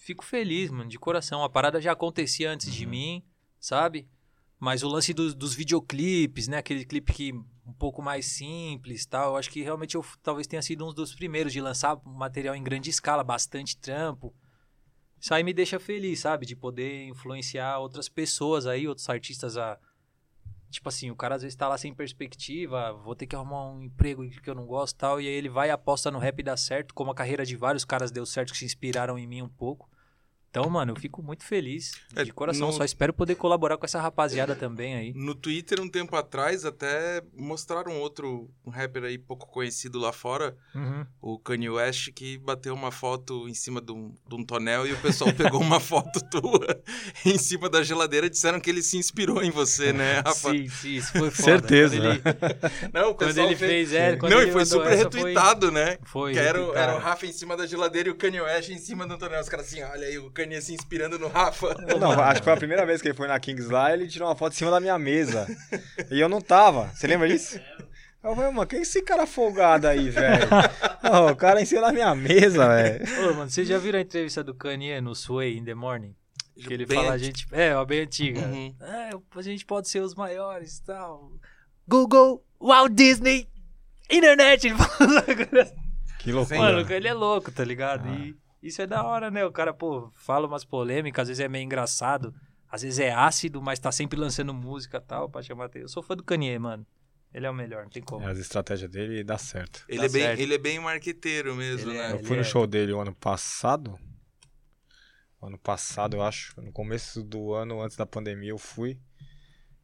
[0.00, 1.42] fico feliz, mano, de coração.
[1.42, 3.24] A parada já acontecia antes de mim,
[3.58, 4.06] sabe?
[4.60, 7.32] Mas o lance dos, dos videoclipes, né, aquele clipe que
[7.68, 11.14] um pouco mais simples tal, eu acho que realmente eu talvez tenha sido um dos
[11.14, 14.34] primeiros de lançar material em grande escala, bastante trampo.
[15.20, 16.46] Isso aí me deixa feliz, sabe?
[16.46, 19.78] De poder influenciar outras pessoas aí, outros artistas a.
[20.70, 23.82] Tipo assim, o cara às vezes tá lá sem perspectiva, vou ter que arrumar um
[23.82, 26.58] emprego que eu não gosto tal, e aí ele vai aposta no rap e dá
[26.58, 29.48] certo, como a carreira de vários caras deu certo que se inspiraram em mim um
[29.48, 29.88] pouco.
[30.50, 33.84] Então, mano, eu fico muito feliz, É, de coração, no- só espero poder colaborar com
[33.84, 35.12] essa rapaziada também aí.
[35.14, 40.56] No Twitter, um tempo atrás, até mostraram outro um rapper aí pouco conhecido lá fora,
[40.74, 41.06] Uhum.
[41.20, 44.92] o Kanye West, que bateu uma foto em cima de um, de um tonel e
[44.94, 46.82] o pessoal pegou uma foto tua
[47.26, 50.50] em cima da geladeira e disseram que ele se inspirou em você, né, Rafa?
[50.50, 51.42] Sim, sim, isso foi foda.
[51.42, 51.96] Certeza.
[51.98, 52.22] Quando ele,
[52.92, 55.70] Não, o quando pessoal ele fez, é, quando Não, ele e foi mandou super retweetado,
[55.70, 55.98] né?
[56.04, 58.78] Foi, Que era, era o Rafa em cima da geladeira e o Kanye West em
[58.78, 59.40] cima do tonel.
[59.42, 61.74] Os caras assim, olha aí, o Kanye se inspirando no Rafa.
[61.98, 64.28] Não, acho que foi a primeira vez que ele foi na Kings lá, ele tirou
[64.28, 65.48] uma foto em cima da minha mesa.
[66.10, 66.88] E eu não tava.
[66.94, 67.60] Você lembra disso?
[68.22, 70.46] Eu falei, mano, quem é esse cara folgado aí, velho?
[71.30, 73.04] O cara em cima da minha mesa, velho.
[73.30, 76.14] Ô, mano, vocês já viram a entrevista do Kanye no Sway in the Morning?
[76.56, 77.46] Que ele Bem fala, a gente.
[77.52, 78.40] É, ó, bem antiga.
[78.40, 78.74] Uhum.
[78.80, 81.32] É, a gente pode ser os maiores e tal.
[81.86, 83.48] Google, Walt Disney,
[84.10, 84.66] internet.
[84.66, 85.24] Ele fala,
[86.18, 86.58] Que loucura.
[86.58, 88.08] Mano, ele é louco, tá ligado?
[88.08, 88.18] Ah.
[88.18, 89.44] E isso é da hora, né?
[89.44, 92.34] O cara, pô, fala umas polêmicas, às vezes é meio engraçado,
[92.70, 95.84] às vezes é ácido, mas tá sempre lançando música e tal, pra chamar atenção.
[95.84, 96.86] Eu sou fã do Kanye, mano.
[97.32, 98.26] Ele é o melhor, não tem como.
[98.26, 99.84] As estratégias dele dá certo.
[99.86, 100.40] Ele, Tá é bem, certo.
[100.40, 102.10] ele é bem marqueteiro mesmo, Ele né?
[102.10, 103.98] é, Eu fui no é- show dele o ano passado.
[105.40, 106.58] Ano passado, eu acho.
[106.60, 108.98] No começo do ano, antes da pandemia, eu fui.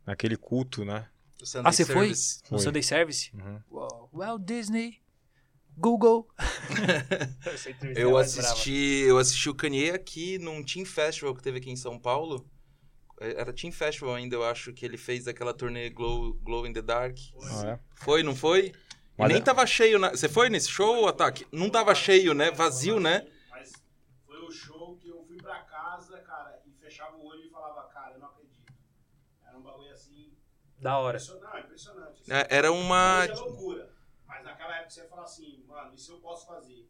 [0.07, 1.07] Naquele culto, né?
[1.63, 2.07] Ah, você foi?
[2.15, 2.41] Service.
[2.45, 2.59] No Foi.
[2.61, 3.31] Sunday Service?
[3.37, 3.61] Uhum.
[4.13, 5.01] Walt Disney,
[5.77, 6.29] Google.
[7.97, 11.77] É Eu assisti, eu assisti o Kanye aqui num Team Festival que teve aqui em
[11.77, 12.49] São Paulo
[13.21, 16.83] Era Team Festival ainda, eu acho, que ele fez aquela turnê Glow, Glow in the
[16.83, 17.17] Dark.
[17.43, 17.79] Ah, é?
[17.95, 18.73] Foi, não foi?
[19.17, 19.99] Mas nem é- tava cheio.
[19.99, 20.11] Na...
[20.11, 21.47] Você foi nesse show, Ataque?
[21.53, 22.51] Não tava cheio, né?
[22.51, 23.27] Vazio, né?
[23.51, 23.73] Mas
[24.27, 27.89] foi o show que eu fui pra casa, cara, e fechava o olho e falava,
[27.93, 28.73] cara, eu não acredito.
[29.47, 30.33] Era um bagulho assim.
[30.81, 31.17] Da hora.
[31.19, 32.23] Impressionante, impressionante.
[32.29, 33.21] É, Era uma.
[33.23, 33.94] Hoje é loucura.
[34.65, 36.89] Naquela época você fala assim, mano, isso eu posso fazer.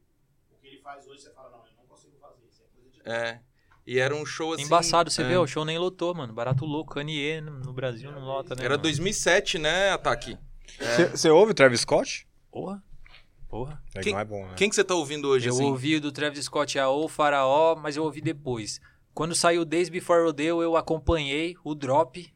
[0.50, 2.44] O que ele faz hoje, você fala, não, eu não consigo fazer.
[2.48, 3.00] Isso é coisa de.
[3.08, 3.40] É.
[3.86, 4.62] E era um show assim.
[4.62, 5.28] Embaçado, você é.
[5.28, 6.32] vê, o show nem lotou, mano.
[6.32, 8.62] Barato louco, Kanye no Brasil não lota, né?
[8.64, 8.82] Era mano?
[8.82, 10.38] 2007, né, Ataque?
[10.78, 11.08] É.
[11.08, 12.26] Você ouve o Travis Scott?
[12.50, 12.82] Porra.
[13.48, 13.82] Porra.
[13.94, 14.54] É que Quem- é bom, né?
[14.56, 15.64] Quem que você tá ouvindo hoje, Eu assim?
[15.64, 18.80] ouvi o do Travis Scott a O Faraó, mas eu ouvi depois.
[19.12, 22.34] Quando saiu Days Before Rodeo, eu acompanhei o Drop,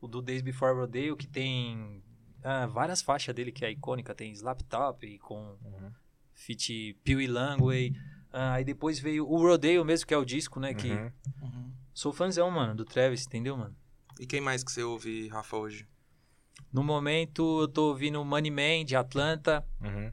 [0.00, 2.02] o do Days Before Rodeo, que tem
[2.42, 4.14] ah, várias faixas dele que é icônica.
[4.14, 5.90] Tem Slap Top com Uhum.
[6.34, 7.92] feat Pee Langway.
[8.32, 10.72] Ah, aí depois veio o Rodeo mesmo, que é o disco, né?
[10.74, 11.72] Que Uhum.
[11.92, 13.76] Sou fãzão, mano, do Travis, entendeu, mano?
[14.18, 15.86] E quem mais que você ouve, Rafa, hoje?
[16.72, 19.66] No momento eu tô ouvindo Money Man de Atlanta.
[19.80, 20.12] Uhum.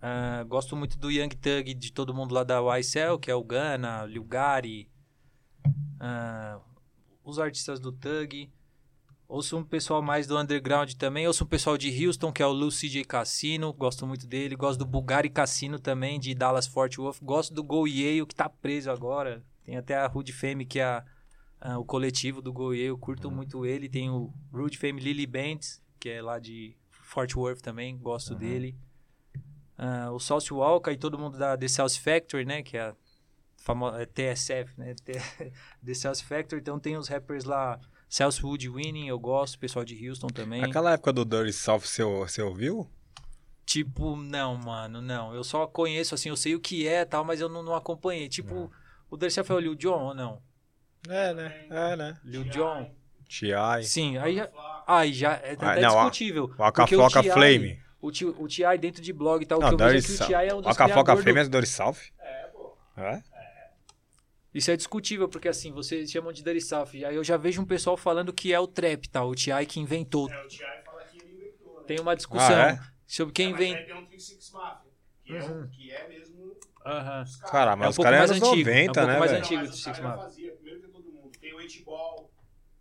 [0.00, 3.42] Ah, gosto muito do Young Thug de todo mundo lá da YSL, que é o
[3.44, 4.88] Gana, Lil Gary,
[6.00, 6.60] ah,
[7.22, 8.50] os artistas do Thug.
[9.26, 11.26] Ouço um pessoal mais do underground também.
[11.26, 13.72] Ouço um pessoal de Houston, que é o Lil CJ Cassino.
[13.72, 14.54] Gosto muito dele.
[14.54, 17.18] Gosto do Bulgari Cassino também, de Dallas Fort Worth.
[17.22, 19.42] Gosto do Go Yale, que tá preso agora.
[19.64, 21.04] Tem até a Rude Fame, que é a-
[21.60, 22.96] a- o coletivo do Go Yale.
[22.98, 23.88] Curto muito ele.
[23.88, 27.96] Tem o Rude Fame Lily Bands, que é lá de Fort Worth também.
[27.96, 28.76] Gosto dele.
[29.76, 32.62] Ah, o Sauce Walker e todo mundo da The South Factory, né?
[32.62, 32.94] Que é a
[33.56, 34.94] famosa é TSF, né?
[35.84, 36.60] The South Factory.
[36.60, 37.80] Então tem os rappers lá,
[38.14, 40.62] Southwood Winning, eu gosto, pessoal de Houston também.
[40.62, 42.88] Aquela época do Dirty South, você, você ouviu?
[43.66, 45.34] Tipo, não, mano, não.
[45.34, 47.74] Eu só conheço, assim, eu sei o que é e tal, mas eu não, não
[47.74, 48.28] acompanhei.
[48.28, 48.70] Tipo,
[49.10, 50.40] o The South é o Lil Jon ou não?
[51.08, 51.66] É, né?
[51.68, 52.16] É, né?
[52.22, 52.88] Lil Jon?
[53.28, 53.82] T.I.
[53.82, 54.48] Sim, aí já,
[54.86, 56.44] aí já é Ah, até não, a- discutível.
[56.44, 57.32] O o Floca T.I.
[57.32, 57.82] Flame.
[58.00, 58.08] O,
[58.44, 58.78] o T.I.
[58.78, 60.26] dentro de blog e tal, o Não, que eu vejo é Dirty que o South.
[60.28, 60.48] T.I.
[60.50, 61.40] é um O dos Aka Floca criadores Flame do...
[61.40, 61.96] é do Dirty South?
[62.20, 62.76] É, pô.
[62.96, 63.22] É?
[64.54, 66.90] Isso é discutível, porque assim, vocês chamam de Dirty South.
[66.94, 69.24] Aí eu já vejo um pessoal falando que é o trap, tá?
[69.24, 69.66] O T.I.
[69.66, 70.30] que inventou.
[70.30, 70.84] É, o T.I.
[70.84, 71.84] fala que ele inventou, né?
[71.88, 72.80] Tem uma discussão Ah, é?
[73.06, 73.74] sobre quem É, mas vem...
[73.74, 74.92] aí tem um Trick Six Mafia,
[75.24, 77.22] que, é, o- que é mesmo Aham.
[77.24, 77.50] os caras.
[77.50, 79.30] Cara, É um mas os pouco caras mais antigo, é um 90, pouco né, mais
[79.32, 79.42] velho?
[79.42, 79.62] antigo.
[79.62, 80.22] Não, mas do os Six Mafia.
[80.24, 81.30] fazia primeiro que todo mundo.
[81.40, 82.30] Tem o H-Ball,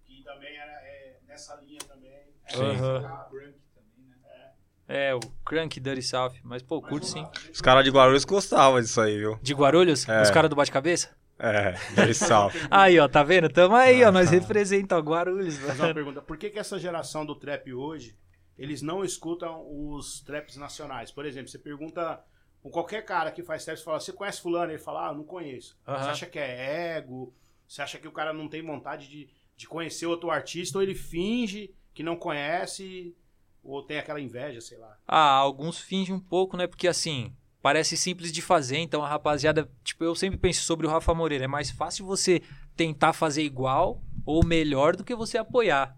[0.05, 2.11] que também era é, nessa linha também.
[2.13, 4.51] É, cara, Brunk também, né?
[4.87, 6.33] É, o Crank Dirty South.
[6.43, 7.25] Mas, pô, curto sim.
[7.51, 9.39] Os caras de Guarulhos gostavam disso aí, viu?
[9.41, 10.07] De Guarulhos?
[10.07, 10.21] É.
[10.21, 11.15] Os caras do bate-cabeça?
[11.43, 12.53] É, Dirty South.
[12.71, 13.49] Aí, ó, tá vendo?
[13.49, 14.11] Tamo aí, ó.
[14.13, 16.21] Nós representamos Guarulhos, Fazer uma pergunta.
[16.21, 18.17] Por que, que essa geração do trap hoje,
[18.57, 21.11] eles não escutam os traps nacionais?
[21.11, 22.23] Por exemplo, você pergunta
[22.61, 24.71] com qualquer cara que faz trap, você fala, você conhece fulano?
[24.71, 25.77] Ele fala, ah, não conheço.
[25.85, 26.03] Aham.
[26.03, 27.35] Você acha que é ego?
[27.67, 30.77] Você acha que o cara não tem vontade de, de conhecer outro artista?
[30.77, 33.13] Ou ele finge que não conhece?
[33.61, 34.97] Ou tem aquela inveja, sei lá.
[35.05, 36.67] Ah, alguns fingem um pouco, né?
[36.67, 40.89] Porque assim, parece simples de fazer, então a rapaziada, tipo, eu sempre penso sobre o
[40.89, 42.41] Rafa Moreira, é mais fácil você
[42.75, 45.97] tentar fazer igual ou melhor do que você apoiar.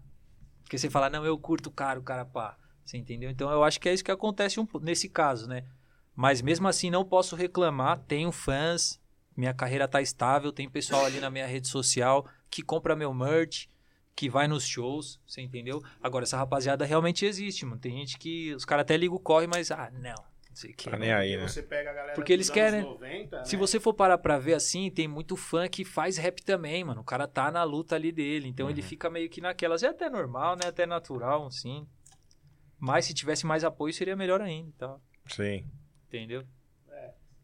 [0.62, 2.56] Porque você fala, não, eu curto o cara, pá.
[2.84, 3.28] Você entendeu?
[3.28, 5.64] Então eu acho que é isso que acontece um nesse caso, né?
[6.14, 9.00] Mas mesmo assim não posso reclamar, tenho fãs,
[9.36, 13.66] minha carreira tá estável, tem pessoal ali na minha rede social que compra meu merch,
[14.14, 15.82] que vai nos shows, você entendeu?
[16.00, 17.80] Agora, essa rapaziada realmente existe, mano.
[17.80, 20.90] Tem gente que os caras até ligam o corre, mas ah, não sei o que.
[20.90, 21.46] Tá nem aí, né?
[21.46, 23.58] Você pega a galera Porque eles querem- 90, Se né?
[23.60, 27.02] você for parar pra ver assim, tem muito fã que faz rap também, mano.
[27.02, 28.48] O cara tá na luta ali dele.
[28.48, 28.72] Então Uhum.
[28.72, 29.82] ele fica meio que naquelas.
[29.82, 30.62] É até normal, né?
[30.66, 31.86] Até natural, sim.
[32.78, 34.96] Mas se tivesse mais apoio, seria melhor ainda, tá?
[35.28, 35.64] Sim.
[36.08, 36.44] Entendeu?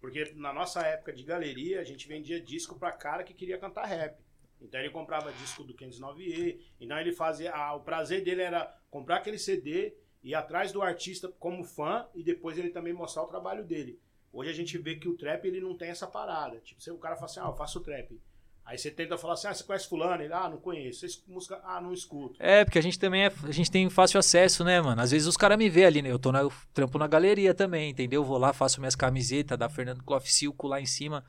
[0.00, 3.84] Porque na nossa época de galeria, a gente vendia disco pra cara que queria cantar
[3.86, 4.18] rap.
[4.60, 7.52] Então ele comprava disco do 509E, então ele fazia.
[7.54, 12.22] ah, o prazer dele era comprar aquele CD, ir atrás do artista como fã e
[12.22, 14.00] depois ele também mostrar o trabalho dele.
[14.32, 16.58] Hoje a gente vê que o trap ele não tem essa parada.
[16.60, 18.18] Tipo, se o cara fala assim, ah, eu faço trap.
[18.64, 20.22] Aí você tenta falar assim, ah, você conhece fulano?
[20.22, 21.06] Ele, ah, não conheço.
[21.06, 21.60] Você música?
[21.64, 22.36] Ah, não escuto.
[22.38, 25.02] É, porque a gente também é, a gente tem fácil acesso, né, mano?
[25.02, 26.10] Às vezes os caras me vê ali, né?
[26.10, 28.24] Eu tô na, eu trampo na galeria também, entendeu?
[28.24, 31.24] Vou lá, faço minhas camisetas da Fernando Clough Silco lá em cima,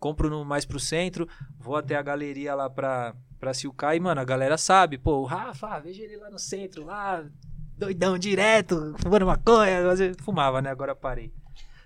[0.00, 4.20] compro no, mais pro centro, vou até a galeria lá pra, pra Silcar e, mano,
[4.20, 7.24] a galera sabe, pô, o Rafa, veja ele lá no centro, lá,
[7.78, 9.80] doidão direto, fumando maconha,
[10.24, 10.70] fumava, né?
[10.70, 11.32] Agora parei.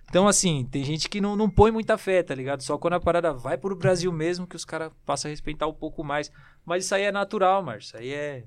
[0.08, 2.62] Então, assim, tem gente que não, não põe muita fé, tá ligado?
[2.62, 5.72] Só quando a parada vai pro Brasil mesmo que os caras passam a respeitar um
[5.72, 6.30] pouco mais.
[6.66, 7.88] Mas isso aí é natural, Marcio.
[7.88, 8.44] Isso aí é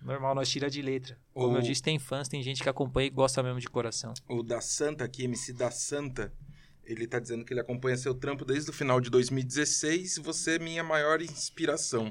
[0.00, 1.18] normal, nós tira de letra.
[1.34, 4.14] Como O- eu disse, tem fãs, tem gente que acompanha e gosta mesmo de coração.
[4.28, 6.32] O da Santa aqui, MC da Santa,
[6.82, 10.56] ele tá dizendo que ele acompanha seu trampo desde o final de 2016 e você
[10.56, 12.10] é minha maior inspiração.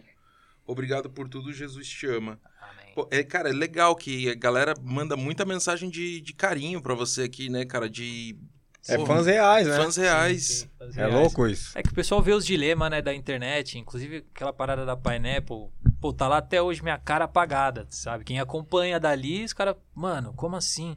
[0.68, 2.40] Obrigado por tudo, Jesus te ama.
[2.62, 2.85] Amém.
[2.96, 6.96] Pô, é, cara, é legal que a galera manda muita mensagem de, de carinho pra
[6.96, 7.90] você aqui, né, cara?
[7.90, 8.40] De.
[8.88, 9.76] É Pô, fãs reais, né?
[9.76, 10.46] fãs reais.
[10.46, 11.14] Sim, sim, fãs É reais.
[11.14, 11.78] louco isso.
[11.78, 15.68] É que o pessoal vê os dilemas, né, da internet, inclusive aquela parada da Pineapple.
[16.00, 18.24] Pô, tá lá até hoje minha cara apagada, sabe?
[18.24, 20.96] Quem acompanha dali, os caras, mano, como assim?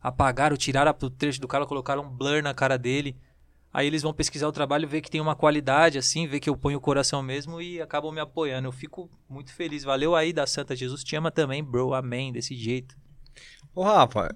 [0.00, 3.16] Apagaram, tiraram o trecho do cara, colocaram um blur na cara dele.
[3.74, 6.56] Aí eles vão pesquisar o trabalho, ver que tem uma qualidade, assim, ver que eu
[6.56, 8.68] ponho o coração mesmo e acabam me apoiando.
[8.68, 9.82] Eu fico muito feliz.
[9.82, 11.02] Valeu aí da Santa Jesus.
[11.02, 11.92] Te ama também, bro.
[11.92, 12.32] Amém.
[12.32, 12.94] Desse jeito.
[13.74, 14.32] Ô, Rafa,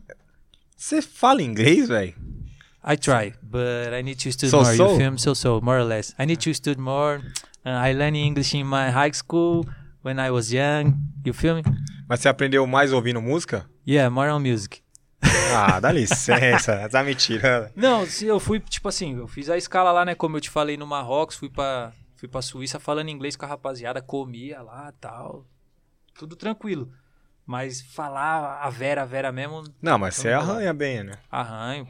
[0.76, 2.14] você fala inglês, velho?
[2.84, 4.76] I try, but I need to study So, more.
[4.76, 4.82] so?
[4.90, 5.18] You feel me?
[5.20, 6.12] So so, more or less.
[6.18, 7.20] I need to study more.
[7.64, 9.64] Uh, I learned English in my high school
[10.02, 10.94] when I was young.
[11.24, 11.62] You feel me?
[12.08, 13.68] Mas você aprendeu mais ouvindo música?
[13.86, 14.82] Yeah, more on music.
[15.22, 17.70] Ah, dá licença, tá me tirando.
[17.74, 20.14] Não, se eu fui, tipo assim, eu fiz a escala lá, né?
[20.14, 23.48] Como eu te falei no Marrocos, fui pra, fui pra Suíça falando inglês com a
[23.48, 25.44] rapaziada, comia lá tal.
[26.14, 26.92] Tudo tranquilo.
[27.46, 31.14] Mas falar a Vera, a Vera mesmo, Não, mas você arranha bem, né?
[31.30, 31.88] arranho.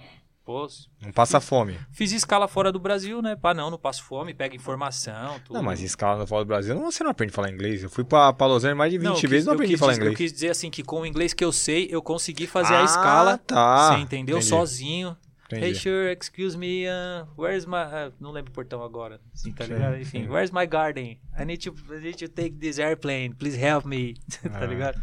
[0.49, 0.67] Pô,
[1.03, 1.79] Não passa fome.
[1.93, 3.37] fiz escala fora do Brasil, né?
[3.37, 5.55] Pá, não, não passo fome, pega informação, tudo.
[5.57, 7.83] Não, mas escala fora do Brasil, você não aprende a falar inglês.
[7.83, 9.75] Eu fui pra, pra Los Angeles mais de 20 Não, quis- vezes e não aprendi
[9.75, 10.15] a falar dizer- inglês.
[10.15, 12.81] Eu quis dizer assim que com o inglês que eu sei, eu consegui fazer Ah,
[12.81, 13.37] a escala.
[13.37, 13.93] tá.
[13.95, 14.37] Você entendeu?
[14.39, 14.49] Entendi.
[14.49, 15.15] Sozinho.
[15.49, 15.67] Entendi.
[15.67, 17.75] Hey, sure, excuse me, uh, where's my...
[17.77, 19.97] uh, não lembro o portão agora, assim, tá Sim, ligado?
[19.99, 20.29] Enfim, sim.
[20.31, 21.19] where's my garden?
[21.39, 24.65] I need to, I need to take this airplane, please help me, tá Ah.
[24.67, 24.99] ligado?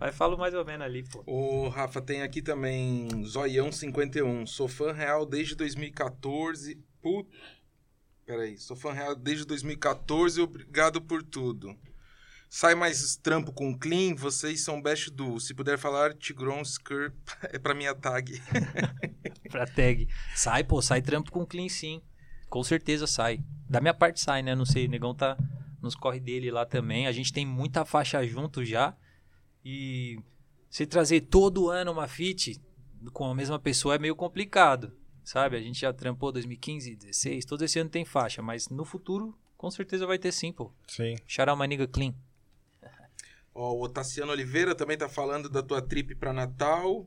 [0.00, 1.22] Aí falo mais ou menos ali, pô.
[1.26, 4.46] O Rafa tem aqui também Zoião 51.
[4.46, 6.82] Sou fã real desde 2014.
[7.02, 7.28] Put...
[8.24, 10.40] Peraí, sou fã real desde 2014.
[10.40, 11.76] Obrigado por tudo.
[12.48, 15.38] Sai mais trampo com o Clean, vocês são best duo.
[15.38, 17.12] Se puder falar, Tigron Skr
[17.52, 18.40] é pra minha tag.
[19.50, 20.08] Pra tag.
[20.34, 22.00] Sai, pô, sai trampo com clean sim.
[22.48, 23.42] Com certeza sai.
[23.68, 24.54] Da minha parte sai, né?
[24.54, 25.36] Não sei, o negão tá
[25.82, 27.08] nos corre dele lá também.
[27.08, 28.96] A gente tem muita faixa junto já.
[29.64, 30.18] E
[30.68, 32.60] você trazer todo ano uma fit
[33.12, 34.92] com a mesma pessoa é meio complicado,
[35.24, 35.56] sabe?
[35.56, 39.70] A gente já trampou 2015, 16, todo esse ano tem faixa, mas no futuro com
[39.70, 40.72] certeza vai ter sim, pô.
[40.88, 41.16] Sim.
[41.58, 42.14] My nigga clean.
[43.54, 47.06] Ó, o Otaciano Oliveira também tá falando da tua trip pra Natal.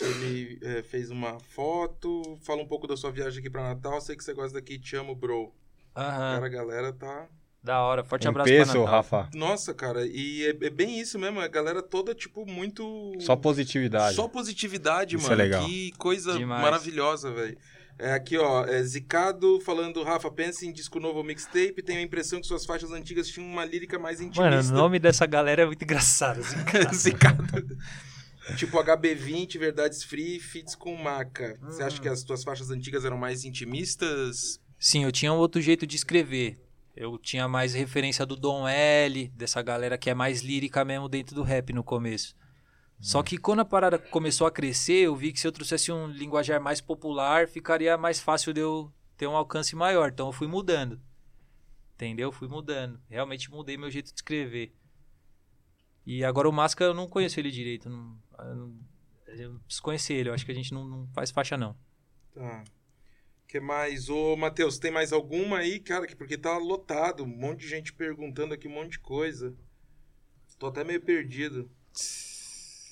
[0.00, 4.00] Ele é, fez uma foto, fala um pouco da sua viagem aqui pra Natal.
[4.00, 5.54] Sei que você gosta daqui, te amo, bro.
[5.94, 7.28] Aham, Cara, a galera tá.
[7.62, 8.02] Da hora.
[8.02, 8.84] Forte Um abraço pra peso, Natal.
[8.84, 9.28] Rafa.
[9.34, 11.40] Nossa, cara, e é, é bem isso mesmo.
[11.40, 13.12] A galera toda, tipo, muito.
[13.20, 14.16] Só positividade.
[14.16, 15.40] Só positividade, Isso mano.
[15.40, 15.66] é legal.
[15.66, 16.62] Que coisa Demais.
[16.62, 17.56] maravilhosa, velho.
[17.98, 21.82] É, aqui, ó, é, Zicado falando, Rafa, pensa em disco novo ou mixtape.
[21.82, 24.72] Tenho a impressão que suas faixas antigas tinham uma lírica mais Mano, intimista.
[24.72, 26.40] o nome dessa galera é muito engraçado.
[26.88, 26.94] assim.
[26.94, 27.44] Zicado.
[28.56, 31.58] tipo HB20, Verdades Free, Fits com Maca.
[31.62, 34.58] Você acha que as tuas faixas antigas eram mais intimistas?
[34.78, 36.56] Sim, eu tinha um outro jeito de escrever.
[37.00, 41.34] Eu tinha mais referência do Dom L, dessa galera que é mais lírica mesmo dentro
[41.34, 42.36] do rap no começo.
[43.00, 46.08] Só que quando a parada começou a crescer, eu vi que se eu trouxesse um
[46.08, 50.10] linguajar mais popular, ficaria mais fácil de eu ter um alcance maior.
[50.10, 51.00] Então eu fui mudando.
[51.94, 52.30] Entendeu?
[52.30, 53.00] Fui mudando.
[53.08, 54.76] Realmente mudei meu jeito de escrever.
[56.04, 57.88] E agora o Masca eu não conheço ele direito.
[57.88, 58.76] Não, eu, não,
[59.26, 60.28] eu preciso conhecer ele.
[60.28, 61.74] Eu acho que a gente não, não faz faixa, não.
[62.34, 62.62] Tá.
[63.50, 64.08] Que mais?
[64.08, 66.06] Ô, Matheus, tem mais alguma aí, cara?
[66.06, 67.24] Que- Porque tá lotado.
[67.24, 69.54] Um monte de gente perguntando aqui, um monte de coisa.
[70.58, 71.70] Tô até meio perdido.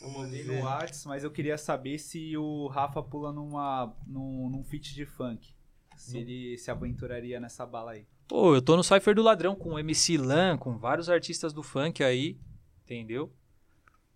[0.01, 0.45] Vamos ver.
[0.47, 5.05] no Whats, mas eu queria saber se o Rafa pula numa, num, num feat de
[5.05, 5.55] funk.
[5.97, 8.07] Se ele se aventuraria nessa bala aí.
[8.29, 11.63] Pô, eu tô no Cypher do Ladrão com o MC Lan, com vários artistas do
[11.63, 12.39] funk aí,
[12.85, 13.33] entendeu?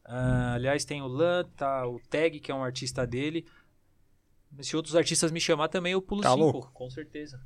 [0.05, 3.45] Ah, aliás, tem o Lan, tá o Tag, que é um artista dele.
[4.61, 6.71] Se outros artistas me chamar também, eu pulo Tá sim, louco?
[6.73, 7.41] com certeza.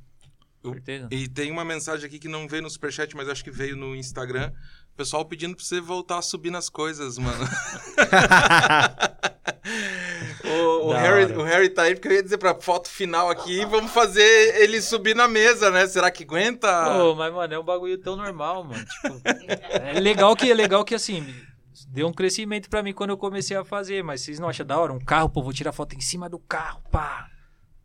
[0.63, 1.07] Eu- Com certeza.
[1.11, 3.95] E tem uma mensagem aqui que não veio no superchat, mas acho que veio no
[3.95, 4.51] Instagram.
[4.93, 7.45] O pessoal pedindo pra você voltar a subir nas coisas, mano.
[10.43, 13.65] o, o Harry, o Harry tá aí porque eu ia dizer pra foto final aqui,
[13.65, 15.87] vamos fazer ele subir na mesa, né?
[15.87, 16.67] Será que aguenta?
[16.97, 18.83] Pô, mas, mano, é um bagulho tão normal, mano.
[18.85, 19.21] Tipo,
[19.81, 21.25] é legal que, é legal que, assim,
[21.97, 24.77] deu um crescimento pra mim quando eu comecei a fazer, mas vocês não acham da
[24.79, 24.93] hora?
[24.93, 27.27] Um carro, pô, vou tirar foto em cima do carro, pá.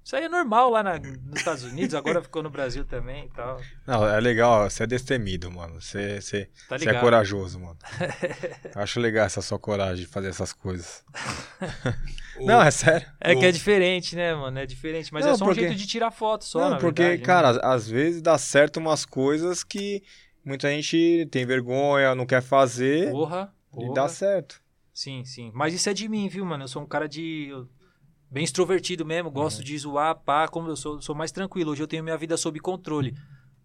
[0.05, 3.28] Isso aí é normal lá na- nos Estados Unidos, agora ficou no Brasil também e
[3.30, 3.60] tal.
[3.86, 5.80] Não, é legal, você é destemido, mano.
[5.80, 7.78] Você, você, Tá você é corajoso, mano.
[8.74, 11.05] Eu acho legal essa sua coragem de fazer essas coisas.
[12.39, 13.06] O- Não, é sério.
[13.20, 14.59] É que é o- diferente, né, mano?
[14.59, 15.12] É diferente.
[15.12, 17.20] Mas Não, é só porque- um jeito de tirar foto só, Não, na porque, verdade,
[17.20, 17.26] né?
[17.26, 20.02] cara, às- às vezes dá certo umas coisas que
[20.44, 23.94] muita gente tem vergonha, não quer fazer Porra, e porra.
[23.94, 24.61] dá certo.
[24.93, 25.51] Sim, sim.
[25.55, 26.65] Mas isso é de mim, viu, mano?
[26.65, 27.51] Eu sou um cara de.
[28.31, 29.65] Bem extrovertido mesmo, gosto Uhum.
[29.65, 31.70] de zoar, pá, como eu sou, sou mais tranquilo.
[31.73, 33.15] Hoje eu tenho minha vida sob controle.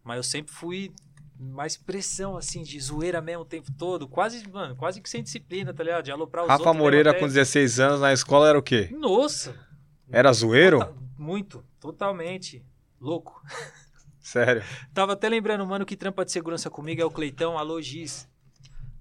[0.04, 0.92] Mas eu sempre fui
[1.40, 4.08] mais pressão, assim, de zoeira mesmo o tempo todo.
[4.08, 6.04] Quase, mano, quase que sem disciplina, tá ligado?
[6.06, 6.78] De aloprar os Rafa outros.
[6.78, 8.90] Moreira mesmo com até- 16 anos na escola era o quê?
[8.92, 9.56] Nossa!
[10.10, 10.80] Era zoeiro?
[10.80, 12.64] Tota- Muito, totalmente.
[13.00, 13.42] Louco.
[14.20, 14.64] Sério.
[14.94, 18.28] Tava até lembrando, mano, que trampa de segurança comigo é o Cleitão, alô Giz.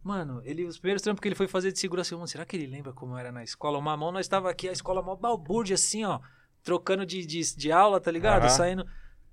[0.06, 2.54] Mano, ele, os primeiros trampos que ele foi fazer de segurança, eu, mano, será que
[2.56, 3.76] ele lembra como era na escola?
[3.76, 6.20] Uma mão, nós tava aqui, a escola mó balbúrdia, assim, ó,
[6.62, 8.42] trocando de, de, de aula, tá ligado?
[8.42, 8.48] Aham.
[8.48, 8.86] Saindo.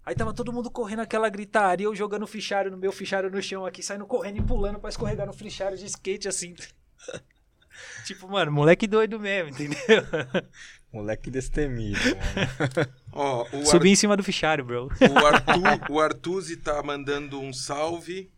[0.03, 3.67] Aí tava todo mundo correndo aquela gritaria, eu jogando fichário no meu fichário no chão
[3.67, 6.55] aqui, saindo correndo e pulando pra escorregar no fichário de skate, assim.
[8.03, 9.77] tipo, mano, moleque doido mesmo, entendeu?
[10.91, 12.89] Moleque destemido, mano.
[13.13, 14.87] Ó, o, Ar- Subi em cima do fichário, bro.
[14.87, 18.31] o Arthur, o Artuzi tá mandando um salve.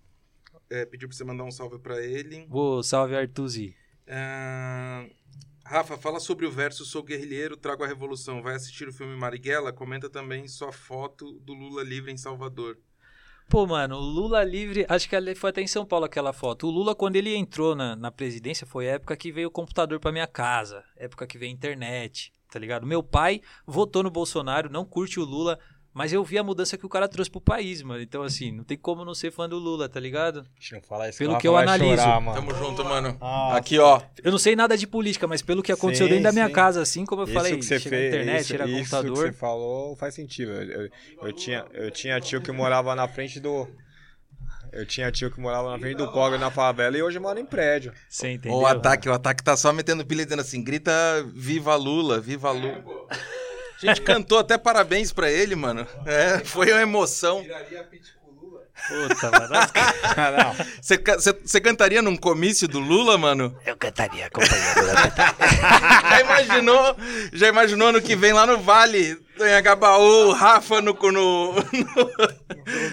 [0.69, 2.47] É, pediu pra você mandar um salve pra ele.
[2.49, 3.75] Ô, salve Artuzi.
[4.07, 5.05] Ah,
[5.65, 8.41] Rafa, fala sobre o verso Sou Guerrilheiro, Trago a Revolução.
[8.41, 9.73] Vai assistir o filme Marighella?
[9.73, 12.77] Comenta também sua foto do Lula livre em Salvador.
[13.47, 16.67] Pô, mano, o Lula livre, acho que foi até em São Paulo aquela foto.
[16.67, 19.99] O Lula, quando ele entrou na, na presidência, foi a época que veio o computador
[19.99, 22.87] pra minha casa, época que veio a internet, tá ligado?
[22.87, 25.59] Meu pai votou no Bolsonaro, não curte o Lula,
[25.95, 28.01] mas eu vi a mudança que o cara trouxe pro país, mano.
[28.01, 30.45] Então, assim, não tem como não ser fã do Lula, tá ligado?
[30.59, 31.17] Deixa eu falar isso.
[31.17, 31.95] Pelo que eu analiso.
[31.95, 32.35] chorar, mano.
[32.39, 33.17] Tamo junto, mano.
[33.21, 34.01] Ah, Aqui, ó.
[34.23, 36.53] Eu não sei nada de política, mas pelo que aconteceu Sim, dentro da minha sim.
[36.53, 38.75] casa, assim como eu isso falei, que você chega na fez, internet, isso, chega isso
[38.77, 39.13] computador.
[39.13, 40.51] que você falou faz sentido.
[40.51, 40.89] Eu, eu-
[41.23, 43.65] eu tinha, eu tinha tio que morava na frente do.
[44.73, 47.45] Eu tinha tio que morava na frente do Cogre na favela e hoje mora em
[47.45, 47.93] prédio.
[48.09, 48.57] Você entendeu?
[48.57, 50.91] O ataque, o ataque tá só metendo pilha dizendo assim: grita
[51.33, 52.83] Viva Lula, Viva Lula.
[53.81, 55.85] A gente cantou até parabéns pra ele, mano.
[56.05, 57.45] É, foi uma emoção.
[58.87, 59.55] Puta, mano.
[60.81, 60.97] Você
[61.43, 63.55] você- cantaria num comício do Lula, mano?
[63.65, 64.81] Eu cantaria, companheiro.
[66.09, 66.95] Já imaginou?
[67.33, 71.61] Já imaginou ano que vem lá no Vale, em Agabaú, Rafa no, no, no-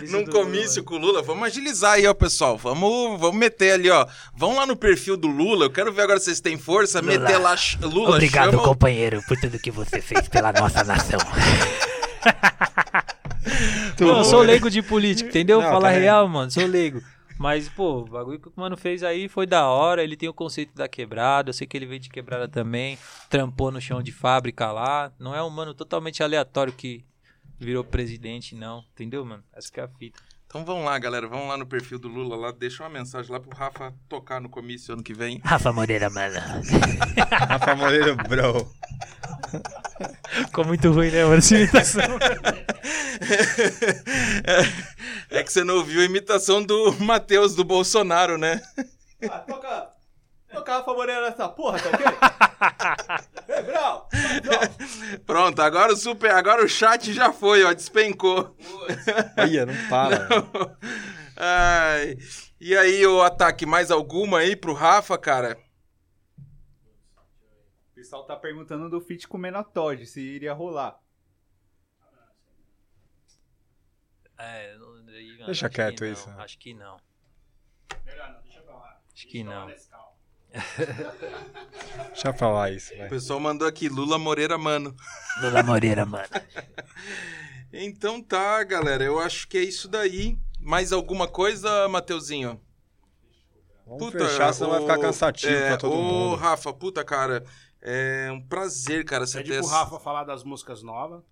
[0.08, 1.20] num comício com o Lula?
[1.22, 2.56] Vamos agilizar aí, ó, pessoal.
[2.56, 4.06] Vamos, vamos meter ali, ó.
[4.34, 5.66] Vão lá no perfil do Lula.
[5.66, 7.02] Eu quero ver agora se vocês têm força.
[7.02, 11.18] Meter lá Lula, Obrigado, chama companheiro, por tudo que você fez pela nossa nação.
[14.00, 15.60] Não, eu sou leigo de política, entendeu?
[15.60, 17.02] Não, Fala tá real, mano, sou leigo.
[17.38, 20.02] Mas, pô, o bagulho que o mano fez aí foi da hora.
[20.02, 21.50] Ele tem o conceito da quebrada.
[21.50, 22.96] Eu sei que ele veio de quebrada também.
[23.28, 25.12] Trampou no chão de fábrica lá.
[25.18, 27.04] Não é um mano totalmente aleatório que
[27.58, 28.84] virou presidente, não.
[28.92, 29.42] Entendeu, mano?
[29.52, 30.20] Essa que é a fita.
[30.52, 31.26] Então vamos lá, galera.
[31.26, 32.50] Vamos lá no perfil do Lula lá.
[32.52, 35.40] Deixa uma mensagem lá pro Rafa tocar no comício ano que vem.
[35.42, 36.38] Rafa Moreira, mano.
[37.48, 38.70] Rafa Moreira, bro.
[40.44, 41.38] Ficou muito ruim, né, mano?
[41.38, 42.02] Essa imitação.
[45.30, 48.60] É que você não ouviu a imitação do Matheus do Bolsonaro, né?
[49.30, 49.88] Ah, toca,
[50.52, 52.06] toca Rafa Moreira nessa porra, tá ok?
[53.56, 54.08] Ei, Brau!
[55.26, 58.56] Pronto, agora o super, agora o chat já foi, ó, despencou.
[59.50, 60.26] Ia, não para.
[60.28, 60.76] velho.
[61.36, 62.16] Ai.
[62.60, 65.58] E aí, o ataque, mais alguma aí pro Rafa, cara?
[67.90, 70.98] O pessoal tá perguntando do feat com o Menotod, se iria rolar.
[74.38, 76.30] É, não- aí, Deixa acho quieto que não, isso?
[76.30, 76.96] Acho que não.
[78.04, 79.00] Melhor não, deixa pra lá.
[79.14, 79.66] Acho que não.
[82.12, 83.08] Deixa eu falar isso, O velho.
[83.10, 84.94] pessoal mandou aqui, Lula Moreira, mano.
[85.40, 86.28] Lula Moreira, mano.
[87.74, 90.36] Então tá, galera, eu acho que é isso daí.
[90.60, 92.60] Mais alguma coisa, Mateuzinho?
[93.86, 96.36] Vamos fechar, senão vai ficar ô, cansativo é, pra todo ô, mundo.
[96.36, 97.42] Rafa, puta, cara,
[97.80, 99.56] é um prazer, cara, você Pede ter...
[99.60, 101.22] pro essa- Rafa falar das músicas novas.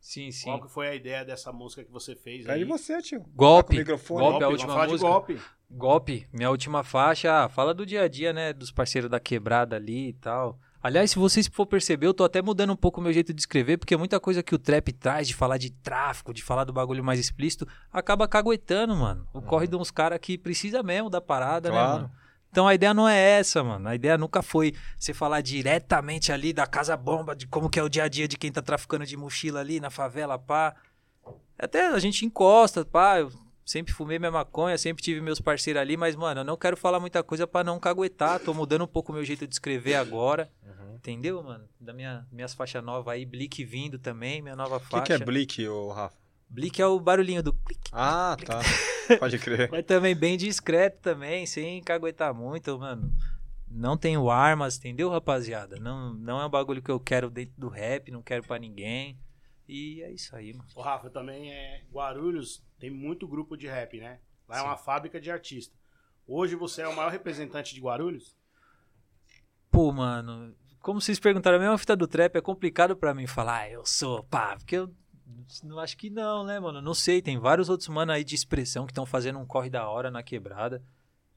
[0.00, 0.44] Sim, sim.
[0.46, 2.60] Qual que foi a ideia dessa música que você fez aí?
[2.60, 3.20] Pede você, tio.
[3.20, 3.76] Tá com Golpe.
[3.76, 4.20] o microfone.
[4.20, 4.96] Golpe, a vamos última música.
[4.96, 5.40] de golpe.
[5.70, 8.52] Golpe, minha última faixa, ah, fala do dia a dia, né?
[8.52, 10.58] Dos parceiros da quebrada ali e tal.
[10.82, 13.40] Aliás, se vocês for perceber, eu tô até mudando um pouco o meu jeito de
[13.40, 16.72] escrever, porque muita coisa que o trap traz, de falar de tráfico, de falar do
[16.72, 19.26] bagulho mais explícito, acaba caguetando, mano.
[19.32, 21.92] O corre de uns caras que precisa mesmo da parada, né, Claro.
[22.02, 22.10] mano?
[22.52, 23.88] Então a ideia não é essa, mano.
[23.88, 27.82] A ideia nunca foi você falar diretamente ali da casa bomba, de como que é
[27.82, 30.74] o dia a dia de quem tá traficando de mochila ali na favela, pá.
[31.58, 33.18] Até a gente encosta, pá.
[33.18, 33.30] Eu
[33.66, 37.00] sempre fumei minha maconha, sempre tive meus parceiros ali, mas, mano, eu não quero falar
[37.00, 38.40] muita coisa pra não caguetar.
[38.40, 40.50] Tô mudando um pouco o meu jeito de escrever agora.
[40.94, 41.68] Entendeu, mano?
[41.78, 45.04] Da minha, minhas faixas novas aí, Blick vindo também, minha nova O que, faixa.
[45.04, 46.16] que é Blick, ô Rafa?
[46.48, 47.90] Blick é o barulhinho do clique.
[47.92, 48.60] Ah, tá.
[49.18, 49.68] Pode crer.
[49.70, 53.12] Mas também bem discreto também, sem caguetar muito, mano.
[53.68, 55.76] Não tenho armas, entendeu, rapaziada?
[55.78, 59.18] Não, não é um bagulho que eu quero dentro do rap, não quero pra ninguém.
[59.68, 60.68] E é isso aí, mano.
[60.74, 61.84] O Rafa também é.
[61.90, 64.20] Guarulhos tem muito grupo de rap, né?
[64.48, 65.76] Lá é uma fábrica de artista.
[66.26, 68.36] Hoje você é o maior representante de Guarulhos?
[69.70, 73.62] Pô, mano, como vocês perguntaram, a mesma fita do trap é complicado pra mim falar,
[73.62, 74.94] ah, eu sou, pá, porque eu
[75.64, 76.80] Não acho que não, né, mano?
[76.80, 79.88] Não sei, tem vários outros mano aí de expressão que estão fazendo um corre da
[79.88, 80.82] hora na quebrada.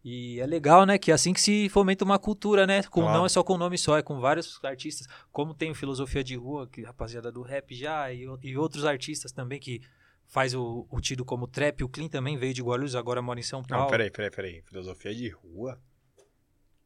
[0.04, 0.98] E é legal, né?
[0.98, 2.84] Que é assim que se fomenta uma cultura, né?
[2.84, 3.18] Com, Claro.
[3.18, 5.08] Não é só com nome só, é com vários artistas.
[5.32, 9.32] Como tem o Filosofia de Rua, que rapaziada do rap já, e, e outros artistas
[9.32, 9.82] também que
[10.26, 11.84] faz o, o tido como trap.
[11.84, 13.84] O Clean também veio de Guarulhos, agora mora em São Paulo.
[13.86, 14.62] Não, peraí, peraí, peraí.
[14.62, 15.78] Filosofia de rua?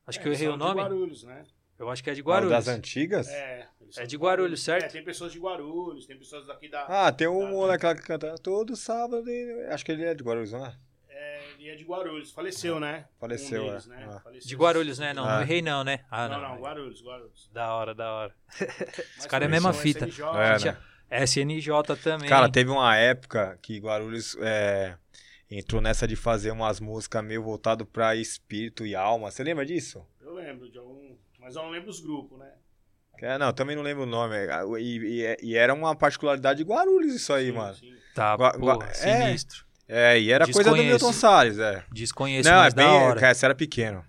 [0.08, 0.82] Acho que É, eu errei são o de nome.
[0.82, 1.46] Guarulhos, né?
[1.78, 2.52] Eu acho que é de Ah, Guarulhos.
[2.52, 3.28] Das antigas?
[3.30, 3.68] É,
[3.98, 4.86] É de Guarulhos, certo?
[4.86, 6.84] É, tem pessoas de Guarulhos, tem pessoas daqui da.
[6.88, 7.50] Ah, tem um Tá.
[7.52, 9.30] moleque lá que canta todo sábado.
[9.30, 10.76] e- Acho que ele é de Guarulhos, não é?
[11.64, 12.32] É, ele é de Guarulhos.
[12.32, 13.06] Faleceu, né?
[13.20, 13.90] Faleceu, Um deles, é.
[13.90, 14.08] né?
[14.10, 14.20] Ah.
[14.20, 14.48] Faleceu.
[14.48, 15.14] De Guarulhos, né?
[15.14, 15.36] Não, Ah.
[15.36, 16.00] não errei não, né?
[16.10, 16.50] Ah, Não, não.
[16.56, 17.50] não, Guarulhos, Guarulhos.
[17.54, 18.36] Da hora, da hora.
[19.18, 20.08] Mas cara é a mesma fita.
[20.08, 21.26] SNJ, É, né?
[21.26, 22.28] SNJ também.
[22.30, 24.96] Cara, teve uma época que Guarulhos é,
[25.50, 29.30] entrou nessa de fazer umas músicas meio voltado pra espírito e alma.
[29.32, 30.06] Você lembra disso?
[30.22, 31.16] Eu lembro de algum.
[31.40, 32.52] Mas eu não lembro os grupos, né?
[33.22, 34.36] É- não, também não lembro o nome.
[34.80, 37.76] E, e- e era uma particularidade de Guarulhos isso aí, Sim, mano.
[37.76, 37.94] sim.
[38.16, 38.94] Tá, Gua- porra, gua- é.
[38.94, 39.66] sinistro.
[39.88, 40.78] É, e era coisa do.
[40.78, 41.84] Milton Salles, é.
[41.92, 42.86] Desconheço, não, é bem.
[42.86, 43.20] da hora.
[43.20, 44.04] Cara, você era pequeno.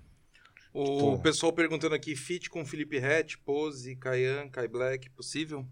[0.73, 1.19] O Pô.
[1.19, 5.65] pessoal perguntando aqui, feat com Felipe Rett, Pose, Kayan, Kai Black, possível?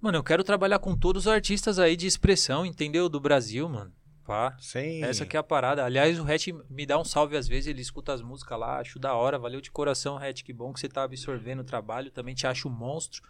[0.00, 3.08] Mano, eu quero trabalhar com todos os artistas aí de expressão, entendeu?
[3.08, 3.92] Do Brasil, mano.
[4.24, 4.56] Pá.
[4.58, 5.04] Sem.
[5.04, 5.84] Essa que é a parada.
[5.84, 8.98] Aliás, o Hatch me dá um salve às vezes, ele escuta as músicas lá, acho
[8.98, 9.38] da hora.
[9.38, 10.42] Valeu de coração, Hatch.
[10.42, 12.10] Que bom que você tá absorvendo o trabalho.
[12.10, 13.22] Também te acho um monstro.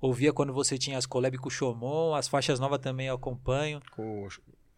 [0.00, 3.80] Ouvia quando você tinha as collab com o Xomon, as faixas novas também eu acompanho.
[3.92, 4.28] Com o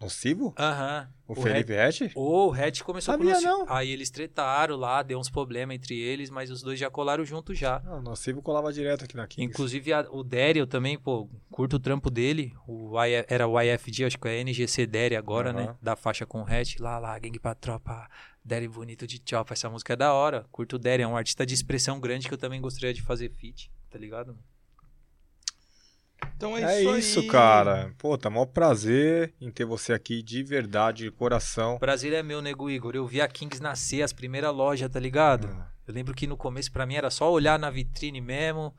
[0.00, 0.54] Nocivo?
[0.58, 1.08] Aham.
[1.28, 2.10] O, Hatch- Felipe Rett?
[2.16, 3.66] O Hatch começou Sabia, com o não.
[3.68, 7.54] Aí eles tretaram lá, deu uns problemas entre eles, mas os dois já colaram junto
[7.54, 7.80] já.
[7.84, 9.44] Não, o Nocivo colava direto aqui na Kings.
[9.52, 12.52] Inclusive a- o Daryl também, pô, curto o trampo dele.
[12.66, 15.62] O Y- era o YFG, acho que é NGC Daryl agora, né?
[15.64, 15.76] Aham.
[15.82, 16.78] Da faixa com o Hatch.
[16.80, 18.08] Lá, lá, gangue pra tropa.
[18.44, 19.52] Daryl bonito de chopa.
[19.52, 20.46] Essa música é da hora.
[20.50, 23.28] Curto o Daryl, é um artista de expressão grande que eu também gostaria de fazer
[23.30, 24.36] feat, tá ligado?
[26.40, 27.26] Então é, É isso, isso, aí.
[27.26, 27.94] cara.
[27.98, 31.74] Pô, tá maior prazer em ter você aqui de verdade, de coração.
[31.74, 32.96] O prazer é meu, nego Igor.
[32.96, 35.48] Eu vi a Kings nascer, as primeiras lojas, tá ligado?
[35.52, 35.70] Ah.
[35.86, 38.74] Eu lembro que no começo pra mim era só olhar na vitrine mesmo.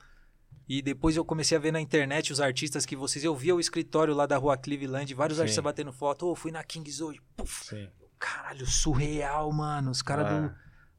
[0.67, 3.23] E depois eu comecei a ver na internet os artistas que vocês.
[3.23, 5.41] Eu via o escritório lá da rua Cleveland, vários Sim.
[5.43, 6.25] artistas batendo foto.
[6.31, 7.19] Ô, fui na Kings hoje.
[7.37, 7.87] Puf, Sim.
[8.17, 9.91] caralho, surreal, mano.
[9.91, 10.39] Os caras Ah.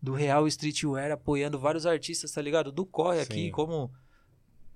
[0.01, 2.71] do, do Real Streetwear apoiando vários artistas, tá ligado?
[2.71, 3.23] Do corre Sim.
[3.25, 3.91] aqui, como.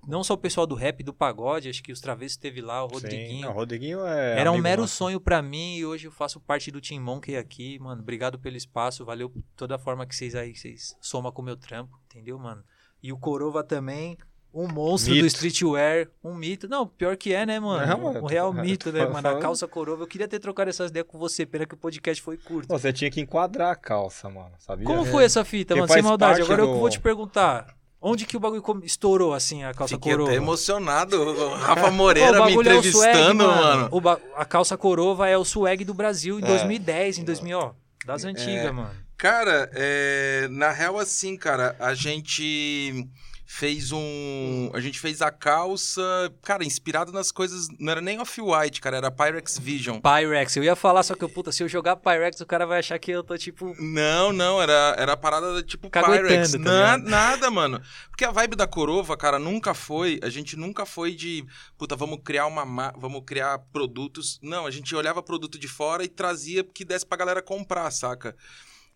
[0.05, 2.87] Não só o pessoal do rap, do pagode, acho que os Travessos teve lá, o
[2.89, 2.93] Sim.
[2.95, 3.41] Rodriguinho.
[3.41, 4.39] Não, o Rodriguinho é.
[4.39, 4.95] Era um mero nosso.
[4.95, 8.01] sonho pra mim e hoje eu faço parte do Team Monkey aqui, mano.
[8.01, 11.57] Obrigado pelo espaço, valeu toda a forma que vocês aí, vocês somam com o meu
[11.57, 12.63] trampo, entendeu, mano?
[13.03, 14.17] E o Corova também,
[14.53, 15.23] um monstro Mito.
[15.25, 16.67] do streetwear, um mito.
[16.69, 17.85] Não, pior que é, né, mano?
[17.85, 19.37] Não, um, mano, um real tô mito, né, falando- mano?
[19.37, 20.03] A calça Corova.
[20.03, 22.67] Eu queria ter trocado essas ideias com você, pena que o podcast foi curto.
[22.69, 24.53] Você tinha que enquadrar a calça, mano.
[24.57, 24.85] Sabia?
[24.85, 25.93] Como foi essa fita, Porque mano?
[25.93, 26.41] Sem maldade.
[26.41, 27.75] Agora eu do- vou te perguntar.
[27.99, 30.29] Onde que o bagulho estourou, assim, a calça Fiquei Corova?
[30.29, 31.19] até emocionado.
[31.21, 33.87] O Rafa Moreira me é o swag, entrevistando, mano.
[33.91, 36.47] O ba- A calça Corova é o swag do Brasil em É.
[36.47, 37.71] 2010, em 2000, ó.
[38.05, 38.91] Das antigas, mano.
[39.17, 43.07] Cara, é, na real, assim, cara, a gente
[43.49, 44.69] fez um.
[44.73, 46.01] A gente fez a calça,
[46.43, 47.67] cara, inspirado nas coisas.
[47.79, 49.99] Não era nem Off-White, cara, era Pyrex Vision.
[50.01, 50.55] Pyrex.
[50.57, 53.09] Eu ia falar, só que, puta, se eu jogar Pyrex, o cara vai achar que
[53.09, 53.73] eu tô, tipo...
[53.81, 56.51] Não, não, era, era a parada da, tipo Caguetando, Pyrex.
[56.51, 57.81] tá Na- nada, mano.
[58.09, 60.19] Porque a vibe da Corova, cara, nunca foi.
[60.21, 61.45] A gente nunca foi de.
[61.77, 62.65] Puta, vamos criar uma.
[62.65, 64.39] ma- Vamos criar produtos.
[64.41, 68.35] Não, a gente olhava produto de fora e trazia que desse pra galera comprar, saca?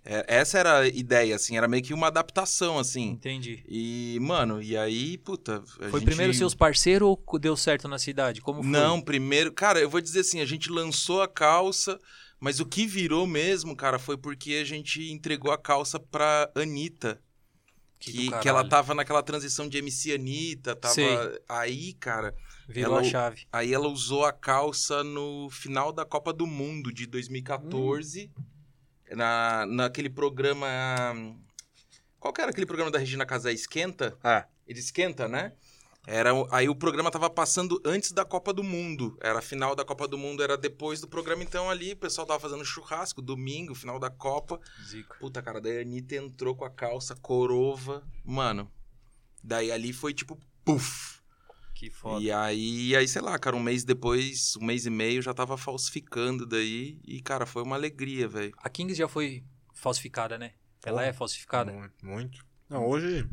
[0.03, 3.09] É, essa era a ideia, assim, era meio que uma adaptação, assim.
[3.11, 3.63] Entendi.
[3.67, 5.63] E, mano, e aí, puta.
[5.79, 8.41] a Foi gente- primeiro seus parceiros ou deu certo na cidade?
[8.41, 8.71] Como foi?
[8.71, 9.51] Não, primeiro.
[9.53, 11.99] Cara, eu vou dizer assim, a gente lançou a calça,
[12.39, 17.21] mas o que virou mesmo, cara, foi porque a gente entregou a calça pra Anitta.
[17.99, 20.95] Que Que, que ela tava naquela transição de MC Anitta, tava.
[20.95, 21.15] Sei.
[21.47, 22.33] Aí, cara,
[22.67, 23.45] Virou ela- a chave.
[23.53, 28.31] aí ela usou a calça no final da Copa do Mundo de 2014.
[29.15, 30.67] Na, naquele programa.
[32.19, 33.51] Qual que era aquele programa da Regina Casé?
[33.51, 34.17] Esquenta?
[34.23, 35.53] Ah, Ele esquenta, né?
[36.07, 39.17] Era, aí o programa tava passando antes da Copa do Mundo.
[39.21, 41.43] Era a final da Copa do Mundo, era depois do programa.
[41.43, 44.59] Então ali o pessoal tava fazendo churrasco, domingo, final da Copa.
[44.83, 45.15] Zica.
[45.19, 48.03] Puta, cara, daí a Anitta entrou com a calça corova.
[48.25, 48.71] Mano,
[49.43, 51.10] daí ali foi tipo, puf.
[51.81, 52.23] Que foda.
[52.23, 55.57] E aí, aí, sei lá, cara, um mês depois, um mês e meio, já tava
[55.57, 56.99] falsificando daí.
[57.03, 58.53] E, cara, foi uma alegria, velho.
[58.57, 59.43] A Kings já foi
[59.73, 60.53] falsificada, né?
[60.85, 61.73] Ela Pô, é falsificada.
[61.73, 62.45] muito, muito.
[62.69, 63.27] Não, hoje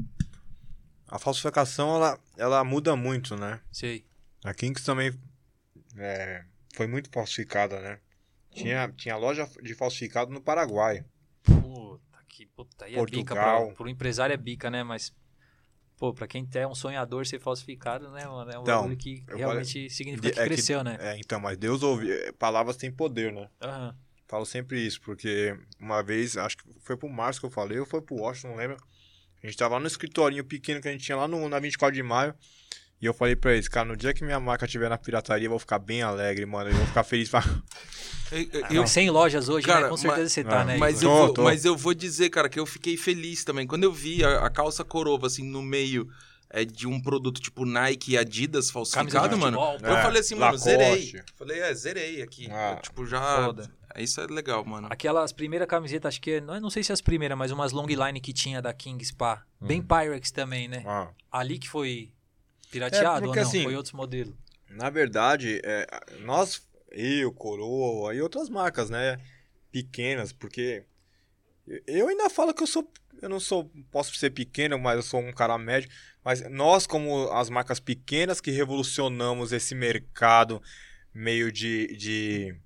[1.07, 3.61] a falsificação ela, ela muda muito, né?
[3.71, 4.07] Sei.
[4.43, 5.13] A Kings também
[5.99, 6.43] é,
[6.75, 8.01] foi muito falsificada, né?
[8.51, 11.05] Tinha, tinha loja de falsificado no Paraguai.
[11.43, 12.87] Puta que puta.
[12.87, 13.35] Aí é bica.
[13.35, 13.67] Portugal.
[13.67, 14.83] Pra, pro empresário é bica, né?
[14.83, 15.15] Mas
[15.99, 18.51] Pô, pra quem é um sonhador ser falsificado, né, mano?
[18.51, 20.97] É um Então, que realmente significa de- que é que- cresceu, né?
[21.01, 22.11] É, então, mas Deus ouve.
[22.11, 23.49] é, Palavras têm poder, né?
[23.61, 23.97] Aham.
[24.29, 27.87] Falo sempre isso, porque uma vez, acho que foi pro Márcio que eu falei, ou
[27.87, 28.77] foi pro Washington, não lembro.
[29.43, 31.95] A gente tava lá no escritorinho pequeno que a gente tinha lá no, na 24
[31.97, 32.35] de maio.
[33.01, 35.51] E eu falei pra eles, cara, no dia que minha marca estiver na pirataria, eu
[35.51, 36.71] vou ficar bem alegre, mano.
[36.71, 37.43] Eu vou ficar feliz pra.
[38.31, 39.89] Eu, Eu, 100 lojas hoje, Cara, né?
[39.89, 40.77] Com certeza mas- você tá, Ah, né?
[40.77, 41.43] Mas eu, Tô, vou, tô.
[41.45, 43.67] mas eu vou dizer, cara, que eu fiquei feliz também.
[43.67, 46.07] Quando eu vi a, a calça corova, assim, no meio
[46.51, 49.59] é, de um produto tipo Nike e Adidas falsificado, mano.
[49.59, 50.65] futebol, Eu É, falei assim, mano, Lacoste.
[50.71, 51.15] zerei.
[51.37, 52.49] Falei, é, zerei aqui.
[52.51, 53.47] Ah, Eu, tipo, já.
[53.47, 53.71] foda.
[53.97, 54.89] Isso é legal, mano.
[54.91, 56.39] Aquelas primeiras camisetas, acho que.
[56.43, 59.03] Não, é- não sei se as primeiras, mas umas long line que tinha da King
[59.07, 59.43] Spa.
[59.59, 60.83] Bem Pyrex também, né?
[60.87, 62.11] Ah, Ali que foi
[62.71, 63.43] pirateado É, porque ou não?
[63.43, 64.35] assim- Foi outros modelos.
[64.71, 65.87] na verdade, é,
[66.21, 69.19] nós, eu, Coroa e outras marcas, né?
[69.71, 70.85] Pequenas, porque
[71.87, 72.91] eu ainda falo que eu sou.
[73.21, 73.71] Eu não sou.
[73.91, 75.91] Posso ser pequeno, mas eu sou um cara médio.
[76.25, 80.63] Mas nós, como as marcas pequenas que revolucionamos esse mercado
[81.13, 82.57] meio de, de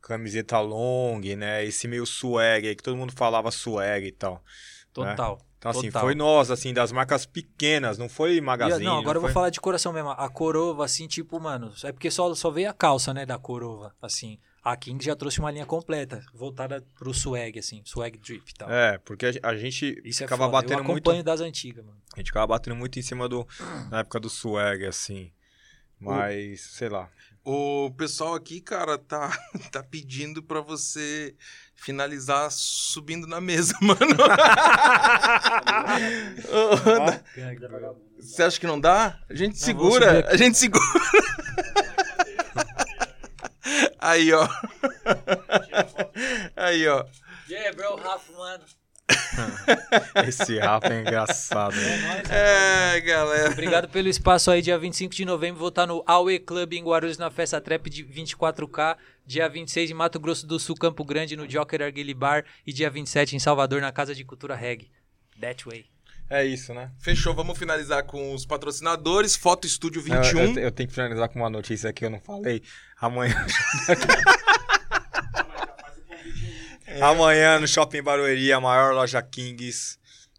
[0.00, 1.64] camiseta long, né?
[1.64, 4.44] Esse meio swag aí, que todo mundo falava swag e tal.
[4.92, 5.40] Total.
[5.62, 6.02] Então, assim, Total.
[6.02, 8.84] foi nós, assim, das marcas pequenas, não foi magazine.
[8.84, 10.10] não, agora eu vou foi- falar de coração mesmo.
[10.10, 13.94] A Corova, assim, tipo, mano, é porque só, só veio a calça, né, da Corova,
[14.02, 14.40] assim.
[14.64, 18.68] A King já trouxe uma linha completa, voltada pro swag, assim, swag drip e tal.
[18.72, 20.56] É, porque a- gente Isso é ficava foda.
[20.56, 20.98] Eu batendo muito.
[21.06, 21.96] acompanho das antigas, mano.
[22.12, 23.46] A gente ficava batendo muito em cima do.
[23.88, 25.30] Na época do swag, assim.
[25.98, 27.08] Mas, sei lá.
[27.44, 29.36] O pessoal aqui, cara, tá,
[29.72, 31.34] tá pedindo pra você
[31.74, 34.16] finalizar subindo na mesa, mano.
[38.18, 39.18] Você acha que não dá?
[39.28, 40.84] A gente Não, segura, a gente segura.
[43.98, 44.48] Aí, ó.
[46.56, 47.04] Aí, ó.
[47.48, 48.64] Yeah, bro, Rafa, mano.
[50.26, 51.74] Esse rapa é engraçado.
[51.74, 52.22] né?
[52.30, 53.50] É, galera.
[53.50, 57.18] Obrigado pelo espaço aí, dia 25 de novembro, vou estar no Aue Club em Guarulhos,
[57.18, 58.96] na Festa Trap de 24K.
[59.24, 62.44] Dia 26 em Mato Grosso do Sul, Campo Grande, no Joker Arguile Bar.
[62.66, 64.90] E dia 27 em Salvador, na Casa de Cultura Reggae.
[65.40, 65.86] That way.
[66.28, 66.90] É isso, né?
[66.98, 69.36] Fechou, vamos finalizar com os patrocinadores.
[69.36, 70.40] Foto Estúdio Eu, 21.
[70.40, 72.62] eu, eu tenho que finalizar com uma notícia que eu não falei.
[73.00, 73.34] Amanhã.
[77.00, 79.96] amanhã no Shopping Barueri, a maior loja Kings.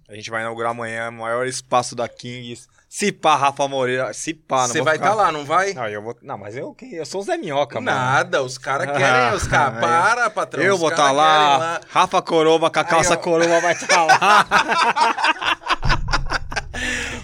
[0.10, 2.68] A gente vai inaugurar amanhã o maior espaço da Kings.
[2.90, 4.14] Se pá, Rafa Moreira.
[4.14, 5.74] Se pá, não Você vai ficar- estar lá, não vai?
[5.74, 6.16] Não, eu vou.
[6.22, 6.94] Não, mas eu, quem?
[6.94, 7.98] eu sou o Zé Minhoca, mano.
[7.98, 9.78] Nada, os caras querem, os caras.
[9.78, 10.64] Ah, Para, patrão.
[10.64, 13.18] Eu vou estar lá, querem Rafa Coroba com a calça ó.
[13.18, 14.46] Coroba vai estar lá.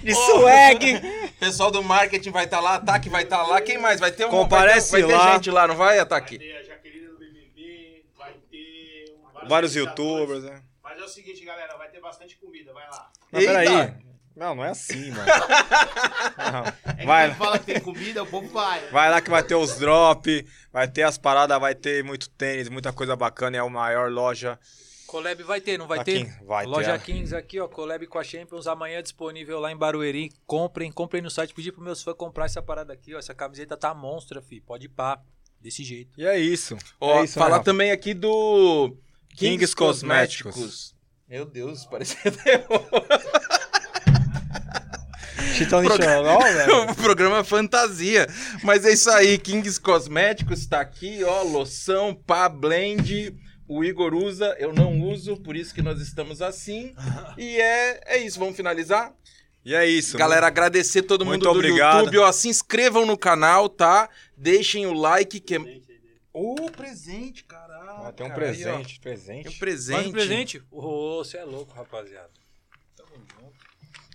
[0.04, 1.02] De swag.
[1.40, 3.62] Pessoal do marketing vai estar lá, Ataque vai estar lá.
[3.62, 4.00] Quem mais?
[4.00, 5.34] Vai ter um Comparece vai ter, vai ter lá.
[5.36, 6.38] gente lá, não vai, Vai Ataque?
[6.40, 9.16] ter a Jaqueline do BBB, vai ter
[9.50, 10.20] Vários influenciadores.
[10.20, 10.64] youtubers, né?
[10.84, 13.12] Mas é o seguinte, galera, vai ter bastante comida, vai lá.
[13.32, 13.68] Mas peraí.
[13.68, 14.10] Eita.
[14.36, 15.26] Não, não é assim, mano.
[16.88, 18.88] É que Vai, fala que tem comida, o povo vai.
[18.90, 22.70] vai lá que vai ter os drop, vai ter as paradas, vai ter muito tênis,
[22.70, 23.58] muita coisa bacana.
[23.58, 24.58] É a maior loja.
[25.08, 26.32] Collab vai ter, não vai ter?
[26.46, 27.06] Vai Loja ter.
[27.06, 30.32] Kings aqui, ó, collab com a Champions, amanhã disponível lá em Barueri.
[30.46, 33.20] Comprem, comprem no site, pedir pros meus fãs comprar essa parada aqui, ó.
[33.20, 34.62] Essa camiseta tá monstra, fi.
[34.62, 35.20] Pode ir pá.
[35.60, 36.12] Desse jeito.
[36.18, 36.78] E é isso.
[37.02, 37.66] Ó, é isso, né, falar Rafa?
[37.66, 38.96] também aqui do
[39.40, 40.94] Kings Cosméticos.
[41.28, 42.66] Meu Deus, parecia até
[45.56, 46.92] Chitão de Chororó, velho.
[46.92, 48.28] o programa fantasia.
[48.64, 53.34] Mas é isso aí, Kings Cosméticos tá aqui, ó, loção, pá, blend.
[53.68, 56.94] O Igor usa, eu não uso, por isso que nós estamos assim.
[57.38, 59.14] E é, é isso, vamos finalizar?
[59.64, 60.18] E é isso.
[60.18, 62.00] Galera, agradecer todo mundo Muito do obrigado.
[62.00, 64.10] YouTube, ó, se inscrevam no canal, tá?
[64.36, 65.60] Deixem o like que é...
[66.34, 67.69] Ô, presente, caralho.
[67.92, 68.36] Ah, tem um aí, ó.
[68.36, 69.44] presente, presente.
[69.48, 69.96] Tem um presente.
[69.96, 70.64] Mais um presente?
[70.70, 72.30] Ô, você é louco, rapaziada.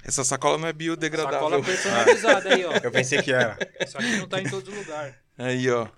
[0.04, 1.38] Essa sacola não é biodegradável.
[1.40, 2.72] Sacola personalizada aí, ó.
[2.82, 3.58] Eu pensei que era.
[3.80, 5.18] Isso aqui não tá em todo lugar.
[5.38, 5.88] Aí, ó.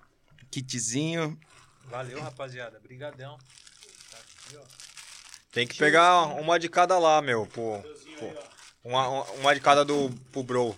[0.51, 1.39] Kitzinho.
[1.87, 2.79] Valeu, rapaziada.
[2.81, 3.37] Brigadão.
[4.11, 4.63] Tá aqui, ó.
[5.51, 7.47] Tem que pegar uma de cada lá, meu.
[7.47, 7.83] Pô,
[8.19, 8.33] pô.
[8.85, 10.77] Uma, uma- uma de cada do pro bro.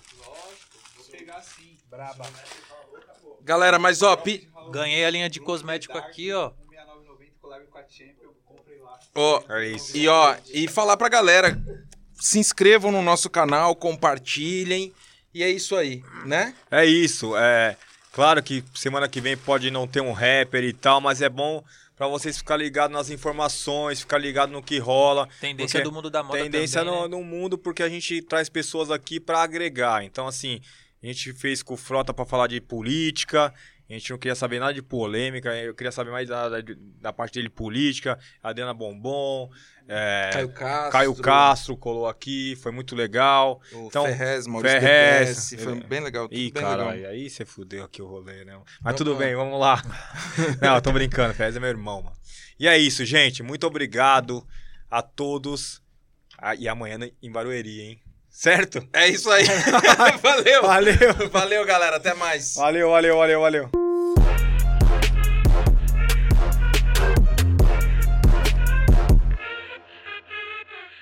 [0.96, 2.26] Vou pegar sim, braba.
[3.42, 4.48] Galera, mas ó, pi...
[4.70, 6.52] Ganhei a linha de cosmético aqui, ó.
[7.58, 8.98] 16990 collab com a Champion, comprei lá.
[9.14, 9.96] ó, É isso.
[9.96, 11.60] E ó, e falar pra galera,
[12.14, 14.92] se inscrevam no nosso canal, compartilhem.
[15.34, 16.54] E é isso aí, né?
[16.70, 17.36] É isso.
[17.36, 17.76] É
[18.12, 21.62] claro que semana que vem pode não ter um rapper e tal, mas é bom
[21.94, 25.28] pra vocês ficar ligados nas informações, ficar ligado no que rola.
[25.40, 27.08] Tendência do mundo da moda Tendência também, no, né?
[27.08, 30.04] no mundo porque a gente traz pessoas aqui pra agregar.
[30.04, 30.60] Então assim,
[31.02, 33.52] a gente fez com o Frota pra falar de política,
[33.88, 36.56] A gente não queria saber nada de polêmica, eu queria saber mais da, da,
[37.00, 38.18] da parte dele política.
[38.42, 39.48] Adriana Bombom,
[39.88, 40.92] é, Caio Castro.
[40.92, 43.62] Caio Castro colou aqui, foi muito legal.
[43.72, 46.28] O Então, Ferrez, Maurício Ferrez, DPS, foi ele- bem legal.
[46.30, 48.60] Ih, caralho, aí você fudeu aqui o rolê, né?
[48.82, 49.18] Mas Não, tudo não.
[49.18, 49.82] bem, vamos lá.
[50.60, 52.16] não, eu tô brincando, Fez é meu irmão, mano.
[52.60, 53.42] E é isso, gente.
[53.42, 54.46] Muito obrigado
[54.90, 55.80] a todos.
[56.36, 58.00] Ah, e amanhã em Barueri, hein?
[58.38, 58.86] Certo?
[58.92, 59.44] É isso aí.
[60.22, 60.62] Valeu.
[60.62, 61.28] Valeu.
[61.32, 61.96] Valeu, galera.
[61.96, 62.54] Até mais.
[62.54, 63.87] Valeu, valeu, valeu, valeu.